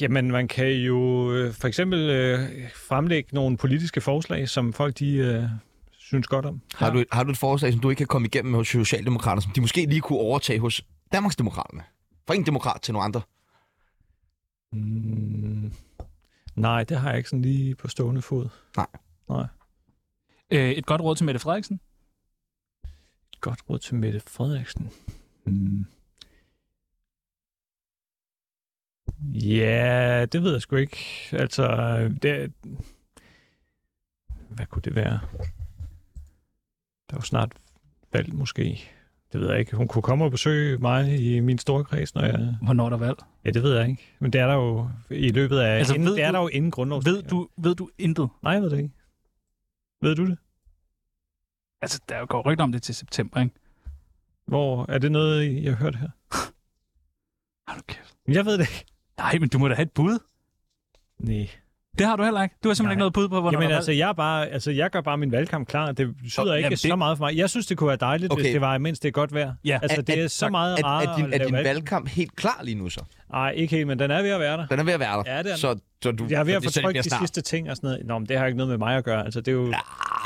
Jamen, 0.00 0.30
man 0.30 0.48
kan 0.48 0.72
jo 0.72 1.32
øh, 1.32 1.54
for 1.54 1.68
eksempel 1.68 2.10
øh, 2.10 2.38
fremlægge 2.74 3.34
nogle 3.34 3.56
politiske 3.56 4.00
forslag, 4.00 4.48
som 4.48 4.72
folk 4.72 4.98
de 4.98 5.14
øh, 5.16 5.44
synes 5.90 6.26
godt 6.26 6.46
om. 6.46 6.60
Har, 6.74 6.90
du, 6.90 7.04
har 7.12 7.24
du 7.24 7.30
et 7.30 7.38
forslag, 7.38 7.72
som 7.72 7.80
du 7.80 7.90
ikke 7.90 7.98
kan 7.98 8.06
komme 8.06 8.26
igennem 8.26 8.54
hos 8.54 8.68
Socialdemokraterne, 8.68 9.42
som 9.42 9.52
de 9.52 9.60
måske 9.60 9.86
lige 9.86 10.00
kunne 10.00 10.18
overtage 10.18 10.60
hos 10.60 10.84
Danmarksdemokraterne? 11.12 11.82
Fra 12.26 12.34
en 12.34 12.46
demokrat 12.46 12.80
til 12.80 12.92
nogle 12.92 13.04
andre. 13.04 13.20
Mm, 14.72 15.72
nej, 16.54 16.84
det 16.84 16.96
har 16.96 17.08
jeg 17.08 17.18
ikke 17.18 17.30
sådan 17.30 17.42
lige 17.42 17.74
på 17.74 17.88
stående 17.88 18.22
fod. 18.22 18.48
Øh, 20.50 20.70
et 20.70 20.86
godt 20.86 21.00
råd 21.00 21.16
til 21.16 21.26
Mette 21.26 21.40
Frederiksen? 21.40 21.80
Et 23.32 23.40
godt 23.40 23.60
råd 23.70 23.78
til 23.78 23.94
Mette 23.94 24.20
Frederiksen. 24.20 24.90
Mm. 25.44 25.86
Ja, 29.22 30.26
det 30.32 30.42
ved 30.42 30.52
jeg 30.52 30.62
sgu 30.62 30.76
ikke. 30.76 30.98
Altså, 31.32 31.66
det... 32.22 32.52
Hvad 34.50 34.66
kunne 34.66 34.82
det 34.82 34.94
være? 34.94 35.20
Der 37.08 37.14
er 37.14 37.16
jo 37.16 37.20
snart 37.20 37.52
valg, 38.12 38.34
måske. 38.34 38.90
Det 39.32 39.40
ved 39.40 39.50
jeg 39.50 39.58
ikke. 39.58 39.76
Hun 39.76 39.88
kunne 39.88 40.02
komme 40.02 40.24
og 40.24 40.30
besøge 40.30 40.78
mig 40.78 41.20
i 41.20 41.40
min 41.40 41.58
store 41.58 41.84
kreds, 41.84 42.14
når 42.14 42.22
jeg... 42.22 42.56
Hvornår 42.62 42.84
er 42.86 42.90
der 42.90 42.96
valg? 42.96 43.16
Ja, 43.44 43.50
det 43.50 43.62
ved 43.62 43.76
jeg 43.78 43.88
ikke. 43.88 44.02
Men 44.18 44.32
det 44.32 44.40
er 44.40 44.46
der 44.46 44.54
jo 44.54 44.90
i 45.10 45.28
løbet 45.30 45.58
af... 45.58 45.78
Altså, 45.78 45.94
inden, 45.94 46.08
det 46.08 46.22
er 46.22 46.28
du- 46.30 46.34
der 46.36 46.42
jo 46.42 46.48
inden 46.48 46.70
grundlov. 46.70 47.02
Ved 47.04 47.22
du, 47.22 47.48
ved 47.56 47.74
du 47.74 47.90
intet? 47.98 48.28
Nej, 48.42 48.52
jeg 48.52 48.62
ved 48.62 48.70
det 48.70 48.76
ikke. 48.78 48.90
Ved 50.02 50.16
du 50.16 50.26
det? 50.26 50.38
Altså, 51.82 52.00
der 52.08 52.26
går 52.26 52.42
rygter 52.50 52.64
om 52.64 52.72
det 52.72 52.82
til 52.82 52.94
september, 52.94 53.40
ikke? 53.40 53.54
Hvor 54.46 54.86
er 54.88 54.98
det 54.98 55.12
noget, 55.12 55.62
jeg 55.64 55.72
har 55.76 55.82
hørt 55.84 55.96
her? 55.96 56.08
Hold 57.68 57.76
nu 57.78 57.82
kæft. 57.88 58.16
Jeg 58.28 58.44
ved 58.46 58.52
det 58.58 58.60
ikke. 58.60 58.84
Nej, 59.18 59.38
men 59.40 59.48
du 59.48 59.58
må 59.58 59.68
da 59.68 59.74
have 59.74 59.82
et 59.82 59.92
bud. 59.92 60.18
Nej. 61.18 61.48
Det 61.98 62.06
har 62.06 62.16
du 62.16 62.22
heller 62.24 62.42
ikke. 62.42 62.54
Du 62.64 62.68
har 62.68 62.74
simpelthen 62.74 62.86
Nej. 62.86 62.92
ikke 62.92 62.98
noget 62.98 63.12
bud 63.12 63.28
på, 63.28 63.40
hvornår 63.40 63.60
Jamen 63.60 63.72
er 63.72 63.76
altså, 63.76 63.92
jeg, 63.92 64.08
er 64.08 64.12
bare, 64.12 64.48
altså, 64.48 64.70
jeg 64.70 64.90
gør 64.90 65.00
bare 65.00 65.18
min 65.18 65.32
valgkamp 65.32 65.68
klar. 65.68 65.92
Det 65.92 66.16
betyder 66.16 66.54
ikke 66.54 66.66
jamen, 66.66 66.76
så 66.76 66.88
det- 66.88 66.98
meget 66.98 67.18
for 67.18 67.24
mig. 67.24 67.36
Jeg 67.36 67.50
synes, 67.50 67.66
det 67.66 67.76
kunne 67.76 67.88
være 67.88 67.96
dejligt, 67.96 68.32
okay. 68.32 68.42
Hvis 68.42 68.52
det 68.52 68.60
var, 68.60 68.78
mens 68.78 68.98
det 68.98 69.08
er 69.08 69.12
godt 69.12 69.34
vejr. 69.34 69.52
Ja. 69.64 69.78
Altså, 69.82 70.02
det 70.02 70.18
er, 70.18 70.24
At- 70.24 70.30
så 70.30 70.48
meget 70.48 70.78
er, 70.78 70.84
rart 70.84 71.08
er, 71.08 71.16
din, 71.16 71.24
at 71.26 71.32
er 71.34 71.38
lave 71.38 71.46
din 71.46 71.52
valg. 71.54 71.64
valgkamp 71.66 72.08
helt 72.08 72.36
klar 72.36 72.60
lige 72.62 72.74
nu 72.74 72.88
så? 72.88 73.04
Nej, 73.32 73.50
ikke 73.50 73.76
helt, 73.76 73.86
men 73.86 73.98
den 73.98 74.10
er 74.10 74.22
ved 74.22 74.30
at 74.30 74.40
være 74.40 74.56
der. 74.56 74.66
Den 74.66 74.78
er 74.78 74.82
ved 74.84 74.92
at 74.92 75.00
være 75.00 75.16
der. 75.16 75.22
Ja, 75.36 75.42
det 75.42 75.52
er. 75.52 75.56
Så, 75.56 75.78
så 76.02 76.12
du, 76.12 76.26
Jeg 76.30 76.40
er 76.40 76.44
ved 76.44 76.54
at 76.54 76.62
så 76.62 76.68
få 76.68 76.72
så 76.72 76.82
trykt 76.82 76.96
de 76.96 77.02
snart. 77.02 77.20
sidste 77.20 77.40
ting 77.40 77.70
og 77.70 77.76
sådan 77.76 77.88
noget. 77.90 78.06
Nå, 78.06 78.18
men 78.18 78.28
det 78.28 78.38
har 78.38 78.46
ikke 78.46 78.56
noget 78.56 78.68
med 78.70 78.78
mig 78.78 78.96
at 78.96 79.04
gøre. 79.04 79.24
Altså, 79.24 79.40
det 79.40 79.48
er 79.48 79.56
jo, 79.56 79.70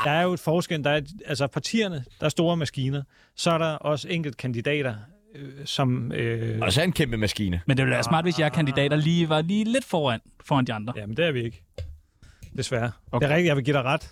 der 0.04 0.10
er 0.10 0.22
jo 0.22 0.32
et 0.32 0.40
forskel. 0.40 0.84
Der 0.84 0.90
er, 0.90 1.00
altså, 1.26 1.46
partierne, 1.46 2.04
der 2.20 2.24
er 2.26 2.30
store 2.30 2.56
maskiner. 2.56 3.02
Så 3.36 3.50
er 3.50 3.58
der 3.58 3.66
også 3.74 4.08
enkelte 4.08 4.36
kandidater, 4.36 4.94
øh, 5.34 5.50
som... 5.64 6.12
Øh, 6.12 6.58
Og 6.62 6.72
så 6.72 6.80
er 6.80 6.84
en 6.84 6.92
kæmpe 6.92 7.16
maskine. 7.16 7.60
Men 7.66 7.76
det 7.76 7.84
ville 7.84 7.94
være 7.94 8.02
smart, 8.04 8.24
hvis 8.24 8.38
jeg 8.38 8.52
kandidater 8.52 8.96
lige 8.96 9.28
var 9.28 9.42
lige 9.42 9.64
lidt 9.64 9.84
foran, 9.84 10.20
foran 10.44 10.64
de 10.64 10.72
andre. 10.72 10.92
Jamen, 10.96 11.16
det 11.16 11.24
er 11.26 11.32
vi 11.32 11.42
ikke. 11.44 11.62
Desværre. 12.56 12.90
Okay. 13.12 13.24
Det 13.26 13.32
er 13.32 13.36
rigtigt, 13.36 13.48
jeg 13.48 13.56
vil 13.56 13.64
give 13.64 13.76
dig 13.76 13.84
ret. 13.84 14.10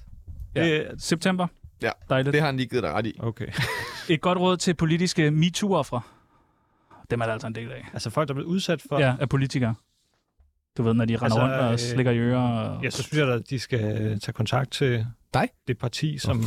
Ja. 0.54 0.64
Det, 0.64 1.02
September. 1.02 1.46
Ja, 1.82 1.90
Dejligt. 2.08 2.32
det 2.32 2.40
har 2.40 2.46
han 2.48 2.56
lige 2.56 2.68
givet 2.68 2.82
dig 2.82 2.92
ret 2.92 3.06
i. 3.06 3.16
okay. 3.18 3.46
Et 4.08 4.20
godt 4.20 4.38
råd 4.38 4.56
til 4.56 4.74
politiske 4.74 5.30
MeToo-offre. 5.30 6.00
Dem 7.10 7.20
er 7.20 7.24
der 7.26 7.32
altså 7.32 7.46
en 7.46 7.54
del 7.54 7.72
af. 7.72 7.88
altså, 7.92 8.10
folk, 8.10 8.28
der 8.28 8.32
er 8.32 8.34
blevet 8.34 8.48
udsat 8.48 8.82
for... 8.88 8.98
Ja, 9.00 9.14
af 9.20 9.28
politikere. 9.28 9.74
Du 10.76 10.82
ved, 10.82 10.94
når 10.94 11.04
de 11.04 11.12
render 11.16 11.24
Altså, 11.24 11.40
rundt 11.40 11.54
og 11.54 11.72
øh, 11.72 11.78
slikker 11.78 12.12
i 12.12 12.18
ører. 12.18 12.38
Og... 12.40 12.84
Ja, 12.84 12.90
så 12.90 13.02
synes 13.02 13.18
jeg, 13.18 13.28
at 13.28 13.50
de 13.50 13.58
skal 13.58 13.80
tage 14.20 14.32
kontakt 14.32 14.70
til 14.72 15.06
Dig? 15.34 15.48
det 15.68 15.78
parti, 15.78 16.18
som, 16.18 16.44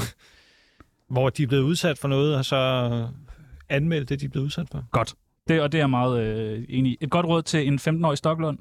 hvor 1.13 1.30
de 1.30 1.43
er 1.43 1.47
blevet 1.47 1.63
udsat 1.63 1.97
for 1.97 2.07
noget, 2.07 2.36
og 2.38 2.45
så 2.45 3.07
anmelde 3.74 4.05
det, 4.05 4.21
de 4.21 4.30
blevet 4.30 4.45
udsat 4.45 4.69
for. 4.69 4.86
Godt. 4.91 5.15
Det, 5.47 5.61
og 5.61 5.71
det 5.71 5.78
er 5.78 5.82
jeg 5.82 5.89
meget 5.89 6.24
øh, 6.24 6.65
enig 6.69 6.91
i. 6.91 6.97
Et 7.01 7.09
godt 7.09 7.26
råd 7.26 7.41
til 7.41 7.67
en 7.67 7.80
15-årig 7.80 8.17
Stoklund. 8.17 8.59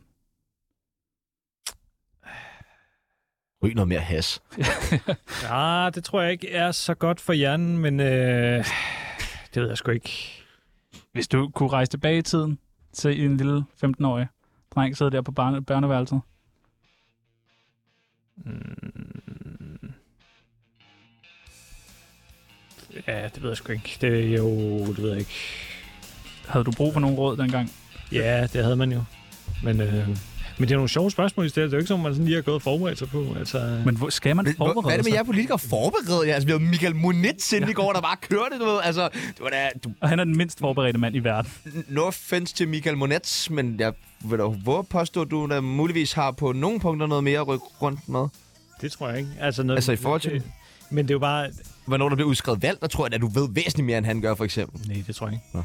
Ryg 3.65 3.75
noget 3.75 3.89
mere 3.89 4.01
has. 4.01 4.43
Ja, 5.51 5.91
det 5.95 6.05
tror 6.05 6.23
jeg 6.23 6.33
ikke 6.33 6.51
er 6.51 6.73
så 6.73 6.95
godt 6.95 7.21
for 7.21 7.33
hjernen, 7.33 7.79
men 7.79 8.01
øh, 8.01 8.65
det 9.55 9.63
ved 9.63 9.69
jeg 9.69 9.79
sgu 9.79 9.91
ikke. 9.91 10.43
Hvis 11.13 11.29
du 11.29 11.49
kunne 11.49 11.69
rejse 11.69 11.91
tilbage 11.91 12.19
i 12.19 12.23
tiden 12.23 12.59
til 12.93 13.25
en 13.25 13.37
lille 13.37 13.65
15-årig 13.85 14.27
dreng 14.75 14.97
sidde 14.97 15.11
der 15.11 15.23
på 15.23 15.33
barne, 15.33 15.65
børneværelset. 15.65 16.21
Mm. 18.37 19.32
Ja, 23.09 23.25
det 23.35 23.43
ved 23.43 23.51
jeg 23.51 23.57
sgu 23.57 23.73
ikke. 23.73 23.99
Det 24.01 24.33
er 24.33 24.37
jo, 24.39 24.79
det 24.87 25.03
ved 25.03 25.11
jeg 25.11 25.19
ikke. 25.19 25.31
Havde 26.49 26.65
du 26.65 26.71
brug 26.71 26.93
for 26.93 27.01
nogle 27.01 27.17
råd 27.17 27.37
dengang? 27.37 27.73
Ja, 28.13 28.47
det 28.53 28.63
havde 28.65 28.77
man 28.77 28.93
jo. 28.93 29.03
Men, 29.63 29.81
øh, 29.81 30.09
men 30.59 30.69
det 30.69 30.71
er 30.71 30.77
nogle 30.77 30.89
sjove 30.89 31.11
spørgsmål 31.11 31.47
i 31.47 31.49
stedet. 31.49 31.71
Det 31.71 31.77
er 31.77 31.79
jo 31.79 31.81
ikke 31.81 31.89
sådan, 31.89 32.03
man 32.03 32.13
sådan 32.13 32.25
lige 32.25 32.35
har 32.35 32.43
gået 32.43 32.55
og 32.55 32.63
forberedt 32.63 32.99
sig 32.99 33.09
på. 33.09 33.35
Altså, 33.39 33.83
Men 33.85 33.97
hvor, 33.97 34.09
skal 34.11 34.37
man 34.37 34.45
Hvor- 34.47 34.55
forberede 34.67 34.83
Hvad 34.83 34.93
er 34.93 34.97
det 34.97 35.05
med 35.05 35.13
sig? 35.13 35.17
jer 35.17 35.23
politikere 35.23 35.59
forberedt 35.59 36.29
jer? 36.29 36.35
Altså, 36.35 36.47
vi 36.47 36.53
havde 36.53 36.65
Michael 36.65 36.97
Monitz 36.97 37.53
inden 37.53 37.71
i 37.71 37.73
går, 37.73 37.93
der 37.93 38.01
bare 38.01 38.17
kørte, 38.21 38.59
du 38.59 38.65
ved. 38.65 38.81
Altså, 38.85 39.03
det 39.15 39.41
var 39.41 39.49
da... 39.51 39.69
Du, 39.85 39.93
Og 40.01 40.09
han 40.09 40.21
er 40.21 40.25
den 40.25 40.37
mindst 40.37 40.59
forberedte 40.59 40.99
mand 40.99 41.17
i 41.17 41.19
verden. 41.19 41.51
no 41.89 42.03
offense 42.03 42.55
til 42.55 42.69
Michael 42.69 42.97
Monitz, 42.97 43.51
men 43.51 43.81
jeg 43.81 43.93
vil 44.25 44.39
da 44.39 44.43
våge 44.45 44.79
at 44.79 44.89
påstå, 44.89 45.23
at 45.23 45.31
du 45.31 45.47
da 45.51 45.61
muligvis 45.61 46.13
har 46.13 46.31
på 46.31 46.53
nogle 46.53 46.81
punkter 46.81 47.07
noget 47.07 47.25
mere 47.25 47.41
at 47.41 47.49
rykke 47.49 47.65
rundt 47.83 48.09
med. 48.09 48.27
det 48.81 48.93
tror 48.93 49.09
jeg 49.09 49.19
ikke. 49.19 49.31
Altså, 49.41 49.63
noget, 49.63 49.77
Altså, 49.79 49.93
i 49.93 49.97
forhold 49.97 50.21
til- 50.21 50.43
Men 50.91 51.05
det 51.05 51.11
er 51.11 51.15
jo 51.15 51.19
bare... 51.19 51.49
Hvornår 51.85 52.09
der 52.09 52.17
bliver 52.17 52.29
udskrevet 52.29 52.63
valg, 52.63 52.79
der 52.81 52.87
tror 52.87 53.07
jeg, 53.07 53.15
at 53.15 53.21
du 53.21 53.27
ved 53.27 53.49
væsentligt 53.53 53.87
mere, 53.87 53.99
end 53.99 54.07
han 54.07 54.21
gør, 54.21 54.35
for 54.35 54.45
eksempel. 54.45 54.89
Nej, 54.89 55.03
det 55.07 55.17
tror 55.17 55.27
jeg 55.27 55.35
ikke. 55.55 55.65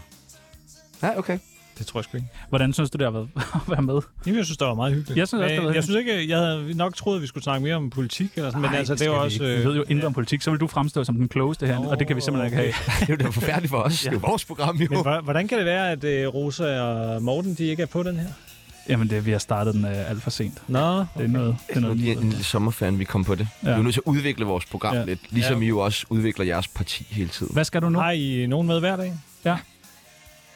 Ja, 1.04 1.18
okay. 1.18 1.40
Det 1.78 1.86
tror 1.88 2.00
jeg 2.00 2.04
sgu 2.04 2.18
ikke. 2.18 2.30
Hvordan 2.50 2.74
synes 2.74 2.90
du, 2.90 2.98
det 2.98 3.06
har 3.06 3.12
været 3.12 3.30
at 3.36 3.62
være 3.68 3.82
med? 3.82 4.02
Jamen, 4.26 4.38
jeg 4.38 4.46
synes, 4.46 4.58
det 4.58 4.68
var 4.68 4.74
meget 4.74 4.94
hyggeligt. 4.94 5.18
Jeg 5.18 5.28
synes 5.28 5.42
også, 5.44 5.54
det 5.56 5.62
var 5.62 5.68
Men 5.68 5.76
jeg 5.76 5.84
synes 5.84 5.98
ikke, 6.00 6.30
jeg 6.30 6.38
havde 6.38 6.74
nok 6.74 6.96
troet, 6.96 7.16
at 7.16 7.22
vi 7.22 7.28
skulle 7.28 7.44
snakke 7.44 7.64
mere 7.64 7.76
om 7.76 7.90
politik, 7.90 8.32
eller 8.36 8.50
sådan, 8.50 8.62
men 8.62 8.72
Ej, 8.72 8.78
altså, 8.78 8.94
det 8.96 9.02
er 9.02 9.06
jo 9.06 9.12
vi 9.14 9.18
også... 9.20 9.44
ikke. 9.44 9.58
Vi 9.58 9.66
ved 9.66 9.76
jo 9.76 9.84
intet 9.90 10.06
om 10.06 10.14
politik, 10.14 10.42
så 10.42 10.52
vil 10.52 10.60
du 10.60 10.68
fremstå 10.68 11.04
som 11.04 11.16
den 11.16 11.28
klogeste 11.28 11.68
her, 11.68 11.78
og 11.78 12.00
det 12.00 12.08
kan 12.08 12.16
vi 12.16 12.22
simpelthen 12.22 12.60
ikke 12.60 12.74
have. 12.80 13.08
Det 13.18 13.22
er 13.22 13.26
jo 13.26 13.32
forfærdeligt 13.32 13.70
for 13.70 13.78
os. 13.78 14.00
Det 14.02 14.14
er 14.14 14.20
vores 14.20 14.46
program, 14.46 14.76
jo. 14.78 14.88
Men 14.90 15.02
hvor- 15.02 15.22
hvordan 15.22 15.48
kan 15.48 15.58
det 15.58 15.66
være, 15.66 15.92
at 15.92 16.04
øh, 16.04 16.28
Rosa 16.28 16.82
og 16.82 17.22
Morten, 17.24 17.54
de 17.54 17.64
ikke 17.64 17.82
er 17.84 17.88
på 17.88 18.04
den 18.04 18.16
her? 18.20 18.28
Jamen, 18.90 19.10
det, 19.10 19.26
vi 19.26 19.32
har 19.32 19.40
startet 19.40 19.74
den 19.74 19.86
øh, 19.86 20.10
alt 20.10 20.24
for 20.24 20.30
sent. 20.30 20.62
Nå, 20.68 20.80
Det 21.00 21.06
er 21.24 21.28
noget, 21.28 21.56
det 21.58 21.64
er 21.64 21.68
Det 21.68 21.76
er 21.78 21.80
noget 21.80 21.98
lige 21.98 22.12
en 22.12 22.30
lille 22.30 22.44
sommerferien, 22.44 23.00
vi 23.00 23.04
kom 23.04 23.24
på 23.24 23.36
det. 23.36 23.48
Ja. 23.64 23.68
Ja. 23.70 23.70
Vi 23.70 23.74
er 23.74 23.78
jo 23.78 23.84
nødt 23.84 23.94
til 23.94 24.02
at 24.02 24.10
udvikle 24.12 24.46
vores 24.46 24.66
program 24.66 24.94
Ja. 24.94 25.00
ja. 25.00 25.06
lidt, 25.06 25.20
ligesom 25.30 25.58
Ja. 25.62 25.66
I 25.66 25.68
jo 25.68 25.80
også 25.80 26.06
udvikler 26.10 26.46
jeres 26.46 26.68
parti 26.68 27.08
hele 27.10 27.30
tiden. 27.30 27.54
Hvad 27.54 27.64
skal 27.64 27.82
du 27.82 27.90
nu? 27.90 28.00
har 28.00 28.12
I 28.12 28.46
nogen 28.50 28.68
med 28.68 28.80
hver 28.80 28.96
dag? 28.96 29.14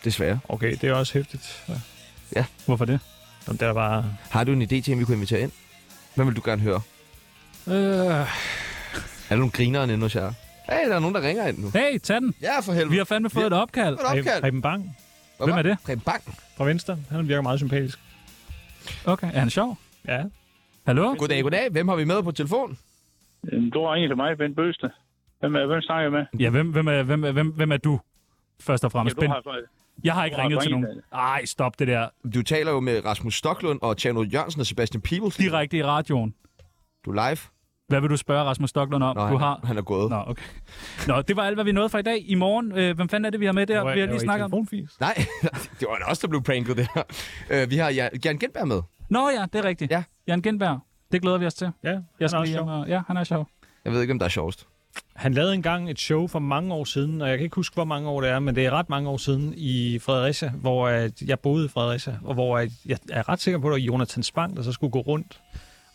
Desværre. 0.03 0.39
Okay, 0.49 0.71
det 0.81 0.83
er 0.89 0.93
også 0.93 1.13
hæftigt. 1.13 1.63
Ja. 2.35 2.45
Hvorfor 2.65 2.85
det? 2.85 2.99
Om 3.47 3.57
der 3.57 3.69
var... 3.69 4.05
Har 4.29 4.43
du 4.43 4.51
en 4.51 4.61
idé 4.61 4.65
til, 4.81 4.91
at 4.91 4.99
vi 4.99 5.03
kunne 5.05 5.15
invitere 5.15 5.39
ind? 5.41 5.51
Hvad 6.15 6.25
vil 6.25 6.35
du 6.35 6.41
gerne 6.45 6.61
høre? 6.61 6.81
Øh, 7.67 7.73
Er 7.75 8.25
der 9.29 9.35
nogle 9.35 9.51
grinere 9.51 9.83
inde 9.83 9.97
hos 9.99 10.15
jer? 10.15 10.33
Hey, 10.69 10.89
der 10.89 10.95
er 10.95 10.99
nogen, 10.99 11.15
der 11.15 11.21
ringer 11.21 11.47
ind 11.47 11.57
nu. 11.59 11.69
Hey, 11.73 11.99
tag 11.99 12.21
den! 12.21 12.33
Ja, 12.41 12.59
for 12.59 12.73
helvede. 12.73 12.91
Vi 12.91 12.97
har 12.97 13.03
fandme 13.03 13.29
fået 13.29 13.45
et 13.47 13.53
opkald. 13.53 13.93
Er 13.93 13.97
det 14.13 14.19
opkald? 14.19 14.41
Preben 14.41 14.61
Bang 14.61 14.97
Hvem 15.37 15.49
er 15.49 15.61
det? 15.61 15.77
Preben 15.85 16.01
Bang. 16.05 16.23
fra 16.57 16.65
Venstre. 16.65 16.97
Han 17.11 17.27
virker 17.27 17.41
meget 17.41 17.59
sympatisk. 17.59 17.99
Okay, 19.05 19.27
er 19.33 19.39
han 19.39 19.49
sjov? 19.49 19.77
Ja. 20.07 20.23
Hallo? 20.87 21.15
Goddag, 21.15 21.43
goddag. 21.43 21.69
Hvem 21.71 21.87
har 21.87 21.95
vi 21.95 22.03
med 22.05 22.23
på 22.23 22.31
telefon? 22.31 22.77
Øhm, 23.53 23.71
Du 23.71 23.87
ringer 23.87 24.07
til 24.09 24.17
mig, 24.17 24.37
Bent 24.37 24.55
Bøste. 24.55 24.89
Hvem, 25.39 25.55
er, 25.55 25.65
hvem 25.65 25.81
snakker 25.81 26.01
jeg 26.01 26.11
med? 26.11 26.39
Ja, 26.39 26.49
hvem, 26.49 26.71
hvem, 26.71 26.87
er, 26.87 27.03
hvem, 27.03 27.23
er- 27.23 27.31
hvem, 27.31 27.47
hvem 27.47 27.71
er 27.71 27.77
du? 27.77 27.99
Først 28.61 28.83
og 28.85 28.91
Ja, 28.93 28.97
fremmest. 28.97 29.15
du 29.15 29.19
Ben, 29.21 29.29
har, 29.29 29.41
jeg 30.03 30.13
har 30.13 30.25
ikke 30.25 30.35
du 30.35 30.41
har 30.41 30.47
ringet 30.47 30.61
til 30.61 30.71
ringet 30.73 30.89
nogen. 30.89 31.01
Ej, 31.13 31.45
stop 31.45 31.79
det 31.79 31.87
der. 31.87 32.07
Du 32.33 32.41
taler 32.43 32.71
jo 32.71 32.79
med 32.79 33.05
Rasmus 33.05 33.35
Stoklund 33.35 33.79
og 33.81 33.97
Tjerno 33.97 34.23
Jørgensen 34.23 34.59
og 34.59 34.65
Sebastian 34.65 35.01
Peebles. 35.01 35.35
Direkte 35.35 35.77
i 35.77 35.83
radioen. 35.83 36.35
Du 37.05 37.11
er 37.11 37.29
live. 37.29 37.37
Hvad 37.91 38.01
vil 38.01 38.09
du 38.09 38.17
spørge 38.17 38.43
Rasmus 38.43 38.69
Stoklund 38.69 39.03
om? 39.03 39.15
Nå, 39.15 39.21
du 39.21 39.27
han, 39.27 39.37
har... 39.39 39.59
han 39.63 39.77
er 39.77 39.81
gået. 39.81 40.09
Nå, 40.09 40.23
okay. 40.27 40.43
Nå, 41.07 41.21
det 41.21 41.35
var 41.35 41.43
alt, 41.43 41.55
hvad 41.55 41.65
vi 41.65 41.71
nåede 41.71 41.89
for 41.89 41.97
i 41.97 42.01
dag. 42.01 42.23
I 42.25 42.35
morgen, 42.35 42.71
øh, 42.71 42.95
hvem 42.95 43.09
fanden 43.09 43.25
er 43.25 43.29
det, 43.29 43.39
vi 43.39 43.45
har 43.45 43.53
med 43.53 43.67
der? 43.67 43.79
var- 43.81 43.83
vi 43.93 43.99
har 43.99 44.07
jeg 44.07 44.07
lige 44.07 44.19
snakket 44.19 44.45
om. 44.53 44.67
Nej, 44.99 45.13
det 45.79 45.87
var 45.89 46.05
også, 46.07 46.21
der 46.21 46.27
blev 46.27 46.43
pranket 46.43 46.77
der. 46.77 47.03
Uh, 47.63 47.69
vi 47.71 47.77
har 47.77 47.89
ja, 47.89 48.07
Jan 48.25 48.37
Genberg 48.39 48.67
med. 48.67 48.81
Nå 49.09 49.29
ja, 49.29 49.45
det 49.53 49.59
er 49.59 49.65
rigtigt. 49.65 49.91
Ja. 49.91 50.03
Jan 50.27 50.41
Genberg. 50.41 50.79
Det 51.11 51.21
glæder 51.21 51.37
vi 51.37 51.45
os 51.45 51.53
til. 51.53 51.71
Ja, 51.83 51.89
Jeg 51.89 51.95
han 51.95 52.03
er 52.19 52.27
skal 52.27 52.37
også 52.37 52.43
lige 52.43 52.53
sjov. 52.57 52.67
og... 52.69 52.87
Ja, 52.87 53.01
han 53.07 53.17
er 53.17 53.23
sjov. 53.23 53.47
Jeg 53.85 53.93
ved 53.93 54.01
ikke, 54.01 54.11
om 54.11 54.19
der 54.19 54.25
er 54.25 54.29
sjovest. 54.29 54.67
Han 55.15 55.33
lavede 55.33 55.53
engang 55.53 55.89
et 55.89 55.99
show 55.99 56.27
for 56.27 56.39
mange 56.39 56.73
år 56.73 56.83
siden, 56.83 57.21
og 57.21 57.29
jeg 57.29 57.37
kan 57.37 57.43
ikke 57.43 57.55
huske, 57.55 57.73
hvor 57.73 57.83
mange 57.83 58.09
år 58.09 58.21
det 58.21 58.29
er, 58.29 58.39
men 58.39 58.55
det 58.55 58.65
er 58.65 58.71
ret 58.71 58.89
mange 58.89 59.09
år 59.09 59.17
siden 59.17 59.53
i 59.57 59.99
Fredericia, 59.99 60.49
hvor 60.49 60.87
at 60.87 61.21
jeg 61.21 61.39
boede 61.39 61.65
i 61.65 61.67
Fredericia, 61.67 62.17
og 62.23 62.33
hvor 62.33 62.57
jeg 62.57 62.97
er 63.11 63.29
ret 63.29 63.41
sikker 63.41 63.59
på, 63.59 63.67
at 63.67 63.71
det 63.75 63.81
var 63.81 63.85
Jonathan 63.85 64.23
Spang, 64.23 64.55
der 64.57 64.63
så 64.63 64.71
skulle 64.71 64.91
gå 64.91 64.99
rundt 64.99 65.41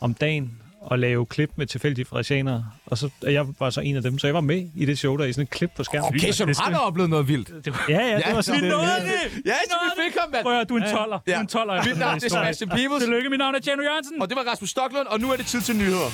om 0.01 0.15
dagen 0.15 0.63
og 0.87 0.99
lave 0.99 1.27
klip 1.27 1.51
med 1.57 1.67
tilfældige 1.67 2.05
fredericianere. 2.05 2.65
Og 2.87 2.99
så, 2.99 3.11
og 3.27 3.33
jeg 3.33 3.47
var 3.59 3.71
så 3.71 3.81
en 3.81 3.97
af 3.97 4.03
dem, 4.03 4.19
så 4.19 4.27
jeg 4.27 4.35
var 4.35 4.41
med 4.41 4.67
i 4.75 4.85
det 4.85 4.99
show 4.99 5.17
der, 5.17 5.25
i 5.25 5.33
sådan 5.33 5.43
et 5.43 5.51
klip 5.51 5.71
på 5.77 5.85
skærmen. 5.85 6.09
Okay, 6.09 6.33
så 6.33 6.45
du 6.45 6.53
har 6.61 6.71
da 6.71 6.77
oplevet 6.77 7.11
noget 7.11 7.29
vildt. 7.29 7.51
Ja, 7.89 8.07
ja, 8.09 8.17
det 8.17 8.35
var 8.35 8.41
sådan 8.41 8.61
Vi 8.61 8.67
det. 8.67 8.75
det! 8.75 9.43
Ja, 9.47 9.55
så 9.71 9.75
vi 9.85 10.03
fik 10.05 10.17
ham, 10.21 10.31
mand. 10.33 10.43
Prøv 10.45 10.61
at 10.61 10.69
du 10.69 10.77
er 10.77 10.81
en 10.81 10.97
toller. 10.97 11.19
Du 11.27 11.31
er 11.33 11.41
en 11.41 11.47
toller. 11.47 11.85
Mit 11.85 11.99
navn 11.99 12.15
er 12.17 12.29
Sebastian 12.29 12.69
Peebles, 12.71 13.03
Tillykke, 13.03 13.31
mit 13.31 13.39
navn 13.39 13.55
er 13.55 13.61
Tjerno 13.61 13.83
Jørgensen. 13.83 14.23
og 14.23 14.29
det 14.29 14.37
var 14.37 14.43
Rasmus 14.51 14.71
Stoklund, 14.71 15.07
og 15.07 15.21
nu 15.21 15.33
er 15.33 15.37
det 15.37 15.47
tid 15.47 15.61
til 15.61 15.77
nyheder. 15.77 16.11